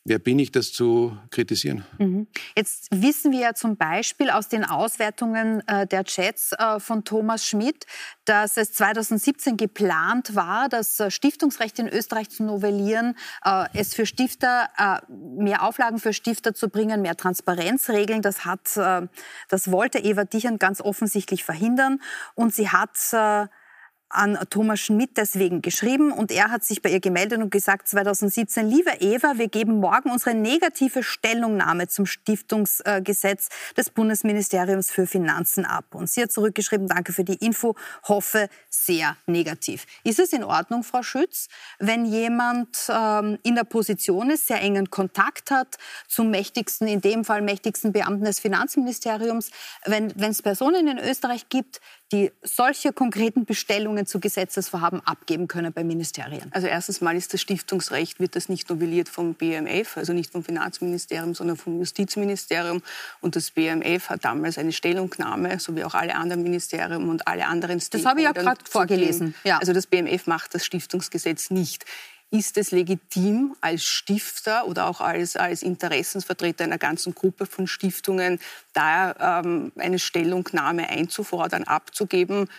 Wer 0.08 0.18
bin 0.18 0.38
ich, 0.38 0.50
das 0.50 0.72
zu 0.72 1.18
kritisieren? 1.30 1.84
Mhm. 1.98 2.28
Jetzt 2.56 2.88
wissen 2.90 3.30
wir 3.30 3.40
ja 3.40 3.54
zum 3.54 3.76
Beispiel 3.76 4.30
aus 4.30 4.48
den 4.48 4.64
Auswertungen 4.64 5.62
äh, 5.68 5.86
der 5.86 6.04
Chats 6.04 6.52
äh, 6.52 6.80
von 6.80 7.04
Thomas 7.04 7.44
Schmidt, 7.44 7.84
dass 8.24 8.56
es 8.56 8.72
2017 8.72 9.58
geplant 9.58 10.34
war, 10.34 10.70
das 10.70 10.98
äh, 10.98 11.10
Stiftungsrecht 11.10 11.78
in 11.78 11.88
Österreich 11.88 12.30
zu 12.30 12.42
novellieren, 12.42 13.16
es 13.74 13.94
für 13.94 14.06
Stifter, 14.06 14.68
mehr 15.08 15.62
Auflagen 15.62 15.98
für 15.98 16.12
Stifter 16.12 16.54
zu 16.54 16.68
bringen, 16.68 17.02
mehr 17.02 17.16
Transparenzregeln. 17.16 18.22
Das 18.22 18.44
hat, 18.44 18.76
das 19.48 19.70
wollte 19.70 19.98
Eva 19.98 20.24
Dichern 20.24 20.58
ganz 20.58 20.80
offensichtlich 20.80 21.44
verhindern. 21.44 22.00
Und 22.34 22.54
sie 22.54 22.68
hat 22.68 22.96
an 24.10 24.38
Thomas 24.50 24.80
Schmidt 24.80 25.16
deswegen 25.16 25.62
geschrieben 25.62 26.12
und 26.12 26.30
er 26.32 26.50
hat 26.50 26.64
sich 26.64 26.82
bei 26.82 26.90
ihr 26.90 27.00
gemeldet 27.00 27.40
und 27.40 27.50
gesagt 27.50 27.88
2017, 27.88 28.68
liebe 28.68 28.90
Eva, 29.00 29.34
wir 29.36 29.48
geben 29.48 29.80
morgen 29.80 30.10
unsere 30.10 30.34
negative 30.34 31.02
Stellungnahme 31.02 31.88
zum 31.88 32.06
Stiftungsgesetz 32.06 33.48
des 33.76 33.90
Bundesministeriums 33.90 34.90
für 34.90 35.06
Finanzen 35.06 35.64
ab. 35.64 35.94
Und 35.94 36.08
sie 36.08 36.22
hat 36.22 36.32
zurückgeschrieben, 36.32 36.88
danke 36.88 37.12
für 37.12 37.24
die 37.24 37.34
Info, 37.34 37.74
hoffe 38.04 38.48
sehr 38.70 39.16
negativ. 39.26 39.86
Ist 40.04 40.18
es 40.18 40.32
in 40.32 40.44
Ordnung, 40.44 40.82
Frau 40.82 41.02
Schütz, 41.02 41.48
wenn 41.78 42.06
jemand 42.06 42.68
ähm, 42.88 43.38
in 43.42 43.54
der 43.54 43.64
Position 43.64 44.30
ist, 44.30 44.46
sehr 44.46 44.60
engen 44.60 44.90
Kontakt 44.90 45.50
hat 45.50 45.76
zum 46.06 46.30
mächtigsten, 46.30 46.88
in 46.88 47.00
dem 47.00 47.24
Fall 47.24 47.42
mächtigsten 47.42 47.92
Beamten 47.92 48.24
des 48.24 48.40
Finanzministeriums, 48.40 49.50
wenn 49.84 50.12
es 50.18 50.42
Personen 50.42 50.88
in 50.88 50.98
Österreich 50.98 51.48
gibt, 51.48 51.80
die 52.12 52.32
solche 52.42 52.92
konkreten 52.92 53.44
Bestellungen 53.44 54.06
zu 54.06 54.18
Gesetzesvorhaben 54.18 55.00
abgeben 55.06 55.46
können 55.46 55.72
bei 55.72 55.84
Ministerien? 55.84 56.50
Also 56.52 56.66
erstens 56.66 57.00
mal 57.00 57.16
ist 57.16 57.34
das 57.34 57.40
Stiftungsrecht, 57.40 58.18
wird 58.18 58.34
das 58.34 58.48
nicht 58.48 58.70
novelliert 58.70 59.08
vom 59.08 59.34
BMF, 59.34 59.96
also 59.96 60.14
nicht 60.14 60.32
vom 60.32 60.42
Finanzministerium, 60.42 61.34
sondern 61.34 61.56
vom 61.56 61.78
Justizministerium. 61.78 62.82
Und 63.20 63.36
das 63.36 63.50
BMF 63.50 64.08
hat 64.08 64.24
damals 64.24 64.56
eine 64.56 64.72
Stellungnahme, 64.72 65.58
so 65.60 65.76
wie 65.76 65.84
auch 65.84 65.94
alle 65.94 66.14
anderen 66.14 66.42
Ministerien 66.42 67.08
und 67.08 67.28
alle 67.28 67.46
anderen 67.46 67.78
Das 67.90 68.04
habe 68.06 68.20
ich 68.20 68.24
ja 68.24 68.32
gerade 68.32 68.60
vorgelesen. 68.64 69.34
Ja. 69.44 69.58
Also 69.58 69.74
das 69.74 69.86
BMF 69.86 70.26
macht 70.26 70.54
das 70.54 70.64
Stiftungsgesetz 70.64 71.50
nicht 71.50 71.84
ist 72.30 72.58
es 72.58 72.70
legitim, 72.72 73.56
als 73.60 73.84
Stifter 73.84 74.66
oder 74.66 74.86
auch 74.86 75.00
als, 75.00 75.36
als 75.36 75.62
Interessensvertreter 75.62 76.64
einer 76.64 76.78
ganzen 76.78 77.14
Gruppe 77.14 77.46
von 77.46 77.66
Stiftungen 77.66 78.38
da 78.74 79.40
ähm, 79.40 79.72
eine 79.76 79.98
Stellungnahme 79.98 80.90
einzufordern, 80.90 81.64
abzugeben? 81.64 82.50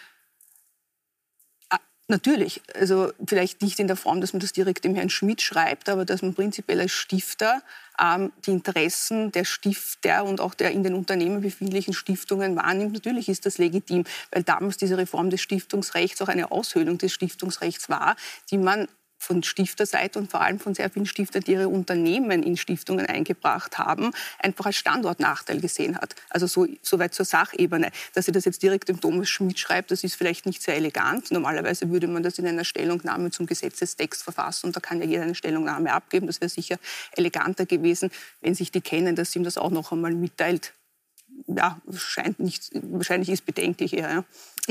Ah, 1.69 1.77
natürlich, 2.07 2.63
also 2.73 3.11
vielleicht 3.27 3.61
nicht 3.61 3.79
in 3.79 3.85
der 3.85 3.95
Form, 3.95 4.21
dass 4.21 4.33
man 4.33 4.39
das 4.39 4.53
direkt 4.53 4.85
dem 4.85 4.95
Herrn 4.95 5.11
Schmidt 5.11 5.41
schreibt, 5.43 5.87
aber 5.87 6.03
dass 6.03 6.23
man 6.23 6.33
prinzipiell 6.33 6.79
als 6.79 6.91
Stifter 6.91 7.61
ähm, 8.01 8.33
die 8.47 8.51
Interessen 8.51 9.31
der 9.31 9.45
Stifter 9.45 10.23
und 10.23 10.41
auch 10.41 10.55
der 10.55 10.71
in 10.71 10.81
den 10.81 10.95
Unternehmen 10.95 11.41
befindlichen 11.41 11.93
Stiftungen 11.93 12.55
wahrnimmt. 12.55 12.93
Natürlich 12.93 13.29
ist 13.29 13.45
das 13.45 13.59
legitim, 13.59 14.05
weil 14.31 14.41
damals 14.41 14.77
diese 14.77 14.97
Reform 14.97 15.29
des 15.29 15.41
Stiftungsrechts 15.41 16.23
auch 16.23 16.27
eine 16.27 16.51
Aushöhlung 16.51 16.97
des 16.97 17.13
Stiftungsrechts 17.13 17.87
war, 17.87 18.15
die 18.49 18.57
man 18.57 18.87
von 19.19 19.43
Stifterseite 19.43 20.17
und 20.17 20.31
vor 20.31 20.41
allem 20.41 20.59
von 20.59 20.73
sehr 20.73 20.89
vielen 20.89 21.05
Stiftern, 21.05 21.43
die 21.43 21.51
ihre 21.51 21.67
Unternehmen 21.67 22.41
in 22.41 22.57
Stiftungen 22.57 23.05
eingebracht 23.05 23.77
haben, 23.77 24.11
einfach 24.39 24.67
als 24.67 24.77
Standortnachteil 24.77 25.59
gesehen 25.59 25.97
hat. 25.97 26.15
Also 26.29 26.47
so, 26.47 26.65
so 26.81 26.97
weit 26.97 27.13
zur 27.13 27.25
Sachebene. 27.25 27.91
Dass 28.13 28.25
sie 28.25 28.31
das 28.31 28.45
jetzt 28.45 28.63
direkt 28.63 28.87
dem 28.87 29.01
Thomas 29.01 29.29
Schmidt 29.29 29.59
schreibt, 29.59 29.91
das 29.91 30.03
ist 30.03 30.15
vielleicht 30.15 30.45
nicht 30.45 30.61
sehr 30.61 30.75
elegant. 30.75 31.31
Normalerweise 31.31 31.89
würde 31.89 32.07
man 32.07 32.23
das 32.23 32.39
in 32.39 32.47
einer 32.47 32.63
Stellungnahme 32.63 33.29
zum 33.29 33.45
Gesetzestext 33.45 34.23
verfassen 34.23 34.67
und 34.67 34.75
da 34.75 34.79
kann 34.79 35.01
ja 35.01 35.05
jeder 35.05 35.23
eine 35.23 35.35
Stellungnahme 35.35 35.91
abgeben. 35.91 36.25
Das 36.27 36.39
wäre 36.39 36.49
sicher 36.49 36.77
eleganter 37.11 37.65
gewesen, 37.65 38.09
wenn 38.41 38.55
sich 38.55 38.71
die 38.71 38.81
kennen, 38.81 39.15
dass 39.15 39.33
sie 39.33 39.39
ihm 39.39 39.43
das 39.43 39.57
auch 39.57 39.71
noch 39.71 39.91
einmal 39.91 40.13
mitteilt. 40.13 40.73
Ja, 41.47 41.81
scheint 41.93 42.39
nicht, 42.39 42.69
wahrscheinlich 42.73 43.29
ist 43.29 43.45
bedenklich 43.45 43.93
eher. 43.93 44.09
Ja. 44.11 44.23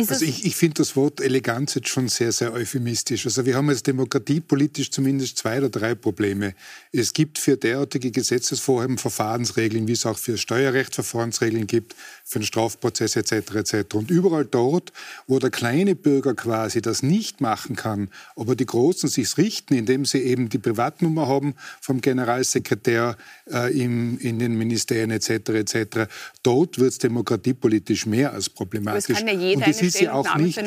Also 0.06 0.24
ich, 0.24 0.44
ich 0.44 0.56
finde 0.56 0.74
das 0.74 0.96
Wort 0.96 1.20
Eleganz 1.20 1.74
jetzt 1.74 1.88
schon 1.88 2.08
sehr, 2.08 2.30
sehr 2.30 2.52
euphemistisch. 2.52 3.26
Also 3.26 3.44
wir 3.44 3.56
haben 3.56 3.68
als 3.68 3.82
Demokratie 3.82 4.40
politisch 4.40 4.90
zumindest 4.90 5.38
zwei 5.38 5.58
oder 5.58 5.68
drei 5.68 5.94
Probleme. 5.94 6.54
Es 6.92 7.12
gibt 7.12 7.38
für 7.38 7.56
derartige 7.56 8.10
Gesetzesvorhaben 8.10 8.98
Verfahrensregeln, 8.98 9.88
wie 9.88 9.92
es 9.92 10.06
auch 10.06 10.18
für 10.18 10.38
Steuerrecht 10.38 10.94
Verfahrensregeln 10.94 11.66
gibt, 11.66 11.96
für 12.24 12.38
den 12.38 12.44
Strafprozess 12.44 13.16
etc. 13.16 13.32
etc. 13.54 13.94
Und 13.94 14.10
überall 14.10 14.44
dort, 14.44 14.92
wo 15.26 15.38
der 15.38 15.50
kleine 15.50 15.94
Bürger 15.94 16.34
quasi 16.34 16.80
das 16.80 17.02
nicht 17.02 17.40
machen 17.40 17.74
kann, 17.74 18.10
aber 18.36 18.54
die 18.54 18.66
Großen 18.66 19.08
sich 19.08 19.36
richten, 19.36 19.74
indem 19.74 20.04
sie 20.04 20.18
eben 20.18 20.48
die 20.48 20.58
Privatnummer 20.58 21.26
haben 21.26 21.54
vom 21.80 22.00
Generalsekretär 22.00 23.16
äh, 23.50 23.76
im, 23.78 24.18
in 24.18 24.38
den 24.38 24.56
Ministerien 24.56 25.10
etc. 25.10 25.30
etc. 25.50 26.10
Dort 26.42 26.78
wird 26.78 26.92
es 26.92 26.98
demokratiepolitisch 26.98 28.06
mehr 28.06 28.32
als 28.32 28.48
problematisch. 28.48 29.10
Aber 29.10 29.18
es 29.18 29.26
kann 29.26 29.40
ja 29.40 29.48
jeder 29.48 29.72
ist 29.94 30.00
ja 30.00 30.12
auch 30.12 30.36
nicht, 30.36 30.58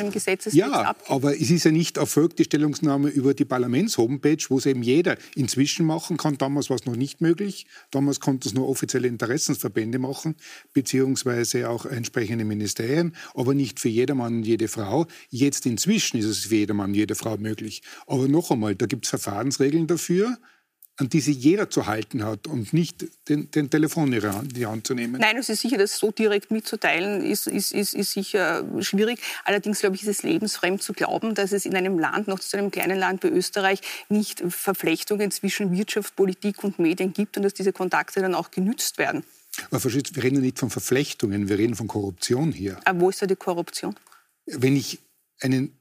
Ja, 0.52 0.94
aber 1.08 1.40
es 1.40 1.50
ist 1.50 1.64
ja 1.64 1.70
nicht 1.70 1.96
erfolgt, 1.96 2.38
die 2.38 2.44
Stellungnahme 2.44 3.08
über 3.08 3.34
die 3.34 3.44
Parlaments-Homepage, 3.44 4.44
wo 4.48 4.58
es 4.58 4.66
eben 4.66 4.82
jeder 4.82 5.16
inzwischen 5.34 5.86
machen 5.86 6.16
kann. 6.16 6.38
Damals 6.38 6.70
war 6.70 6.76
es 6.76 6.86
noch 6.86 6.96
nicht 6.96 7.20
möglich. 7.20 7.66
Damals 7.90 8.20
konnten 8.20 8.48
es 8.48 8.54
nur 8.54 8.68
offizielle 8.68 9.08
Interessensverbände 9.08 9.98
machen, 9.98 10.36
beziehungsweise 10.72 11.68
auch 11.68 11.86
entsprechende 11.86 12.44
Ministerien, 12.44 13.14
aber 13.34 13.54
nicht 13.54 13.80
für 13.80 13.88
jedermann 13.88 14.36
und 14.36 14.42
jede 14.44 14.68
Frau. 14.68 15.06
Jetzt 15.30 15.66
inzwischen 15.66 16.18
ist 16.18 16.26
es 16.26 16.38
für 16.46 16.56
jedermann 16.56 16.90
und 16.90 16.94
jede 16.94 17.14
Frau 17.14 17.36
möglich. 17.36 17.82
Aber 18.06 18.28
noch 18.28 18.50
einmal, 18.50 18.74
da 18.74 18.86
gibt 18.86 19.04
es 19.04 19.10
Verfahrensregeln 19.10 19.86
dafür 19.86 20.38
an 20.96 21.08
die 21.08 21.20
sich 21.20 21.36
jeder 21.38 21.70
zu 21.70 21.86
halten 21.86 22.24
hat 22.24 22.46
und 22.46 22.72
nicht 22.72 23.06
den, 23.28 23.50
den 23.50 23.70
Telefon 23.70 24.12
in 24.12 24.48
die 24.48 24.66
Hand 24.66 24.86
zu 24.86 24.94
nehmen. 24.94 25.20
Nein, 25.20 25.38
es 25.38 25.48
ist 25.48 25.62
sicher, 25.62 25.78
das 25.78 25.96
so 25.96 26.10
direkt 26.10 26.50
mitzuteilen, 26.50 27.24
ist, 27.24 27.46
ist, 27.46 27.72
ist, 27.72 27.94
ist 27.94 28.12
sicher 28.12 28.64
schwierig. 28.80 29.18
Allerdings, 29.44 29.80
glaube 29.80 29.96
ich, 29.96 30.02
ist 30.02 30.08
es 30.08 30.22
lebensfremd 30.22 30.82
zu 30.82 30.92
glauben, 30.92 31.34
dass 31.34 31.52
es 31.52 31.64
in 31.64 31.74
einem 31.74 31.98
Land, 31.98 32.28
noch 32.28 32.40
zu 32.40 32.58
einem 32.58 32.70
kleinen 32.70 32.98
Land 32.98 33.24
wie 33.24 33.28
Österreich, 33.28 33.80
nicht 34.10 34.42
Verflechtungen 34.48 35.30
zwischen 35.30 35.72
Wirtschaft, 35.72 36.14
Politik 36.14 36.62
und 36.62 36.78
Medien 36.78 37.12
gibt 37.14 37.38
und 37.38 37.42
dass 37.44 37.54
diese 37.54 37.72
Kontakte 37.72 38.20
dann 38.20 38.34
auch 38.34 38.50
genützt 38.50 38.98
werden. 38.98 39.24
Aber 39.70 39.82
wir 39.82 40.22
reden 40.22 40.40
nicht 40.40 40.58
von 40.58 40.70
Verflechtungen, 40.70 41.48
wir 41.48 41.58
reden 41.58 41.74
von 41.74 41.86
Korruption 41.86 42.52
hier. 42.52 42.78
Aber 42.84 43.00
wo 43.00 43.10
ist 43.10 43.22
da 43.22 43.26
die 43.26 43.36
Korruption? 43.36 43.94
Wenn 44.46 44.76
ich 44.76 44.98
einen 45.40 45.78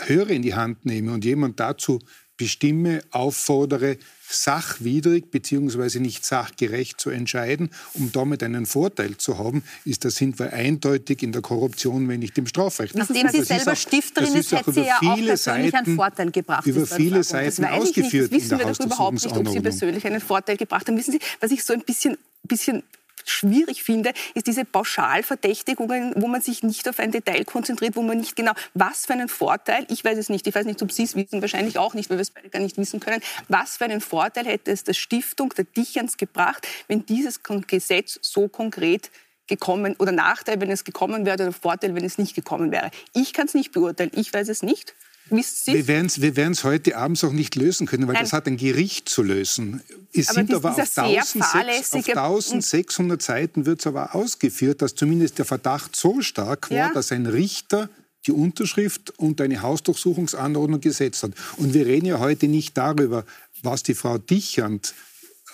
Hörer 0.00 0.30
in 0.30 0.42
die 0.42 0.54
Hand 0.54 0.84
nehme 0.84 1.12
und 1.12 1.24
jemand 1.24 1.58
dazu 1.60 2.00
bestimme, 2.38 3.02
auffordere, 3.10 3.98
sachwidrig 4.30 5.30
bzw. 5.30 6.00
nicht 6.00 6.24
sachgerecht 6.24 7.00
zu 7.00 7.10
entscheiden, 7.10 7.70
um 7.94 8.12
damit 8.12 8.42
einen 8.42 8.66
Vorteil 8.66 9.16
zu 9.16 9.38
haben, 9.38 9.62
ist, 9.84 10.04
da 10.04 10.10
sind 10.10 10.38
wir 10.38 10.52
eindeutig 10.52 11.22
in 11.22 11.32
der 11.32 11.42
Korruption, 11.42 12.08
wenn 12.08 12.20
nicht 12.20 12.36
im 12.38 12.46
Strafrecht. 12.46 12.94
Nachdem 12.94 13.28
Sie 13.28 13.42
selber 13.42 13.72
auch, 13.72 13.76
Stifterin 13.76 14.34
ist, 14.34 14.52
hätte 14.52 14.72
sie 14.72 14.82
ja 14.82 14.98
auch 14.98 15.16
persönlich 15.16 15.40
Seiten, 15.40 15.76
einen 15.76 15.96
Vorteil 15.96 16.30
gebracht. 16.30 16.66
Über 16.66 16.86
viele 16.86 17.24
Seiten 17.24 17.64
ausgeführt. 17.64 18.32
Das 18.32 18.40
wissen 18.40 18.58
wir 18.58 18.66
doch 18.66 18.80
überhaupt 18.80 19.14
nicht, 19.14 19.36
ob 19.36 19.48
Sie 19.48 19.60
persönlich 19.60 20.06
einen 20.06 20.20
Vorteil 20.20 20.56
gebracht 20.56 20.86
haben. 20.88 20.96
Wissen 20.96 21.12
Sie, 21.12 21.20
was 21.40 21.50
ich 21.50 21.64
so 21.64 21.72
ein 21.72 21.82
bisschen, 21.82 22.16
bisschen 22.42 22.82
schwierig 23.30 23.82
finde, 23.82 24.12
ist 24.34 24.46
diese 24.46 24.64
Pauschalverdächtigungen, 24.64 26.14
wo 26.16 26.26
man 26.26 26.40
sich 26.40 26.62
nicht 26.62 26.88
auf 26.88 26.98
ein 26.98 27.10
Detail 27.10 27.44
konzentriert, 27.44 27.96
wo 27.96 28.02
man 28.02 28.18
nicht 28.18 28.36
genau, 28.36 28.52
was 28.74 29.06
für 29.06 29.12
einen 29.12 29.28
Vorteil, 29.28 29.86
ich 29.88 30.04
weiß 30.04 30.18
es 30.18 30.28
nicht, 30.28 30.46
ich 30.46 30.54
weiß 30.54 30.66
nicht, 30.66 30.82
ob 30.82 30.92
Sie 30.92 31.04
es 31.04 31.16
wissen, 31.16 31.40
wahrscheinlich 31.40 31.78
auch 31.78 31.94
nicht, 31.94 32.10
weil 32.10 32.18
wir 32.18 32.22
es 32.22 32.30
beide 32.30 32.48
gar 32.48 32.60
nicht 32.60 32.76
wissen 32.76 33.00
können, 33.00 33.20
was 33.48 33.76
für 33.76 33.84
einen 33.84 34.00
Vorteil 34.00 34.46
hätte 34.46 34.70
es 34.70 34.84
der 34.84 34.94
Stiftung 34.94 35.52
der 35.56 35.64
Dicherns 35.64 36.16
gebracht, 36.16 36.66
wenn 36.86 37.06
dieses 37.06 37.40
Gesetz 37.42 38.18
so 38.22 38.48
konkret 38.48 39.10
gekommen 39.48 39.96
oder 39.98 40.12
Nachteil, 40.12 40.60
wenn 40.60 40.70
es 40.70 40.84
gekommen 40.84 41.26
wäre 41.26 41.42
oder 41.42 41.52
Vorteil, 41.52 41.94
wenn 41.94 42.04
es 42.04 42.18
nicht 42.18 42.34
gekommen 42.34 42.70
wäre. 42.70 42.90
Ich 43.14 43.32
kann 43.32 43.46
es 43.46 43.54
nicht 43.54 43.72
beurteilen. 43.72 44.10
Ich 44.14 44.32
weiß 44.32 44.48
es 44.48 44.62
nicht. 44.62 44.94
Wir 45.30 45.86
werden 45.86 46.06
es 46.06 46.20
wir 46.20 46.36
werden's 46.36 46.64
heute 46.64 46.96
abends 46.96 47.22
auch 47.24 47.32
nicht 47.32 47.54
lösen 47.54 47.86
können, 47.86 48.06
weil 48.06 48.14
Nein. 48.14 48.24
das 48.24 48.32
hat 48.32 48.46
ein 48.46 48.56
Gericht 48.56 49.08
zu 49.08 49.22
lösen. 49.22 49.82
Es 50.12 50.28
aber 50.28 50.34
sind 50.34 50.54
aber 50.54 50.70
auf, 50.70 50.78
1600, 50.78 52.16
auf 52.16 52.54
1600 52.54 53.22
Seiten 53.22 53.66
wird 53.66 53.80
es 53.80 53.86
aber 53.86 54.14
ausgeführt, 54.14 54.82
dass 54.82 54.94
zumindest 54.94 55.38
der 55.38 55.44
Verdacht 55.44 55.96
so 55.96 56.20
stark 56.20 56.70
war, 56.70 56.76
ja. 56.76 56.92
dass 56.92 57.12
ein 57.12 57.26
Richter 57.26 57.88
die 58.26 58.32
Unterschrift 58.32 59.10
und 59.18 59.40
eine 59.40 59.62
Hausdurchsuchungsanordnung 59.62 60.80
gesetzt 60.80 61.22
hat. 61.22 61.32
Und 61.56 61.74
wir 61.74 61.86
reden 61.86 62.06
ja 62.06 62.18
heute 62.18 62.48
nicht 62.48 62.76
darüber, 62.76 63.24
was 63.62 63.82
die 63.82 63.94
Frau 63.94 64.18
Dichand 64.18 64.94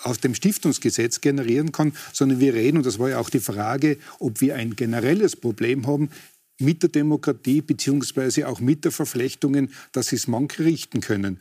aus 0.03 0.21
dem 0.21 0.35
Stiftungsgesetz 0.35 1.21
generieren 1.21 1.73
kann, 1.73 1.95
sondern 2.13 2.41
wir 2.41 2.55
reden, 2.55 2.79
und 2.79 2.87
das 2.87 2.99
war 2.99 3.11
ja 3.11 3.19
auch 3.19 3.31
die 3.31 3.41
Frage, 3.41 3.99
ob 4.19 4.41
wir 4.41 4.55
ein 4.57 4.77
generelles 4.77 5.37
Problem 5.37 5.87
haben 5.87 6.11
mit 6.59 6.83
der 6.83 6.91
Demokratie 6.91 7.61
beziehungsweise 7.61 8.49
auch 8.49 8.61
mit 8.61 8.85
der 8.85 8.93
Verflechtungen, 8.93 9.73
dass 9.93 10.09
sie 10.09 10.17
es 10.17 10.29
manche 10.29 10.65
richten 10.65 11.01
können. 11.01 11.41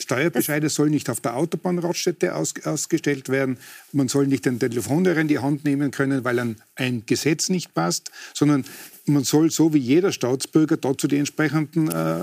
Steuerbescheide 0.00 0.68
sollen 0.68 0.92
nicht 0.92 1.10
auf 1.10 1.20
der 1.20 1.36
Autobahnraststätte 1.36 2.34
aus, 2.34 2.54
ausgestellt 2.64 3.28
werden. 3.28 3.58
Man 3.92 4.08
soll 4.08 4.28
nicht 4.28 4.46
den 4.46 4.60
Telefonhörer 4.60 5.20
in 5.20 5.28
die 5.28 5.40
Hand 5.40 5.64
nehmen 5.64 5.90
können, 5.90 6.22
weil 6.24 6.38
ein, 6.38 6.56
ein 6.76 7.02
Gesetz 7.04 7.48
nicht 7.48 7.74
passt, 7.74 8.12
sondern 8.32 8.64
man 9.06 9.24
soll 9.24 9.50
so 9.50 9.74
wie 9.74 9.78
jeder 9.78 10.12
Staatsbürger 10.12 10.76
dazu 10.76 11.08
die 11.08 11.16
entsprechenden 11.16 11.90
äh, 11.90 12.20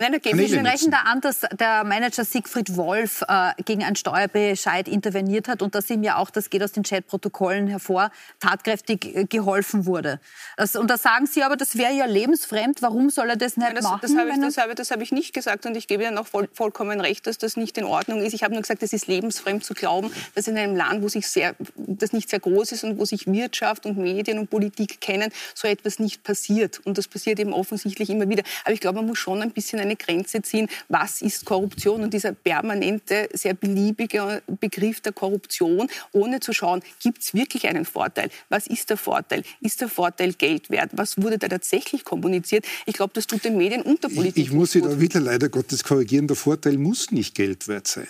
Nein, 0.00 0.20
Sie 0.22 0.48
schon 0.48 0.66
recht 0.66 0.92
da 0.92 1.02
an, 1.04 1.20
dass 1.20 1.40
der 1.52 1.84
Manager 1.84 2.24
Siegfried 2.24 2.76
Wolf 2.76 3.22
äh, 3.28 3.52
gegen 3.64 3.84
einen 3.84 3.94
Steuerbescheid 3.94 4.88
interveniert 4.88 5.46
hat 5.46 5.62
und 5.62 5.74
dass 5.74 5.88
ihm 5.88 6.02
ja 6.02 6.16
auch, 6.16 6.30
das 6.30 6.50
geht 6.50 6.62
aus 6.62 6.72
den 6.72 6.82
Chatprotokollen 6.82 7.68
hervor, 7.68 8.10
tatkräftig 8.40 9.16
äh, 9.16 9.24
geholfen 9.24 9.86
wurde. 9.86 10.20
Das, 10.56 10.74
und 10.74 10.90
da 10.90 10.98
sagen 10.98 11.26
Sie 11.26 11.44
aber, 11.44 11.56
das 11.56 11.78
wäre 11.78 11.92
ja 11.92 12.06
lebensfremd, 12.06 12.82
warum 12.82 13.08
soll 13.10 13.30
er 13.30 13.36
das 13.36 13.56
nicht 13.56 13.68
ja, 13.68 13.74
das, 13.74 13.84
machen? 13.84 14.00
Das 14.02 14.16
habe, 14.16 14.30
ich, 14.30 14.40
das, 14.40 14.58
habe, 14.58 14.74
das 14.74 14.90
habe 14.90 15.02
ich 15.04 15.12
nicht 15.12 15.32
gesagt 15.32 15.64
und 15.64 15.76
ich 15.76 15.86
gebe 15.86 16.02
Ihnen 16.02 16.18
auch 16.18 16.26
voll, 16.26 16.48
vollkommen 16.52 17.00
recht, 17.00 17.26
dass 17.28 17.38
das 17.38 17.56
nicht 17.56 17.78
in 17.78 17.84
Ordnung 17.84 18.20
ist. 18.20 18.32
Ich 18.32 18.42
habe 18.42 18.52
nur 18.52 18.62
gesagt, 18.62 18.82
es 18.82 18.92
ist 18.92 19.06
lebensfremd 19.06 19.64
zu 19.64 19.74
glauben, 19.74 20.10
dass 20.34 20.48
in 20.48 20.58
einem 20.58 20.74
Land, 20.74 21.02
wo 21.02 21.08
sich 21.08 21.28
sehr, 21.28 21.54
das 21.76 22.12
nicht 22.12 22.30
sehr 22.30 22.40
groß 22.40 22.72
ist 22.72 22.82
und 22.82 22.98
wo 22.98 23.04
sich 23.04 23.26
Wirtschaft 23.26 23.86
und 23.86 23.96
Medien 23.96 24.40
und 24.40 24.50
Politik 24.50 25.00
kennen, 25.00 25.30
so 25.54 25.68
etwas 25.68 26.00
nicht 26.00 26.24
passiert. 26.24 26.80
Und 26.84 26.98
das 26.98 27.06
passiert 27.06 27.38
eben 27.38 27.52
offensichtlich 27.52 28.10
immer 28.10 28.28
wieder. 28.28 28.42
Aber 28.64 28.72
ich 28.72 28.80
glaube, 28.80 28.96
man 28.96 29.06
muss 29.06 29.18
schon 29.18 29.40
ein 29.40 29.52
bisschen 29.52 29.83
eine 29.84 29.96
Grenze 29.96 30.42
ziehen, 30.42 30.68
was 30.88 31.22
ist 31.22 31.44
Korruption 31.44 32.02
und 32.02 32.12
dieser 32.12 32.32
permanente, 32.32 33.28
sehr 33.32 33.54
beliebige 33.54 34.42
Begriff 34.60 35.00
der 35.00 35.12
Korruption, 35.12 35.88
ohne 36.12 36.40
zu 36.40 36.52
schauen, 36.52 36.82
gibt 37.02 37.22
es 37.22 37.34
wirklich 37.34 37.66
einen 37.66 37.84
Vorteil? 37.84 38.30
Was 38.48 38.66
ist 38.66 38.90
der 38.90 38.96
Vorteil? 38.96 39.42
Ist 39.60 39.80
der 39.80 39.88
Vorteil 39.88 40.32
Geld 40.32 40.70
wert? 40.70 40.90
Was 40.94 41.20
wurde 41.20 41.38
da 41.38 41.48
tatsächlich 41.48 42.04
kommuniziert? 42.04 42.66
Ich 42.86 42.94
glaube, 42.94 43.12
das 43.14 43.26
tut 43.26 43.44
den 43.44 43.56
Medien 43.56 43.82
und 43.82 44.02
der 44.02 44.08
Politik 44.08 44.36
Ich, 44.36 44.48
ich 44.48 44.52
muss 44.52 44.72
Sie 44.72 44.80
da 44.80 44.98
wieder 45.00 45.20
leider 45.20 45.48
Gottes 45.48 45.84
korrigieren, 45.84 46.26
der 46.26 46.36
Vorteil 46.36 46.78
muss 46.78 47.10
nicht 47.10 47.34
Geld 47.34 47.68
wert 47.68 47.86
sein. 47.86 48.08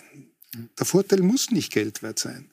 Der 0.78 0.86
Vorteil 0.86 1.20
muss 1.20 1.50
nicht 1.50 1.72
Geld 1.72 2.02
wert 2.02 2.18
sein. 2.18 2.50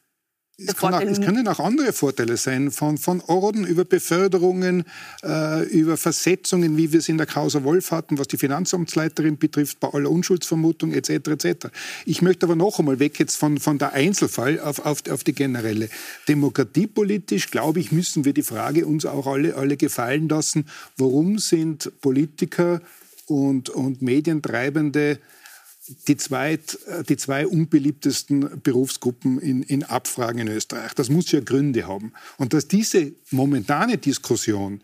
Es, 0.67 0.75
kann 0.75 0.93
auch, 0.93 1.01
es, 1.01 1.21
können 1.21 1.47
auch 1.47 1.59
andere 1.59 1.93
Vorteile 1.93 2.37
sein, 2.37 2.71
von, 2.71 2.97
von 2.97 3.21
Orden 3.21 3.65
über 3.65 3.85
Beförderungen, 3.85 4.83
äh, 5.23 5.63
über 5.65 5.97
Versetzungen, 5.97 6.77
wie 6.77 6.91
wir 6.91 6.99
es 6.99 7.09
in 7.09 7.17
der 7.17 7.27
Causa 7.27 7.63
Wolf 7.63 7.91
hatten, 7.91 8.17
was 8.17 8.27
die 8.27 8.37
Finanzamtsleiterin 8.37 9.37
betrifft, 9.37 9.79
bei 9.79 9.89
aller 9.89 10.09
Unschuldsvermutung 10.09 10.91
etc. 10.93 11.09
etc. 11.09 11.67
Ich 12.05 12.21
möchte 12.21 12.45
aber 12.45 12.55
noch 12.55 12.79
einmal 12.79 12.99
weg 12.99 13.19
jetzt 13.19 13.35
von, 13.35 13.57
von 13.59 13.77
der 13.77 13.93
Einzelfall 13.93 14.59
auf, 14.59 14.85
auf, 14.85 15.03
auf 15.09 15.23
die 15.23 15.33
generelle. 15.33 15.89
Demokratiepolitisch, 16.27 17.51
glaube 17.51 17.79
ich, 17.79 17.91
müssen 17.91 18.25
wir 18.25 18.33
die 18.33 18.43
Frage 18.43 18.85
uns 18.85 19.05
auch 19.05 19.27
alle, 19.27 19.55
alle 19.55 19.77
gefallen 19.77 20.29
lassen, 20.29 20.65
warum 20.97 21.39
sind 21.39 21.91
Politiker 22.01 22.81
und, 23.27 23.69
und 23.69 24.01
Medientreibende 24.01 25.19
die, 26.07 26.17
zweit, 26.17 26.77
äh, 26.87 27.03
die 27.03 27.17
zwei 27.17 27.47
unbeliebtesten 27.47 28.61
Berufsgruppen 28.61 29.39
in, 29.39 29.63
in 29.63 29.83
Abfragen 29.83 30.39
in 30.39 30.47
Österreich. 30.47 30.93
Das 30.93 31.09
muss 31.09 31.31
ja 31.31 31.39
Gründe 31.39 31.87
haben. 31.87 32.13
Und 32.37 32.53
dass 32.53 32.67
diese 32.67 33.13
momentane 33.29 33.97
Diskussion 33.97 34.83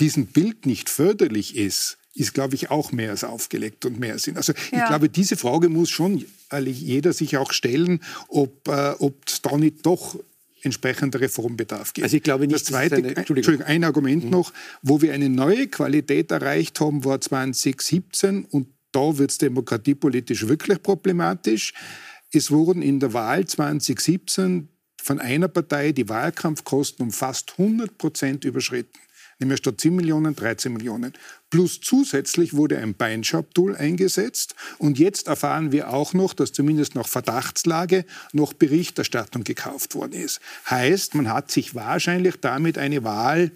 diesem 0.00 0.26
Bild 0.26 0.66
nicht 0.66 0.90
förderlich 0.90 1.56
ist, 1.56 1.98
ist, 2.14 2.32
glaube 2.32 2.54
ich, 2.54 2.70
auch 2.70 2.92
mehr 2.92 3.10
als 3.10 3.24
aufgelegt 3.24 3.84
und 3.84 3.98
mehr 3.98 4.18
Sinn. 4.18 4.36
Also 4.36 4.52
ja. 4.70 4.82
ich 4.82 4.86
glaube, 4.86 5.08
diese 5.08 5.36
Frage 5.36 5.68
muss 5.68 5.90
schon 5.90 6.24
jeder 6.52 7.12
sich 7.12 7.36
auch 7.36 7.52
stellen, 7.52 8.00
ob 8.28 8.68
äh, 8.68 8.94
es 9.26 9.42
da 9.42 9.56
nicht 9.56 9.84
doch 9.84 10.16
entsprechender 10.62 11.20
Reformbedarf 11.20 11.92
gibt. 11.92 12.04
Also 12.04 12.16
ich 12.16 12.22
glaube 12.22 12.46
nicht, 12.46 12.54
das 12.54 12.64
zweite, 12.64 12.96
eine, 12.96 13.16
Entschuldigung. 13.16 13.62
ein 13.62 13.84
Argument 13.84 14.24
mhm. 14.24 14.30
noch, 14.30 14.52
wo 14.82 15.02
wir 15.02 15.12
eine 15.12 15.28
neue 15.28 15.68
Qualität 15.68 16.30
erreicht 16.30 16.80
haben, 16.80 17.04
war 17.04 17.20
2017 17.20 18.44
und 18.44 18.68
da 18.94 19.18
wird 19.18 19.30
es 19.30 19.38
demokratiepolitisch 19.38 20.46
wirklich 20.48 20.82
problematisch. 20.82 21.72
Es 22.32 22.50
wurden 22.50 22.82
in 22.82 23.00
der 23.00 23.12
Wahl 23.12 23.46
2017 23.46 24.68
von 25.02 25.20
einer 25.20 25.48
Partei 25.48 25.92
die 25.92 26.08
Wahlkampfkosten 26.08 27.04
um 27.04 27.12
fast 27.12 27.54
100 27.58 27.98
Prozent 27.98 28.44
überschritten. 28.44 28.98
Nämlich 29.40 29.58
statt 29.58 29.80
10 29.80 29.94
Millionen 29.94 30.36
13 30.36 30.72
Millionen. 30.72 31.12
Plus 31.50 31.80
zusätzlich 31.80 32.54
wurde 32.54 32.78
ein 32.78 32.94
Beinshop-Tool 32.94 33.76
eingesetzt. 33.76 34.54
Und 34.78 34.98
jetzt 34.98 35.26
erfahren 35.26 35.72
wir 35.72 35.92
auch 35.92 36.14
noch, 36.14 36.34
dass 36.34 36.52
zumindest 36.52 36.94
nach 36.94 37.08
Verdachtslage 37.08 38.04
noch 38.32 38.52
Berichterstattung 38.52 39.42
gekauft 39.42 39.94
worden 39.94 40.12
ist. 40.12 40.40
Heißt, 40.70 41.14
man 41.16 41.32
hat 41.32 41.50
sich 41.50 41.74
wahrscheinlich 41.74 42.36
damit 42.40 42.78
eine 42.78 43.02
Wahl 43.02 43.50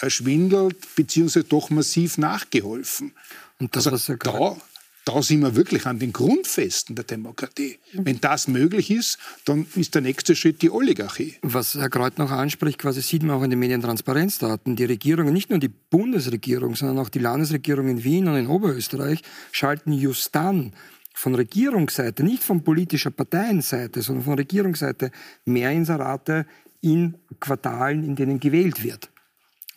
erschwindelt 0.00 0.76
bzw. 0.96 1.44
doch 1.48 1.70
massiv 1.70 2.18
nachgeholfen. 2.18 3.12
Und 3.58 3.76
das, 3.76 3.86
also, 3.86 4.16
da, 4.16 4.56
da 5.04 5.20
sind 5.22 5.40
wir 5.40 5.56
wirklich 5.56 5.86
an 5.86 5.98
den 5.98 6.12
Grundfesten 6.12 6.94
der 6.94 7.04
Demokratie. 7.04 7.78
Mhm. 7.92 8.06
Wenn 8.06 8.20
das 8.20 8.48
möglich 8.48 8.90
ist, 8.90 9.18
dann 9.44 9.66
ist 9.74 9.94
der 9.94 10.02
nächste 10.02 10.36
Schritt 10.36 10.62
die 10.62 10.70
Oligarchie. 10.70 11.36
Was 11.42 11.74
Herr 11.74 11.90
Kreuz 11.90 12.16
noch 12.18 12.30
anspricht, 12.30 12.78
quasi 12.78 13.02
sieht 13.02 13.22
man 13.22 13.36
auch 13.36 13.42
in 13.42 13.50
den 13.50 13.58
Medientransparenzdaten. 13.58 14.76
Die 14.76 14.84
Regierungen, 14.84 15.32
nicht 15.32 15.50
nur 15.50 15.58
die 15.58 15.68
Bundesregierung, 15.68 16.76
sondern 16.76 16.98
auch 16.98 17.08
die 17.08 17.18
Landesregierung 17.18 17.88
in 17.88 18.04
Wien 18.04 18.28
und 18.28 18.36
in 18.36 18.46
Oberösterreich, 18.46 19.22
schalten 19.50 19.92
just 19.92 20.34
dann 20.34 20.72
von 21.14 21.34
Regierungsseite, 21.34 22.22
nicht 22.22 22.42
von 22.42 22.62
politischer 22.62 23.10
Parteienseite, 23.10 24.02
sondern 24.02 24.24
von 24.24 24.34
Regierungsseite 24.34 25.10
mehr 25.44 25.70
Inserate 25.70 26.46
in 26.80 27.16
Quartalen, 27.38 28.04
in 28.04 28.16
denen 28.16 28.40
gewählt 28.40 28.82
wird 28.82 29.11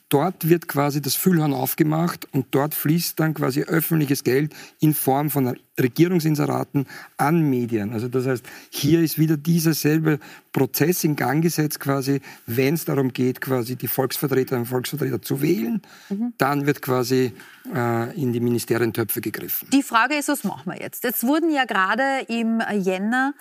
dort 0.09 0.47
wird 0.49 0.67
quasi 0.67 1.01
das 1.01 1.15
Füllhorn 1.15 1.53
aufgemacht 1.53 2.27
und 2.31 2.47
dort 2.51 2.73
fließt 2.73 3.19
dann 3.19 3.33
quasi 3.33 3.63
öffentliches 3.63 4.23
Geld 4.23 4.53
in 4.79 4.93
Form 4.93 5.29
von 5.29 5.57
Regierungsinseraten 5.79 6.85
an 7.17 7.49
Medien. 7.49 7.91
Also 7.91 8.07
das 8.07 8.25
heißt, 8.25 8.45
hier 8.69 9.01
ist 9.01 9.17
wieder 9.17 9.35
dieser 9.35 9.73
selbe 9.73 10.19
Prozess 10.51 11.03
in 11.03 11.15
Gang 11.15 11.41
gesetzt 11.41 11.79
quasi, 11.79 12.21
wenn 12.45 12.75
es 12.75 12.85
darum 12.85 13.11
geht, 13.11 13.41
quasi 13.41 13.75
die 13.75 13.87
Volksvertreterinnen 13.87 14.61
und 14.61 14.69
Volksvertreter 14.69 15.21
zu 15.21 15.41
wählen, 15.41 15.81
mhm. 16.09 16.33
dann 16.37 16.65
wird 16.65 16.81
quasi 16.81 17.33
äh, 17.73 18.21
in 18.21 18.31
die 18.31 18.39
Ministerientöpfe 18.39 19.21
gegriffen. 19.21 19.67
Die 19.71 19.83
Frage 19.83 20.15
ist, 20.15 20.29
was 20.29 20.43
machen 20.43 20.71
wir 20.71 20.79
jetzt? 20.79 21.03
Jetzt 21.03 21.23
wurden 21.23 21.51
ja 21.51 21.65
gerade 21.65 22.25
im 22.27 22.61
Jänner 22.79 23.33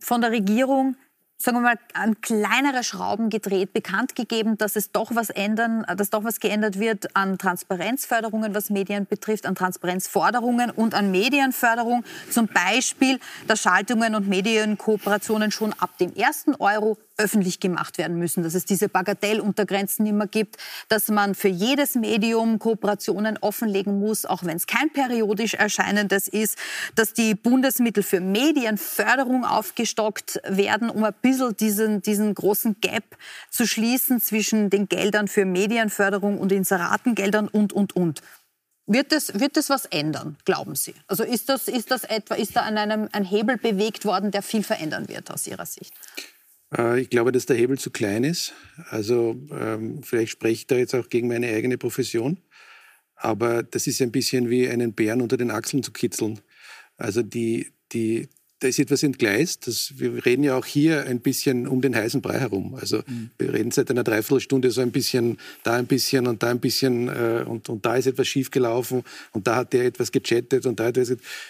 von 0.00 0.20
der 0.20 0.30
Regierung 0.30 0.96
sagen 1.40 1.58
wir 1.58 1.62
mal, 1.62 1.78
an 1.94 2.20
kleinere 2.20 2.82
Schrauben 2.82 3.30
gedreht, 3.30 3.72
bekannt 3.72 4.16
gegeben, 4.16 4.58
dass 4.58 4.74
es 4.74 4.90
doch 4.90 5.14
was 5.14 5.30
ändern, 5.30 5.86
dass 5.96 6.10
doch 6.10 6.24
was 6.24 6.40
geändert 6.40 6.80
wird 6.80 7.14
an 7.14 7.38
Transparenzförderungen, 7.38 8.54
was 8.54 8.70
Medien 8.70 9.06
betrifft, 9.06 9.46
an 9.46 9.54
Transparenzforderungen 9.54 10.70
und 10.70 10.94
an 10.94 11.12
Medienförderung. 11.12 12.04
Zum 12.28 12.48
Beispiel, 12.48 13.20
dass 13.46 13.62
Schaltungen 13.62 14.16
und 14.16 14.28
Medienkooperationen 14.28 15.52
schon 15.52 15.72
ab 15.74 15.96
dem 15.98 16.12
ersten 16.14 16.56
Euro 16.56 16.98
öffentlich 17.18 17.60
gemacht 17.60 17.98
werden 17.98 18.18
müssen, 18.18 18.42
dass 18.42 18.54
es 18.54 18.64
diese 18.64 18.88
Bagatelluntergrenzen 18.88 20.06
immer 20.06 20.26
gibt, 20.26 20.56
dass 20.88 21.08
man 21.08 21.34
für 21.34 21.48
jedes 21.48 21.94
Medium 21.94 22.58
Kooperationen 22.58 23.36
offenlegen 23.38 23.98
muss, 23.98 24.24
auch 24.24 24.44
wenn 24.44 24.56
es 24.56 24.66
kein 24.66 24.90
periodisch 24.90 25.54
erscheinendes 25.54 26.28
ist, 26.28 26.56
dass 26.94 27.12
die 27.12 27.34
Bundesmittel 27.34 28.02
für 28.02 28.20
Medienförderung 28.20 29.44
aufgestockt 29.44 30.40
werden, 30.48 30.90
um 30.90 31.04
ein 31.04 31.14
bisschen 31.20 31.56
diesen, 31.56 32.02
diesen 32.02 32.34
großen 32.34 32.80
Gap 32.80 33.16
zu 33.50 33.66
schließen 33.66 34.20
zwischen 34.20 34.70
den 34.70 34.88
Geldern 34.88 35.28
für 35.28 35.44
Medienförderung 35.44 36.38
und 36.38 36.52
Inseratengeldern 36.52 37.48
und, 37.48 37.72
und, 37.72 37.94
und. 37.96 38.22
Wird 38.90 39.12
das, 39.12 39.38
wird 39.38 39.58
das 39.58 39.68
was 39.68 39.84
ändern, 39.84 40.38
glauben 40.46 40.74
Sie? 40.74 40.94
Also 41.08 41.22
ist 41.22 41.50
das, 41.50 41.68
ist 41.68 41.90
das 41.90 42.04
etwa, 42.04 42.36
ist 42.36 42.56
da 42.56 42.62
an 42.62 42.78
einem 42.78 43.08
ein 43.12 43.24
Hebel 43.24 43.58
bewegt 43.58 44.06
worden, 44.06 44.30
der 44.30 44.40
viel 44.42 44.62
verändern 44.62 45.08
wird 45.08 45.30
aus 45.30 45.46
Ihrer 45.46 45.66
Sicht? 45.66 45.92
Äh, 46.76 47.00
ich 47.00 47.10
glaube, 47.10 47.32
dass 47.32 47.46
der 47.46 47.56
Hebel 47.56 47.78
zu 47.78 47.90
klein 47.90 48.24
ist. 48.24 48.54
Also 48.90 49.36
ähm, 49.50 50.02
vielleicht 50.02 50.32
spreche 50.32 50.54
ich 50.54 50.66
da 50.66 50.76
jetzt 50.76 50.94
auch 50.94 51.08
gegen 51.08 51.28
meine 51.28 51.48
eigene 51.48 51.78
Profession. 51.78 52.38
Aber 53.14 53.62
das 53.62 53.86
ist 53.86 54.00
ein 54.00 54.12
bisschen 54.12 54.48
wie 54.48 54.68
einen 54.68 54.94
Bären 54.94 55.20
unter 55.22 55.36
den 55.36 55.50
Achseln 55.50 55.82
zu 55.82 55.92
kitzeln. 55.92 56.40
Also 56.96 57.22
die, 57.22 57.72
die, 57.92 58.28
da 58.60 58.68
ist 58.68 58.78
etwas 58.78 59.02
entgleist. 59.02 59.66
Das, 59.66 59.94
wir 59.96 60.24
reden 60.26 60.42
ja 60.42 60.56
auch 60.56 60.66
hier 60.66 61.04
ein 61.06 61.20
bisschen 61.20 61.68
um 61.68 61.80
den 61.80 61.94
heißen 61.94 62.20
Brei 62.20 62.38
herum. 62.38 62.74
Also 62.74 63.02
mhm. 63.06 63.30
wir 63.38 63.52
reden 63.52 63.70
seit 63.70 63.90
einer 63.90 64.04
Dreiviertelstunde 64.04 64.70
so 64.70 64.80
ein 64.80 64.90
bisschen, 64.90 65.38
da 65.62 65.74
ein 65.74 65.86
bisschen 65.86 66.26
und 66.26 66.42
da 66.42 66.50
ein 66.50 66.60
bisschen 66.60 67.08
äh, 67.08 67.44
und, 67.46 67.68
und 67.68 67.86
da 67.86 67.96
ist 67.96 68.06
etwas 68.06 68.26
schiefgelaufen 68.26 69.04
und 69.32 69.46
da 69.46 69.56
hat 69.56 69.72
der 69.72 69.84
etwas 69.84 70.10
gechattet 70.10 70.66
und 70.66 70.80
da 70.80 70.86
hat 70.86 70.96
er 70.96 71.04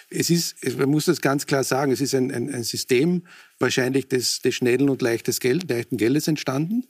es 0.09 0.29
ist, 0.29 0.55
man 0.77 0.89
muss 0.89 1.05
das 1.05 1.21
ganz 1.21 1.45
klar 1.45 1.63
sagen, 1.63 1.91
es 1.91 2.01
ist 2.01 2.13
ein, 2.13 2.31
ein, 2.31 2.53
ein 2.53 2.63
System 2.63 3.23
wahrscheinlich 3.59 4.07
des, 4.07 4.41
des 4.41 4.55
schnellen 4.55 4.89
und 4.89 5.01
leichtes 5.01 5.39
Geld, 5.39 5.69
leichten 5.69 5.97
Geldes 5.97 6.27
entstanden. 6.27 6.85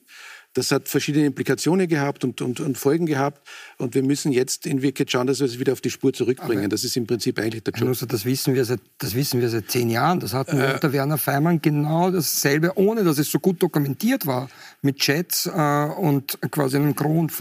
Das 0.54 0.72
hat 0.72 0.90
verschiedene 0.90 1.28
Implikationen 1.28 1.88
gehabt 1.88 2.24
und, 2.24 2.42
und, 2.42 2.60
und 2.60 2.78
Folgen 2.78 3.06
gehabt. 3.06 3.48
Und 3.78 3.94
wir 3.94 4.02
müssen 4.02 4.32
jetzt 4.32 4.66
in 4.66 4.82
Wirklichkeit 4.82 5.12
schauen, 5.12 5.28
dass 5.28 5.40
wir 5.40 5.46
es 5.46 5.60
wieder 5.60 5.74
auf 5.74 5.82
die 5.82 5.92
Spur 5.92 6.12
zurückbringen. 6.12 6.64
Aber 6.64 6.70
das 6.70 6.84
ist 6.84 6.98
im 6.98 7.06
Prinzip 7.06 7.40
eigentlich 7.40 7.64
der 7.64 7.74
Job. 7.74 7.90
Also 7.90 8.06
das, 8.08 8.26
wissen 8.26 8.56
wir 8.56 8.66
seit, 8.66 8.80
das 8.98 9.14
wissen 9.14 9.42
wir 9.42 9.50
seit 9.50 9.70
zehn 9.70 9.90
Jahren. 9.90 10.20
Das 10.20 10.34
hatten 10.34 10.58
wir 10.58 10.70
äh, 10.70 10.74
unter 10.74 10.92
Werner 10.92 11.20
Feimann 11.20 11.62
genau 11.62 12.10
dasselbe, 12.10 12.78
ohne 12.78 13.04
dass 13.04 13.20
es 13.20 13.30
so 13.30 13.40
gut 13.40 13.62
dokumentiert 13.62 14.26
war, 14.26 14.50
mit 14.82 14.98
Chats 14.98 15.46
äh, 15.46 15.50
und 15.50 16.40
quasi 16.50 16.78
einem 16.78 16.96
Kron, 16.96 17.32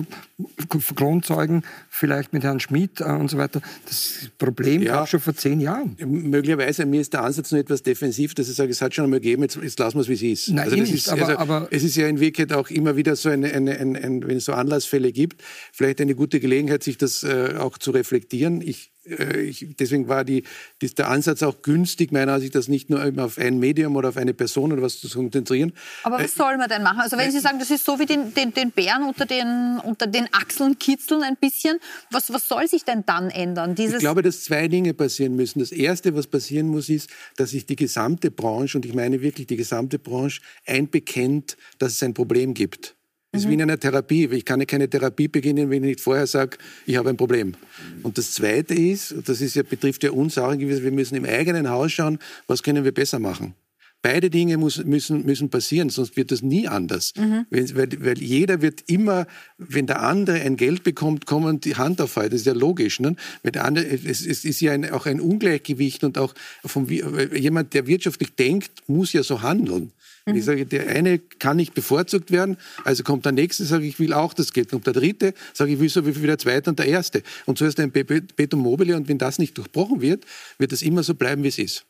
Kronzeugen, 0.95 1.63
vielleicht 1.89 2.33
mit 2.35 2.45
Herrn 2.45 2.61
Schmidt 2.61 3.01
äh, 3.01 3.05
und 3.05 3.31
so 3.31 3.39
weiter. 3.39 3.63
Das 3.87 4.29
Problem 4.37 4.83
ja, 4.83 4.97
war 4.97 5.07
schon 5.07 5.21
vor 5.21 5.35
zehn 5.35 5.61
Jahren. 5.61 5.97
Möglicherweise, 5.99 6.85
mir 6.85 7.01
ist 7.01 7.15
der 7.15 7.25
Ansatz 7.25 7.53
nur 7.53 7.61
etwas 7.61 7.83
defensiv, 7.83 8.35
dass 8.35 8.49
ich 8.49 8.57
sage, 8.57 8.71
es 8.71 8.83
hat 8.83 8.95
schon 8.95 9.05
einmal 9.05 9.21
gegeben, 9.21 9.43
jetzt, 9.43 9.57
jetzt 9.57 9.79
lassen 9.79 9.97
wir 9.97 10.03
es, 10.03 10.09
wie 10.09 10.15
es 10.15 10.23
ist. 10.23 10.49
Nein, 10.51 10.65
also, 10.65 10.77
eh 10.77 10.81
nicht, 10.81 10.95
ist, 10.95 11.09
aber, 11.09 11.27
also, 11.27 11.39
aber 11.39 11.69
es 11.71 11.83
ist 11.83 11.97
ja 11.97 12.07
in 12.07 12.21
Wirklichkeit 12.21 12.57
auch 12.57 12.69
immer 12.69 12.97
wieder 12.99 13.17
so 13.17 13.31
eine, 13.31 13.51
eine, 13.55 13.79
eine, 13.79 13.99
eine, 13.99 14.29
wenn 14.29 14.37
es 14.37 14.45
so 14.45 14.53
Anlassfälle 14.53 15.13
gibt, 15.13 15.43
vielleicht 15.73 16.03
eine 16.03 16.15
gute 16.15 16.41
Gelegenheit, 16.41 16.83
sich 16.83 16.99
das 16.99 17.23
äh, 17.23 17.55
auch 17.57 17.79
zu 17.79 17.93
reflektieren. 17.93 18.61
Ich, 18.61 18.93
ich, 19.05 19.67
deswegen 19.79 20.09
war 20.09 20.25
die, 20.25 20.45
die, 20.83 20.95
der 20.95 21.09
Ansatz 21.09 21.43
auch 21.43 21.63
günstig, 21.63 22.13
meiner 22.13 22.35
Ansicht, 22.35 22.55
das 22.55 22.69
nicht 22.69 22.91
nur 22.91 23.13
auf 23.19 23.39
ein 23.39 23.59
Medium 23.59 23.97
oder 23.97 24.11
auf 24.11 24.17
eine 24.17 24.35
Person 24.35 24.73
oder 24.73 24.83
was 24.83 25.01
zu 25.01 25.09
konzentrieren. 25.09 25.73
Aber 26.03 26.17
was 26.17 26.35
äh, 26.35 26.39
soll 26.39 26.57
man 26.59 26.69
denn 26.69 26.83
machen? 26.83 27.01
Also 27.01 27.17
wenn 27.17 27.31
Sie 27.31 27.41
sagen, 27.41 27.59
das 27.59 27.71
ist 27.71 27.85
so 27.85 27.99
wie 27.99 28.07
den, 28.07 28.35
den, 28.35 28.53
den 28.53 28.71
Bären 28.71 29.05
unter 29.05 29.25
den, 29.25 29.81
unter 29.83 30.07
den 30.07 30.29
Achseln 30.33 30.79
kitzeln 30.79 31.23
ein 31.23 31.37
bisschen, 31.37 31.79
was, 32.11 32.33
was 32.33 32.49
soll 32.49 32.69
sich 32.69 32.85
denn 32.85 33.05
dann 33.07 33.31
ändern? 33.31 33.75
Dieses 33.75 33.95
ich 33.95 34.01
glaube, 34.01 34.23
dass 34.23 34.45
zwei 34.45 34.69
Dinge 34.69 34.95
passieren 34.95 35.37
müssen. 35.37 35.61
Das 35.61 35.73
Erste, 35.73 36.15
was 36.15 36.27
passieren 36.27 36.69
muss, 36.69 36.89
ist, 36.89 37.11
dass 37.37 37.51
sich 37.51 37.67
die 37.67 37.77
gesamte 37.77 38.31
Branche, 38.31 38.79
und 38.79 38.85
ich 38.85 38.95
meine 38.95 39.23
wirklich 39.23 39.47
die 39.47 39.57
gesamte 39.57 39.99
Branche, 39.99 40.43
einbekennt, 40.67 41.57
dass 41.79 41.93
es 41.93 42.03
ein 42.03 42.15
Problem 42.15 42.55
gibt. 42.55 42.98
Das 43.31 43.43
ist 43.43 43.47
mhm. 43.47 43.51
wie 43.51 43.55
in 43.55 43.63
einer 43.63 43.79
Therapie. 43.79 44.27
Ich 44.33 44.45
kann 44.45 44.67
keine 44.67 44.89
Therapie 44.89 45.29
beginnen, 45.29 45.69
wenn 45.69 45.83
ich 45.85 45.89
nicht 45.89 46.01
vorher 46.01 46.27
sage, 46.27 46.57
ich 46.87 46.97
habe 46.97 47.11
ein 47.11 47.17
Problem. 47.17 47.55
Und 48.03 48.17
das 48.17 48.33
Zweite 48.33 48.75
ist, 48.75 49.15
das 49.27 49.41
ist 49.41 49.55
ja, 49.55 49.63
betrifft 49.63 50.03
ja 50.03 50.13
uns 50.13 50.39
auch, 50.39 50.57
wir 50.59 50.91
müssen 50.93 51.15
im 51.15 51.25
eigenen 51.25 51.69
Haus 51.69 51.93
schauen, 51.93 52.19
was 52.47 52.63
können 52.63 52.85
wir 52.85 52.93
besser 52.93 53.19
machen. 53.19 53.55
Beide 54.01 54.31
Dinge 54.31 54.57
muss, 54.59 54.83
müssen, 54.85 55.27
müssen 55.27 55.51
passieren, 55.51 55.91
sonst 55.91 56.17
wird 56.17 56.31
das 56.31 56.41
nie 56.41 56.69
anders. 56.69 57.13
Mhm. 57.17 57.47
Weil, 57.51 57.89
weil, 58.05 58.19
jeder 58.19 58.63
wird 58.63 58.85
immer, 58.87 59.27
wenn 59.59 59.89
der 59.89 60.03
andere 60.03 60.41
ein 60.41 60.57
Geld 60.57 60.85
bekommt, 60.85 61.27
kommen 61.27 61.61
die 61.61 61.75
Hand 61.75 62.01
aufhalten. 62.01 62.31
Das 62.31 62.43
ist 62.43 62.47
ja 62.47 62.53
logisch. 62.53 63.01
Ne? 63.01 63.17
Weil 63.43 63.53
der 63.53 63.65
andere, 63.65 63.85
es, 63.87 64.25
es 64.25 64.45
ist 64.45 64.61
ja 64.61 64.71
ein, 64.71 64.89
auch 64.93 65.07
ein 65.07 65.21
Ungleichgewicht 65.21 66.05
und 66.05 66.17
auch 66.17 66.33
vom, 66.65 66.89
jemand, 66.89 67.75
der 67.75 67.89
wirtschaftlich 67.89 68.37
denkt, 68.37 68.71
muss 68.87 69.13
ja 69.13 69.25
so 69.25 69.43
handeln. 69.43 69.91
Mhm. 70.33 70.39
Ich 70.39 70.45
sage, 70.45 70.67
der 70.67 70.89
eine 70.89 71.19
kann 71.19 71.57
nicht 71.57 71.75
bevorzugt 71.75 72.31
werden, 72.31 72.57
also 72.85 73.03
kommt 73.03 73.25
der 73.25 73.33
nächste, 73.33 73.65
sage 73.65 73.87
ich, 73.87 73.99
will 73.99 74.13
auch 74.13 74.35
das 74.35 74.53
Geld. 74.53 74.71
Kommt 74.71 74.87
der 74.87 74.95
dritte, 74.95 75.35
sage 75.53 75.73
ich, 75.73 75.81
will 75.81 75.89
so 75.89 76.07
wie 76.07 76.27
der 76.27 76.39
zweite 76.39 76.71
und 76.71 76.79
der 76.79 76.87
erste. 76.87 77.23
Und 77.47 77.59
so 77.59 77.65
ist 77.65 77.81
ein 77.81 77.91
Beton 77.91 78.61
mobile 78.61 78.97
und 78.97 79.09
wenn 79.09 79.19
das 79.19 79.39
nicht 79.39 79.57
durchbrochen 79.57 80.01
wird, 80.01 80.25
wird 80.59 80.73
es 80.73 80.83
immer 80.83 81.03
so 81.03 81.15
bleiben, 81.15 81.43
wie 81.43 81.49
es 81.49 81.59
ist. 81.59 81.85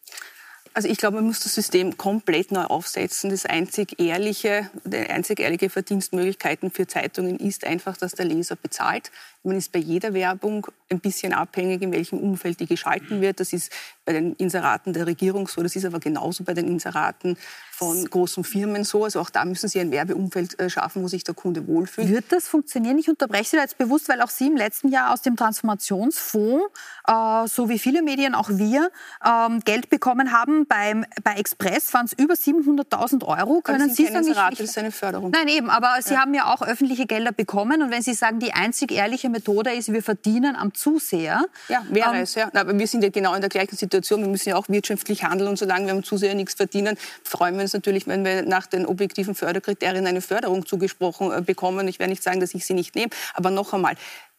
Also 0.75 0.89
ich 0.89 0.99
glaube, 0.99 1.17
man 1.17 1.27
muss 1.27 1.41
das 1.41 1.55
System 1.55 1.97
komplett 1.97 2.53
neu 2.53 2.63
aufsetzen. 2.63 3.31
Das 3.31 3.47
einzig 3.47 3.99
ehrliche, 3.99 4.71
die 4.85 4.97
einzig 4.97 5.41
ehrliche 5.41 5.71
Verdienstmöglichkeiten 5.71 6.71
für 6.71 6.87
Zeitungen 6.87 7.39
ist 7.41 7.65
einfach, 7.65 7.97
dass 7.97 8.13
der 8.13 8.27
Leser 8.27 8.55
bezahlt. 8.55 9.11
Man 9.43 9.57
ist 9.57 9.73
bei 9.73 9.79
jeder 9.79 10.15
Werbung 10.15 10.67
ein 10.91 11.01
bisschen 11.01 11.33
abhängig, 11.33 11.83
in 11.83 11.93
welchem 11.93 12.19
Umfeld 12.19 12.61
die 12.61 12.67
geschalten 12.67 13.21
wird. 13.21 13.41
Das 13.41 13.53
ist 13.53 13.73
bei 14.05 14.13
den 14.13 14.35
Inseraten 14.35 14.93
der 14.93 15.07
Regierung 15.07 15.49
so, 15.49 15.63
das 15.63 15.77
ist 15.77 15.85
aber 15.85 16.01
genauso 16.01 16.45
bei 16.45 16.55
den 16.55 16.67
Inseraten 16.67 17.37
von 17.79 18.05
großen 18.05 18.43
Firmen 18.43 18.83
so. 18.83 19.05
Also 19.05 19.21
auch 19.21 19.31
da 19.31 19.45
müssen 19.45 19.69
Sie 19.69 19.79
ein 19.79 19.93
Werbeumfeld 19.93 20.59
äh, 20.59 20.69
schaffen, 20.69 21.03
wo 21.03 21.09
sich 21.09 21.23
der 21.23 21.35
Kunde 21.35 21.69
wohlfühlt. 21.69 22.09
Wird 22.09 22.25
das 22.31 22.49
funktionieren? 22.49 22.99
Ich 22.99 23.09
unterbreche 23.09 23.51
Sie 23.51 23.57
da 23.57 23.63
jetzt 23.63 23.79
bewusst, 23.79 24.09
weil 24.09 24.21
auch 24.21 24.31
Sie 24.31 24.49
im 24.49 24.57
letzten 24.57 24.89
Jahr 24.89 25.13
aus 25.13 25.23
dem 25.23 25.37
Transformationsfonds, 25.37 26.65
äh, 27.07 27.47
so 27.47 27.69
wie 27.69 27.79
viele 27.79 28.03
Medien, 28.03 28.35
auch 28.35 28.49
wir, 28.51 28.91
ähm, 29.25 29.61
Geld 29.61 29.91
bekommen 29.91 30.33
haben. 30.33 30.67
Beim, 30.67 31.05
bei 31.23 31.35
Express 31.35 31.95
waren 31.95 32.07
es 32.07 32.15
über 32.15 32.35
700.000 32.35 33.25
Euro. 33.25 33.61
Können 33.61 33.91
Sie 33.91 34.07
sagen? 34.07 34.27
Inserat, 34.27 34.55
das 34.55 34.61
ist 34.61 34.79
eine 34.79 34.91
Förderung. 34.91 35.31
Nein, 35.31 35.47
eben. 35.47 35.71
Aber 35.71 35.99
Sie 36.03 36.15
ja. 36.15 36.21
haben 36.21 36.35
ja 36.35 36.53
auch 36.53 36.63
öffentliche 36.63 37.07
Gelder 37.07 37.31
bekommen. 37.31 37.83
Und 37.83 37.93
wenn 37.93 38.03
Sie 38.03 38.15
sagen, 38.15 38.41
die 38.41 38.55
einzig 38.55 38.91
ehrliche 38.91 39.28
Methode 39.29 39.73
ist, 39.73 39.93
wir 39.93 40.03
verdienen 40.03 40.57
am 40.57 40.75
Zuseher. 40.75 41.45
Ja, 41.69 41.85
wäre 41.91 42.15
ähm, 42.15 42.23
es. 42.23 42.35
Ja. 42.35 42.51
Aber 42.53 42.79
wir 42.79 42.87
sind 42.87 43.03
ja 43.03 43.11
genau 43.11 43.35
in 43.35 43.41
der 43.41 43.51
gleichen 43.51 43.77
Situation. 43.77 44.21
Wir 44.21 44.29
müssen 44.29 44.51
ja 44.51 44.57
auch 44.57 44.69
wirtschaftlich 44.69 45.25
handeln. 45.25 45.49
Und 45.49 45.59
solange 45.59 45.87
wir 45.87 45.93
am 45.93 46.05
Zuseher 46.05 46.35
nichts 46.35 46.55
verdienen, 46.55 46.97
freuen 47.23 47.55
wir 47.57 47.63
uns 47.63 47.73
natürlich, 47.73 48.07
wenn 48.07 48.25
wir 48.25 48.43
nach 48.43 48.67
den 48.67 48.87
objektiven 48.87 49.35
Förderkriterien 49.35 50.07
eine 50.07 50.21
Förderung 50.21 50.67
zugesprochen 50.67 51.33
äh, 51.33 51.43
bekommen. 51.43 51.89
Ich 51.89 51.99
werde 51.99 52.11
nicht 52.11 52.23
sagen, 52.23 52.41
dass 52.41 52.55
ich 52.55 52.65
sie 52.65 52.75
nicht 52.75 52.95
nehme. 52.95 53.11
Aber 53.35 53.51
noch 53.51 53.73
einmal, 53.73 53.95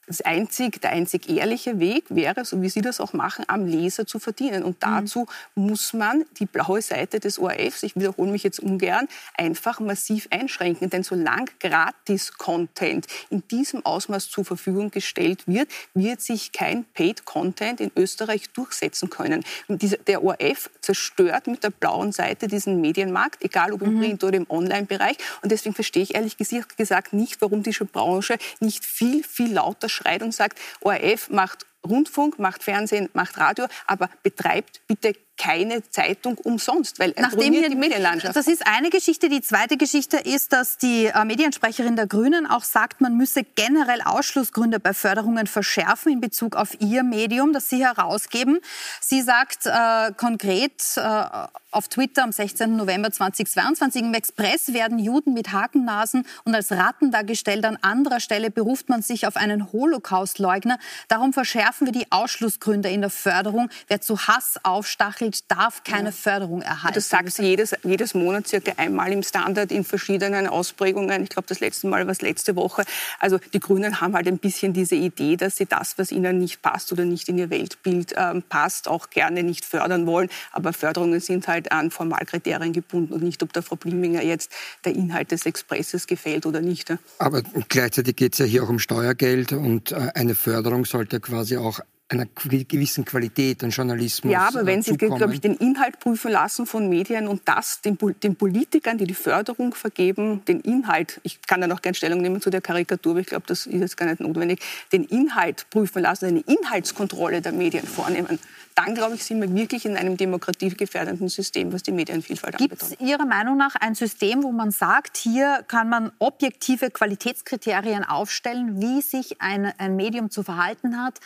das 0.09 0.21
einzig, 0.21 0.81
der 0.81 0.89
einzig 0.91 1.29
ehrliche 1.29 1.79
Weg 1.79 2.05
wäre, 2.09 2.43
so 2.43 2.61
wie 2.63 2.69
Sie 2.69 2.81
das 2.81 2.99
auch 2.99 3.13
machen, 3.13 3.45
am 3.47 3.67
Leser 3.67 4.07
zu 4.07 4.17
verdienen. 4.17 4.63
Und 4.63 4.77
mhm. 4.77 5.03
dazu 5.03 5.27
mhm. 5.53 5.67
muss 5.67 5.93
man 5.93 6.25
die 6.39 6.47
blaue 6.47 6.81
Seite 6.81 7.19
des 7.19 7.37
ORFs, 7.37 7.83
ich 7.83 7.95
wiederhole 7.95 8.31
mich 8.31 8.41
jetzt 8.41 8.59
ungern, 8.59 9.07
einfach 9.37 9.79
massiv 9.79 10.27
einschränken. 10.31 10.89
Denn 10.89 11.03
solange 11.03 11.45
Gratis-Content 11.59 13.05
in 13.29 13.47
diesem 13.49 13.85
Ausmaß 13.85 14.29
zur 14.29 14.45
Verfügung 14.45 14.89
gestellt 14.89 15.43
wird, 15.45 15.69
wird 15.93 16.21
sich 16.21 16.51
kein 16.51 16.85
Paid-Content 16.85 17.79
in 17.79 17.91
Österreich 17.95 18.49
durchsetzen 18.49 19.11
können. 19.11 19.45
Der 19.69 20.23
ORF 20.23 20.71
zerstört 20.81 21.45
mit 21.45 21.63
der 21.63 21.69
blauen 21.69 22.11
Seite 22.11 22.47
diesen 22.47 22.81
Medienmarkt, 22.81 23.43
egal 23.43 23.73
ob 23.73 23.83
im 23.83 23.93
mhm. 23.93 23.99
Print- 23.99 24.23
oder 24.23 24.37
im 24.37 24.49
Online-Bereich. 24.49 25.17
Und 25.43 25.51
deswegen 25.51 25.75
verstehe 25.75 26.01
ich 26.01 26.15
ehrlich 26.15 26.35
gesagt 26.37 27.13
nicht, 27.13 27.39
warum 27.41 27.61
diese 27.61 27.85
Branche 27.85 28.37
nicht 28.59 28.83
viel, 28.83 29.23
viel 29.23 29.53
lauter 29.53 29.87
schreit 29.99 30.21
und 30.21 30.33
sagt, 30.33 30.59
ORF 30.81 31.29
macht 31.29 31.65
Rundfunk, 31.87 32.39
macht 32.39 32.63
Fernsehen, 32.63 33.09
macht 33.13 33.37
Radio, 33.37 33.67
aber 33.87 34.09
betreibt 34.23 34.81
bitte 34.87 35.13
keine 35.39 35.89
Zeitung 35.89 36.37
umsonst, 36.37 36.99
weil 36.99 37.13
er 37.15 37.23
Nachdem 37.23 37.53
die 37.53 37.75
Medienlandschaft. 37.75 38.35
Das 38.35 38.47
ist 38.47 38.67
eine 38.67 38.89
Geschichte. 38.89 39.29
Die 39.29 39.41
zweite 39.41 39.77
Geschichte 39.77 40.17
ist, 40.17 40.53
dass 40.53 40.77
die 40.77 41.05
äh, 41.05 41.25
Mediensprecherin 41.25 41.95
der 41.95 42.07
Grünen 42.07 42.45
auch 42.45 42.63
sagt, 42.63 43.01
man 43.01 43.15
müsse 43.15 43.43
generell 43.55 44.01
Ausschlussgründe 44.01 44.79
bei 44.79 44.93
Förderungen 44.93 45.47
verschärfen 45.47 46.11
in 46.11 46.19
Bezug 46.19 46.55
auf 46.55 46.79
ihr 46.81 47.03
Medium, 47.03 47.53
das 47.53 47.69
sie 47.69 47.83
herausgeben. 47.83 48.59
Sie 48.99 49.21
sagt 49.21 49.65
äh, 49.65 50.11
konkret 50.17 50.83
äh, 50.97 51.23
auf 51.71 51.87
Twitter 51.87 52.23
am 52.23 52.31
16. 52.31 52.75
November 52.75 53.11
2022, 53.11 54.01
im 54.01 54.13
Express 54.13 54.73
werden 54.73 54.99
Juden 54.99 55.33
mit 55.33 55.53
Hakennasen 55.53 56.25
und 56.43 56.55
als 56.55 56.71
Ratten 56.71 57.11
dargestellt. 57.11 57.63
An 57.63 57.77
anderer 57.81 58.19
Stelle 58.19 58.49
beruft 58.49 58.89
man 58.89 59.01
sich 59.01 59.27
auf 59.27 59.35
einen 59.35 59.71
Holocaustleugner. 59.71 60.79
Darum 61.07 61.31
verschärfen 61.31 61.85
wir 61.85 61.91
die 61.93 62.11
Ausschlussgründe 62.11 62.89
in 62.89 63.01
der 63.01 63.09
Förderung. 63.09 63.69
Wer 63.87 64.01
zu 64.01 64.19
Hass 64.27 64.59
aufstachelt, 64.63 65.28
Mitglied 65.29 65.43
darf 65.47 65.83
keine 65.83 66.09
ja. 66.09 66.11
Förderung 66.11 66.61
erhalten. 66.61 66.95
Das 66.95 67.09
sagst 67.09 67.39
du 67.39 67.43
jedes, 67.43 67.75
jedes 67.83 68.13
Monat 68.13 68.47
circa 68.47 68.73
einmal 68.77 69.11
im 69.11 69.23
Standard 69.23 69.71
in 69.71 69.83
verschiedenen 69.83 70.47
Ausprägungen. 70.47 71.23
Ich 71.23 71.29
glaube, 71.29 71.47
das 71.47 71.59
letzte 71.59 71.87
Mal 71.87 72.05
war 72.05 72.11
es 72.11 72.21
letzte 72.21 72.55
Woche. 72.55 72.83
Also 73.19 73.39
die 73.53 73.59
Grünen 73.59 74.01
haben 74.01 74.15
halt 74.15 74.27
ein 74.27 74.37
bisschen 74.37 74.73
diese 74.73 74.95
Idee, 74.95 75.35
dass 75.35 75.57
sie 75.57 75.65
das, 75.65 75.97
was 75.97 76.11
ihnen 76.11 76.39
nicht 76.39 76.61
passt 76.61 76.91
oder 76.91 77.05
nicht 77.05 77.29
in 77.29 77.37
ihr 77.37 77.49
Weltbild 77.49 78.13
ähm, 78.17 78.43
passt, 78.47 78.87
auch 78.87 79.09
gerne 79.09 79.43
nicht 79.43 79.65
fördern 79.65 80.05
wollen. 80.05 80.29
Aber 80.51 80.73
Förderungen 80.73 81.19
sind 81.19 81.47
halt 81.47 81.71
an 81.71 81.91
Formalkriterien 81.91 82.73
gebunden 82.73 83.13
und 83.13 83.23
nicht, 83.23 83.43
ob 83.43 83.53
der 83.53 83.63
Frau 83.63 83.75
Bliminger 83.75 84.23
jetzt 84.23 84.51
der 84.85 84.95
Inhalt 84.95 85.31
des 85.31 85.45
Expresses 85.45 86.07
gefällt 86.07 86.45
oder 86.45 86.61
nicht. 86.61 86.93
Aber 87.19 87.41
gleichzeitig 87.67 88.15
geht 88.15 88.33
es 88.33 88.39
ja 88.39 88.45
hier 88.45 88.63
auch 88.63 88.69
um 88.69 88.79
Steuergeld 88.79 89.51
und 89.51 89.91
äh, 89.91 90.09
eine 90.15 90.35
Förderung 90.35 90.85
sollte 90.85 91.19
quasi 91.19 91.57
auch 91.57 91.79
einer 92.09 92.25
gewissen 92.25 93.05
Qualität 93.05 93.63
an 93.63 93.69
Journalismus. 93.69 94.33
Ja, 94.33 94.47
aber 94.47 94.65
wenn 94.65 94.81
Sie, 94.81 94.97
glaube 94.97 95.31
ich, 95.33 95.41
den 95.41 95.55
Inhalt 95.55 95.99
prüfen 95.99 96.31
lassen 96.31 96.65
von 96.65 96.89
Medien 96.89 97.27
und 97.27 97.43
das 97.45 97.81
den, 97.81 97.97
den, 98.23 98.35
Politikern, 98.35 98.97
die 98.97 99.05
die 99.05 99.13
Förderung 99.13 99.75
vergeben, 99.75 100.43
den 100.45 100.59
Inhalt, 100.61 101.19
ich 101.23 101.41
kann 101.43 101.61
da 101.61 101.67
noch 101.67 101.81
gerne 101.81 101.95
Stellung 101.95 102.21
nehmen 102.21 102.41
zu 102.41 102.49
der 102.49 102.61
Karikatur, 102.61 103.11
aber 103.11 103.19
ich 103.19 103.27
glaube, 103.27 103.45
das 103.45 103.67
ist 103.67 103.79
jetzt 103.79 103.95
gar 103.95 104.07
nicht 104.07 104.21
notwendig, 104.21 104.59
den 104.91 105.03
Inhalt 105.03 105.67
prüfen 105.69 106.01
lassen, 106.01 106.25
eine 106.25 106.39
Inhaltskontrolle 106.39 107.41
der 107.41 107.51
Medien 107.51 107.85
vornehmen, 107.85 108.39
dann, 108.75 108.95
glaube 108.95 109.15
ich, 109.15 109.23
sind 109.25 109.41
wir 109.41 109.53
wirklich 109.53 109.85
in 109.85 109.97
einem 109.97 110.15
demokratiegefährdenden 110.15 111.27
System, 111.27 111.73
was 111.73 111.83
die 111.83 111.91
Medienvielfalt 111.91 112.55
anbelangt. 112.55 112.79
Gibt 112.79 113.01
es 113.01 113.07
Ihrer 113.07 113.25
Meinung 113.25 113.57
nach 113.57 113.75
ein 113.75 113.93
System, 113.93 114.41
wo 114.41 114.51
man 114.51 114.71
sagt, 114.71 115.17
hier 115.17 115.65
kann 115.67 115.89
man 115.89 116.11
objektive 116.19 116.89
Qualitätskriterien 116.89 118.05
aufstellen, 118.05 118.79
wie 118.81 119.01
sich 119.01 119.41
ein, 119.41 119.73
ein 119.77 119.97
Medium 119.97 120.29
zu 120.29 120.43
verhalten 120.43 121.01
hat, 121.01 121.19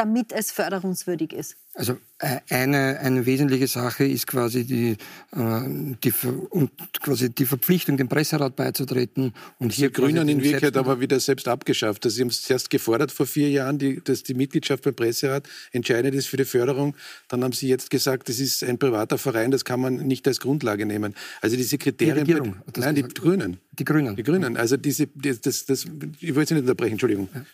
damit 0.00 0.32
es 0.32 0.50
förderungswürdig 0.50 1.34
ist? 1.34 1.56
Also 1.74 1.98
äh, 2.18 2.40
eine, 2.48 2.98
eine 3.00 3.26
wesentliche 3.26 3.66
Sache 3.66 4.04
ist 4.04 4.26
quasi 4.26 4.64
die, 4.64 4.96
äh, 5.36 5.96
die, 6.02 6.12
und 6.48 6.70
quasi 7.02 7.28
die 7.28 7.44
Verpflichtung, 7.44 7.98
dem 7.98 8.08
Presserat 8.08 8.56
beizutreten. 8.56 9.34
Und 9.58 9.72
hier 9.72 9.88
die 9.88 9.92
Grünen 9.92 10.26
in 10.28 10.42
Wirklichkeit 10.42 10.76
aber 10.78 11.00
wieder 11.00 11.20
selbst 11.20 11.46
abgeschafft. 11.48 12.04
Also 12.06 12.16
sie 12.16 12.22
haben 12.22 12.28
es 12.28 12.42
zuerst 12.42 12.70
gefordert 12.70 13.12
vor 13.12 13.26
vier 13.26 13.50
Jahren, 13.50 13.78
die, 13.78 14.02
dass 14.02 14.22
die 14.22 14.32
Mitgliedschaft 14.32 14.84
beim 14.84 14.94
Presserat 14.94 15.46
entscheidend 15.72 16.14
ist 16.14 16.28
für 16.28 16.38
die 16.38 16.46
Förderung. 16.46 16.96
Dann 17.28 17.44
haben 17.44 17.52
sie 17.52 17.68
jetzt 17.68 17.90
gesagt, 17.90 18.30
das 18.30 18.40
ist 18.40 18.64
ein 18.64 18.78
privater 18.78 19.18
Verein, 19.18 19.50
das 19.50 19.66
kann 19.66 19.80
man 19.80 19.96
nicht 19.96 20.26
als 20.26 20.40
Grundlage 20.40 20.86
nehmen. 20.86 21.14
Also 21.42 21.56
diese 21.56 21.76
Kriterien. 21.76 22.24
Die 22.24 22.32
Regierung, 22.32 22.56
nein, 22.74 22.94
die 22.94 23.02
Grünen. 23.02 23.58
Die 23.78 23.84
Grünen. 23.84 24.16
Die 24.16 24.22
Grünen. 24.22 24.56
Also 24.56 24.78
diese, 24.78 25.08
das, 25.14 25.66
das, 25.66 25.84
ich 26.20 26.34
wollte 26.34 26.48
Sie 26.48 26.54
nicht 26.54 26.62
unterbrechen, 26.62 26.92
Entschuldigung. 26.92 27.28
Ja. 27.34 27.44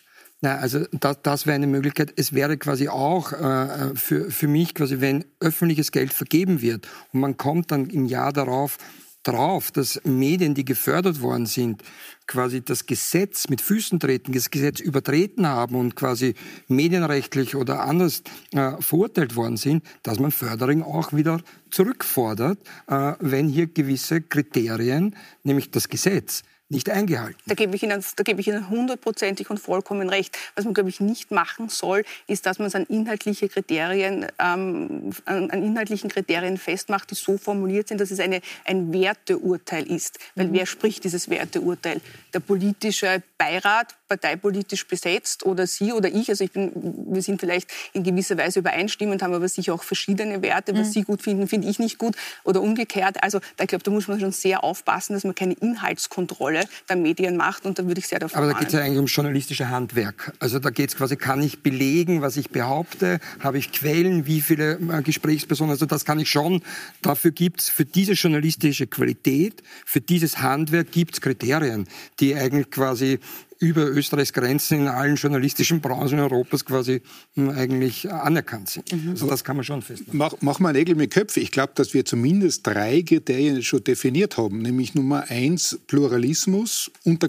Na, 0.43 0.57
also 0.57 0.84
das, 0.93 1.18
das 1.22 1.47
wäre 1.47 1.55
eine 1.55 1.66
Möglichkeit. 1.66 2.12
Es 2.16 2.34
wäre 2.34 2.59
quasi 2.59 2.89
auch 2.89 3.32
äh, 3.32 3.95
für, 3.95 4.30
für 4.30 4.49
mich 4.49 4.74
quasi, 4.74 5.01
wenn 5.01 5.24
öffentliches 5.41 5.93
Geld 5.93 6.12
vergeben 6.12 6.61
wird 6.61 6.89
und 7.12 7.20
man 7.20 7.37
kommt 7.37 7.70
dann 7.70 7.89
im 7.89 8.05
Jahr 8.05 8.32
darauf 8.32 8.78
drauf, 9.26 9.70
dass 9.72 10.01
Medien, 10.05 10.55
die 10.55 10.64
gefördert 10.64 11.20
worden 11.20 11.47
sind, 11.47 11.82
quasi 12.26 12.62
das 12.62 12.87
Gesetz 12.87 13.49
mit 13.49 13.61
Füßen 13.61 13.99
treten, 13.99 14.32
das 14.32 14.51
Gesetz 14.51 14.80
übertreten 14.80 15.47
haben 15.47 15.74
und 15.74 15.97
quasi 15.97 16.34
medienrechtlich 16.68 17.57
oder 17.57 17.82
anders 17.82 18.22
äh, 18.53 18.72
verurteilt 18.80 19.37
worden 19.37 19.57
sind, 19.57 19.84
dass 20.03 20.18
man 20.20 20.30
Förderung 20.30 20.82
auch 20.82 21.12
wieder 21.12 21.41
zurückfordert, 21.70 22.59
äh, 22.87 23.14
wenn 23.20 23.49
hier 23.49 23.66
gewisse 23.66 24.20
Kriterien, 24.20 25.16
nämlich 25.43 25.70
das 25.70 25.89
Gesetz, 25.89 26.43
nicht 26.69 26.91
eingehalten. 26.91 27.39
Da 27.47 27.55
gebe 27.55 27.77
ich 27.77 27.83
Ihnen, 27.85 28.05
da 28.17 28.23
gebe 28.25 28.41
ich 28.41 28.49
Ihnen 28.49 28.69
hundertprozentig 28.69 29.51
und 29.51 29.59
vollkommen 29.59 30.09
recht. 30.09 30.37
Was 30.57 30.64
man, 30.64 30.75
glaube 30.75 30.89
ich, 30.89 30.99
nicht 30.99 31.31
machen 31.31 31.69
soll, 31.69 32.05
ist, 32.27 32.45
dass 32.45 32.59
man 32.59 32.67
es 32.67 32.75
an 32.75 32.85
inhaltliche 32.87 33.49
Kriterien, 33.49 34.27
ähm, 34.41 35.12
an, 35.27 35.51
an, 35.51 35.62
inhaltlichen 35.62 36.11
Kriterien 36.11 36.59
festmacht, 36.59 37.11
die 37.12 37.14
so 37.14 37.39
formuliert 37.39 37.87
sind, 37.89 38.01
dass 38.01 38.11
es 38.11 38.19
eine, 38.19 38.41
ein 38.64 38.93
Werteurteil 38.93 39.89
ist. 39.89 40.19
Weil 40.35 40.49
mhm. 40.49 40.55
wer 40.55 40.67
spricht 40.67 41.05
dieses 41.05 41.31
Werteurteil? 41.31 42.01
Der 42.35 42.41
politische 42.41 43.23
Beirat, 43.39 43.95
parteipolitisch 44.09 44.89
besetzt 44.89 45.47
oder 45.47 45.69
Sie 45.69 45.93
oder 45.93 46.09
ich. 46.09 46.29
Also 46.31 46.43
ich 46.43 46.51
bin, 46.51 46.73
wir 47.09 47.23
sind 47.23 47.41
vielleicht 47.41 47.71
in 47.93 48.03
gewisser 48.03 48.37
Weise 48.39 48.59
übereinstimmend, 48.59 49.23
haben 49.23 49.35
aber 49.35 49.49
sicher 49.49 49.73
auch 49.73 49.85
verschiedene 49.85 50.43
Werte. 50.43 50.73
Was 50.75 50.89
mhm. 50.89 50.93
Sie 50.93 51.03
gut 51.03 51.23
finden, 51.23 51.47
finde 51.47 51.69
ich 51.69 51.79
nicht 51.79 51.99
gut 51.99 52.17
oder 52.43 52.61
umgekehrt. 52.61 53.23
Also 53.23 53.39
da, 53.57 53.64
ich 53.64 53.69
glaube, 53.69 53.85
da 53.85 53.93
muss 53.93 54.09
man 54.09 54.19
schon 54.19 54.33
sehr 54.33 54.64
aufpassen, 54.64 55.14
dass 55.14 55.23
man 55.23 55.35
keine 55.37 55.55
Inhaltskontrolle 55.55 56.56
Rolle 56.57 56.69
der 56.89 56.97
Medien 56.97 57.37
macht 57.37 57.67
und 57.67 57.79
da 57.79 57.87
würde 57.87 58.01
ich 58.01 58.09
sehr 58.09 58.19
davon 58.19 58.39
Aber 58.39 58.53
da 58.53 58.59
geht 58.59 58.69
es 58.69 58.75
ja 58.75 58.81
eigentlich 58.81 58.99
um 58.99 59.07
journalistische 59.07 59.69
Handwerk. 59.69 60.33
Also 60.39 60.59
da 60.59 60.71
geht 60.71 60.91
es 60.91 60.97
quasi, 60.97 61.17
kann 61.17 61.43
ich 61.43 61.63
belegen, 61.63 62.23
was 62.23 62.37
ich 62.37 62.51
behaupte, 62.51 63.21
habe 63.41 63.59
ich 63.59 63.73
Quellen, 63.73 64.27
wie 64.27 64.41
viele 64.41 64.79
äh, 64.91 65.03
Gesprächspersonen, 65.03 65.73
also 65.73 65.87
das 65.87 66.05
kann 66.05 66.19
ich 66.19 66.31
schon. 66.31 66.63
Dafür 67.03 67.31
gibt 67.31 67.61
es 67.61 67.69
für 67.69 67.85
diese 67.85 68.13
journalistische 68.13 68.87
Qualität, 68.87 69.63
für 69.85 70.01
dieses 70.01 70.39
Handwerk 70.39 70.93
gibt 70.93 71.15
es 71.15 71.21
Kriterien, 71.21 71.87
die 72.21 72.35
eigentlich 72.35 72.71
quasi 72.71 73.19
über 73.59 73.87
Österreichs 73.87 74.33
Grenzen 74.33 74.81
in 74.81 74.89
allen 74.89 75.17
journalistischen 75.17 75.81
Branchen 75.81 76.19
Europas 76.19 76.65
quasi 76.65 77.03
hm, 77.35 77.51
eigentlich 77.51 78.11
anerkannt 78.11 78.71
sind. 78.71 78.93
Mhm. 78.93 79.11
Also 79.11 79.27
das 79.27 79.45
kann 79.45 79.57
man 79.57 79.65
schon 79.65 79.83
festmachen. 79.83 80.17
Mach, 80.17 80.35
mach 80.41 80.59
mal 80.59 80.73
Nägel 80.73 80.95
mit 80.95 81.13
Köpfe. 81.13 81.41
Ich 81.41 81.51
glaube, 81.51 81.73
dass 81.75 81.95
wir 81.95 82.05
zumindest 82.05 82.67
drei 82.67 83.03
Kriterien 83.03 83.63
schon 83.63 83.85
definiert 83.85 84.37
haben, 84.37 84.59
nämlich 84.59 84.95
Nummer 84.95 85.25
eins 85.29 85.79
Pluralismus 85.87 86.91
unter 87.05 87.29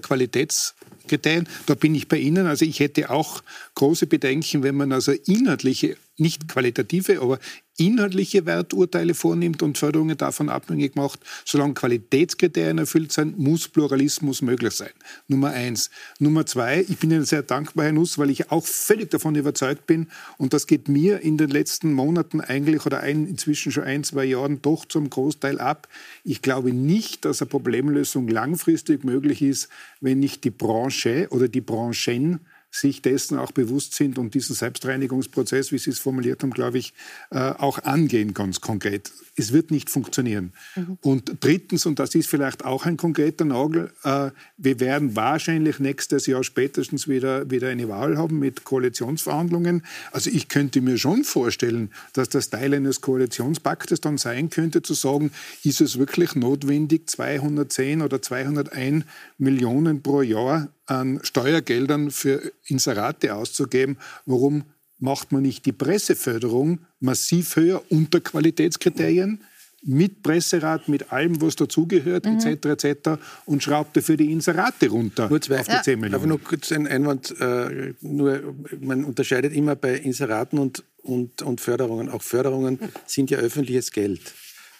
Qualitätskriterien. 1.07 1.47
Da 1.65 1.75
bin 1.75 1.95
ich 1.95 2.07
bei 2.07 2.17
Ihnen. 2.17 2.45
Also 2.47 2.65
ich 2.65 2.79
hätte 2.79 3.09
auch 3.09 3.41
große 3.75 4.07
Bedenken, 4.07 4.63
wenn 4.63 4.75
man 4.75 4.91
also 4.91 5.11
inhaltliche 5.11 5.97
nicht 6.17 6.47
qualitative, 6.47 7.21
aber 7.21 7.39
inhaltliche 7.77 8.47
Werturteile 8.47 9.13
vornimmt 9.13 9.61
und 9.61 9.77
Förderungen 9.77 10.17
davon 10.17 10.49
abhängig 10.49 10.95
macht. 10.95 11.19
Solange 11.45 11.75
Qualitätskriterien 11.75 12.79
erfüllt 12.79 13.11
sind, 13.11 13.37
muss 13.37 13.67
Pluralismus 13.67 14.41
möglich 14.41 14.73
sein. 14.73 14.89
Nummer 15.27 15.51
eins. 15.51 15.91
Nummer 16.17 16.47
zwei, 16.47 16.83
ich 16.89 16.97
bin 16.97 17.11
Ihnen 17.11 17.25
sehr 17.25 17.43
dankbar, 17.43 17.85
Herr 17.85 17.93
Nuss, 17.93 18.17
weil 18.17 18.31
ich 18.31 18.49
auch 18.49 18.65
völlig 18.65 19.11
davon 19.11 19.35
überzeugt 19.35 19.85
bin, 19.85 20.07
und 20.37 20.53
das 20.53 20.65
geht 20.65 20.89
mir 20.89 21.21
in 21.21 21.37
den 21.37 21.51
letzten 21.51 21.93
Monaten 21.93 22.41
eigentlich 22.41 22.83
oder 22.87 23.01
ein, 23.01 23.27
inzwischen 23.27 23.71
schon 23.71 23.83
ein, 23.83 24.03
zwei 24.03 24.25
Jahren 24.25 24.59
doch 24.63 24.85
zum 24.85 25.11
Großteil 25.11 25.59
ab. 25.59 25.87
Ich 26.23 26.41
glaube 26.41 26.73
nicht, 26.73 27.25
dass 27.25 27.43
eine 27.43 27.49
Problemlösung 27.49 28.27
langfristig 28.27 29.03
möglich 29.03 29.43
ist, 29.43 29.69
wenn 30.01 30.19
nicht 30.19 30.43
die 30.43 30.49
Branche 30.49 30.96
oder 31.29 31.47
die 31.47 31.61
Branchen 31.61 32.39
sich 32.69 33.01
dessen 33.01 33.37
auch 33.37 33.51
bewusst 33.51 33.93
sind 33.95 34.17
und 34.17 34.33
diesen 34.33 34.55
Selbstreinigungsprozess, 34.55 35.71
wie 35.71 35.77
Sie 35.77 35.89
es 35.89 35.99
formuliert 35.99 36.43
haben, 36.43 36.51
glaube 36.51 36.77
ich, 36.77 36.93
äh, 37.31 37.37
auch 37.39 37.79
angehen 37.83 38.33
ganz 38.33 38.61
konkret. 38.61 39.11
Es 39.35 39.53
wird 39.53 39.71
nicht 39.71 39.89
funktionieren. 39.89 40.53
Mhm. 40.75 40.97
Und 41.01 41.37
drittens, 41.39 41.85
und 41.85 41.99
das 41.99 42.13
ist 42.15 42.27
vielleicht 42.27 42.65
auch 42.65 42.85
ein 42.85 42.97
konkreter 42.97 43.45
Nagel, 43.45 43.91
äh, 44.03 44.31
wir 44.57 44.79
werden 44.79 45.15
wahrscheinlich 45.15 45.79
nächstes 45.79 46.27
Jahr 46.27 46.43
spätestens 46.43 47.07
wieder, 47.07 47.49
wieder 47.49 47.69
eine 47.69 47.87
Wahl 47.87 48.17
haben 48.17 48.39
mit 48.39 48.63
Koalitionsverhandlungen. 48.63 49.83
Also 50.11 50.29
ich 50.29 50.47
könnte 50.47 50.81
mir 50.81 50.97
schon 50.97 51.23
vorstellen, 51.23 51.91
dass 52.13 52.29
das 52.29 52.49
Teil 52.49 52.73
eines 52.73 53.01
Koalitionspaktes 53.01 54.01
dann 54.01 54.17
sein 54.17 54.49
könnte, 54.49 54.81
zu 54.81 54.93
sagen, 54.93 55.31
ist 55.63 55.81
es 55.81 55.97
wirklich 55.97 56.35
notwendig, 56.35 57.09
210 57.09 58.01
oder 58.01 58.21
201 58.21 59.05
Millionen 59.37 60.03
pro 60.03 60.21
Jahr 60.21 60.69
an 60.87 61.19
Steuergeldern 61.23 62.11
für 62.11 62.51
Inserate 62.65 63.35
auszugeben. 63.35 63.97
Warum 64.25 64.63
macht 64.99 65.31
man 65.31 65.43
nicht 65.43 65.65
die 65.65 65.73
Presseförderung 65.73 66.79
massiv 66.99 67.55
höher 67.55 67.83
unter 67.89 68.19
Qualitätskriterien? 68.19 69.41
mit 69.83 70.23
Presserat, 70.23 70.89
mit 70.89 71.11
allem, 71.11 71.39
was 71.41 71.55
dazugehört, 71.55 72.25
mhm. 72.25 72.39
etc., 72.39 72.83
etc. 72.83 73.09
und 73.45 73.63
schraubt 73.63 73.95
dafür 73.95 74.17
die 74.17 74.31
Inserate 74.31 74.89
runter 74.89 75.29
nur 75.29 75.41
zwei, 75.41 75.59
auf 75.59 75.67
die 75.67 75.81
10 75.81 75.99
Millionen. 75.99 76.15
Aber 76.15 76.27
nur 76.27 76.41
kurz 76.41 76.71
ein 76.71 76.87
Einwand. 76.87 77.33
Äh, 77.39 77.93
nur, 78.01 78.55
man 78.81 79.05
unterscheidet 79.05 79.53
immer 79.53 79.75
bei 79.75 79.95
Inseraten 79.95 80.59
und, 80.59 80.83
und, 81.03 81.41
und 81.41 81.61
Förderungen. 81.61 82.09
Auch 82.09 82.21
Förderungen 82.21 82.79
sind 83.05 83.29
ja 83.29 83.37
öffentliches 83.37 83.91
Geld. 83.91 84.33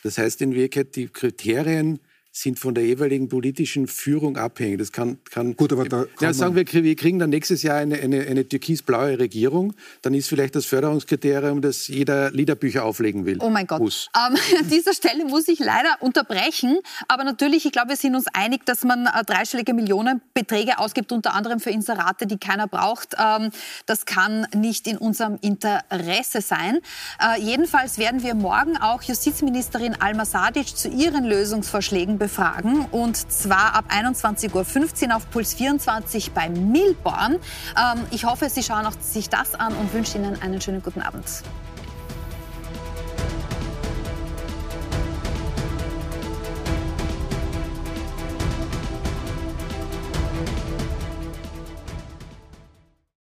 Das 0.04 0.18
heißt 0.18 0.42
in 0.42 0.54
Wirklichkeit, 0.54 0.96
die 0.96 1.08
Kriterien 1.08 2.00
sind 2.42 2.60
von 2.60 2.76
der 2.76 2.86
jeweiligen 2.86 3.30
politischen 3.30 3.88
Führung 3.88 4.38
abhängig. 4.38 4.78
Das 4.78 4.92
kann, 4.92 5.18
kann 5.30 5.56
Gut, 5.56 5.74
aber 5.74 5.86
da 5.86 6.06
ja, 6.20 6.34
sagen 6.34 6.56
wir, 6.56 6.66
wir 6.72 6.96
kriegen 6.96 7.20
dann 7.20 7.32
nächstes 7.32 7.64
Jahr 7.64 7.78
eine, 7.78 7.96
eine, 7.96 8.22
eine 8.22 8.48
türkis-blaue 8.48 9.20
Regierung, 9.20 9.74
dann 10.02 10.14
ist 10.14 10.28
vielleicht 10.28 10.56
das 10.56 10.66
Förderungskriterium, 10.66 11.62
dass 11.62 11.88
jeder 11.88 12.32
Liederbücher 12.32 12.86
auflegen 12.86 13.26
will. 13.26 13.38
Oh 13.42 13.50
mein 13.50 13.66
Gott. 13.66 13.82
Ähm, 14.16 14.38
an 14.60 14.70
dieser 14.70 14.94
Stelle 14.94 15.26
muss 15.26 15.48
ich 15.48 15.60
leider 15.60 15.98
unterbrechen, 16.02 16.78
aber 17.08 17.24
natürlich, 17.24 17.66
ich 17.66 17.72
glaube, 17.72 17.90
wir 17.90 17.96
sind 17.96 18.16
uns 18.16 18.26
einig, 18.34 18.66
dass 18.66 18.84
man 18.84 19.08
äh, 19.08 19.24
dreistellige 19.26 19.74
Millionenbeträge 19.74 20.78
ausgibt, 20.78 21.12
unter 21.12 21.34
anderem 21.34 21.60
für 21.60 21.72
Inserate, 21.72 22.28
die 22.28 22.38
keiner 22.38 22.68
braucht. 22.68 23.16
Ähm, 23.20 23.50
das 23.86 24.06
kann 24.06 24.48
nicht 24.56 24.88
in 24.88 24.98
unserem 24.98 25.38
Interesse 25.42 26.42
sein. 26.42 26.80
Äh, 27.20 27.42
jedenfalls 27.42 27.98
werden 27.98 28.22
wir 28.22 28.36
morgen 28.36 28.78
auch 28.78 29.02
Justizministerin 29.02 29.96
Alma 30.00 30.26
Sadic 30.26 30.76
zu 30.76 30.90
ihren 30.90 31.24
Lösungsvorschlägen 31.24 32.20
befragen 32.28 32.86
und 32.92 33.32
zwar 33.32 33.74
ab 33.74 33.86
21.15 33.90 35.08
Uhr 35.08 35.16
auf 35.16 35.30
Puls 35.32 35.54
24 35.54 36.34
bei 36.34 36.50
Milborn. 36.50 37.36
Ähm, 37.36 38.04
ich 38.12 38.26
hoffe, 38.26 38.50
Sie 38.50 38.64
schauen 38.64 38.86
auch 38.86 39.00
sich 39.00 39.30
das 39.30 39.56
an 39.56 39.74
und 39.74 39.94
wünsche 39.94 40.18
Ihnen 40.18 40.42
einen 40.42 40.60
schönen 40.60 40.84
guten 40.84 41.02
Abend. 41.02 41.24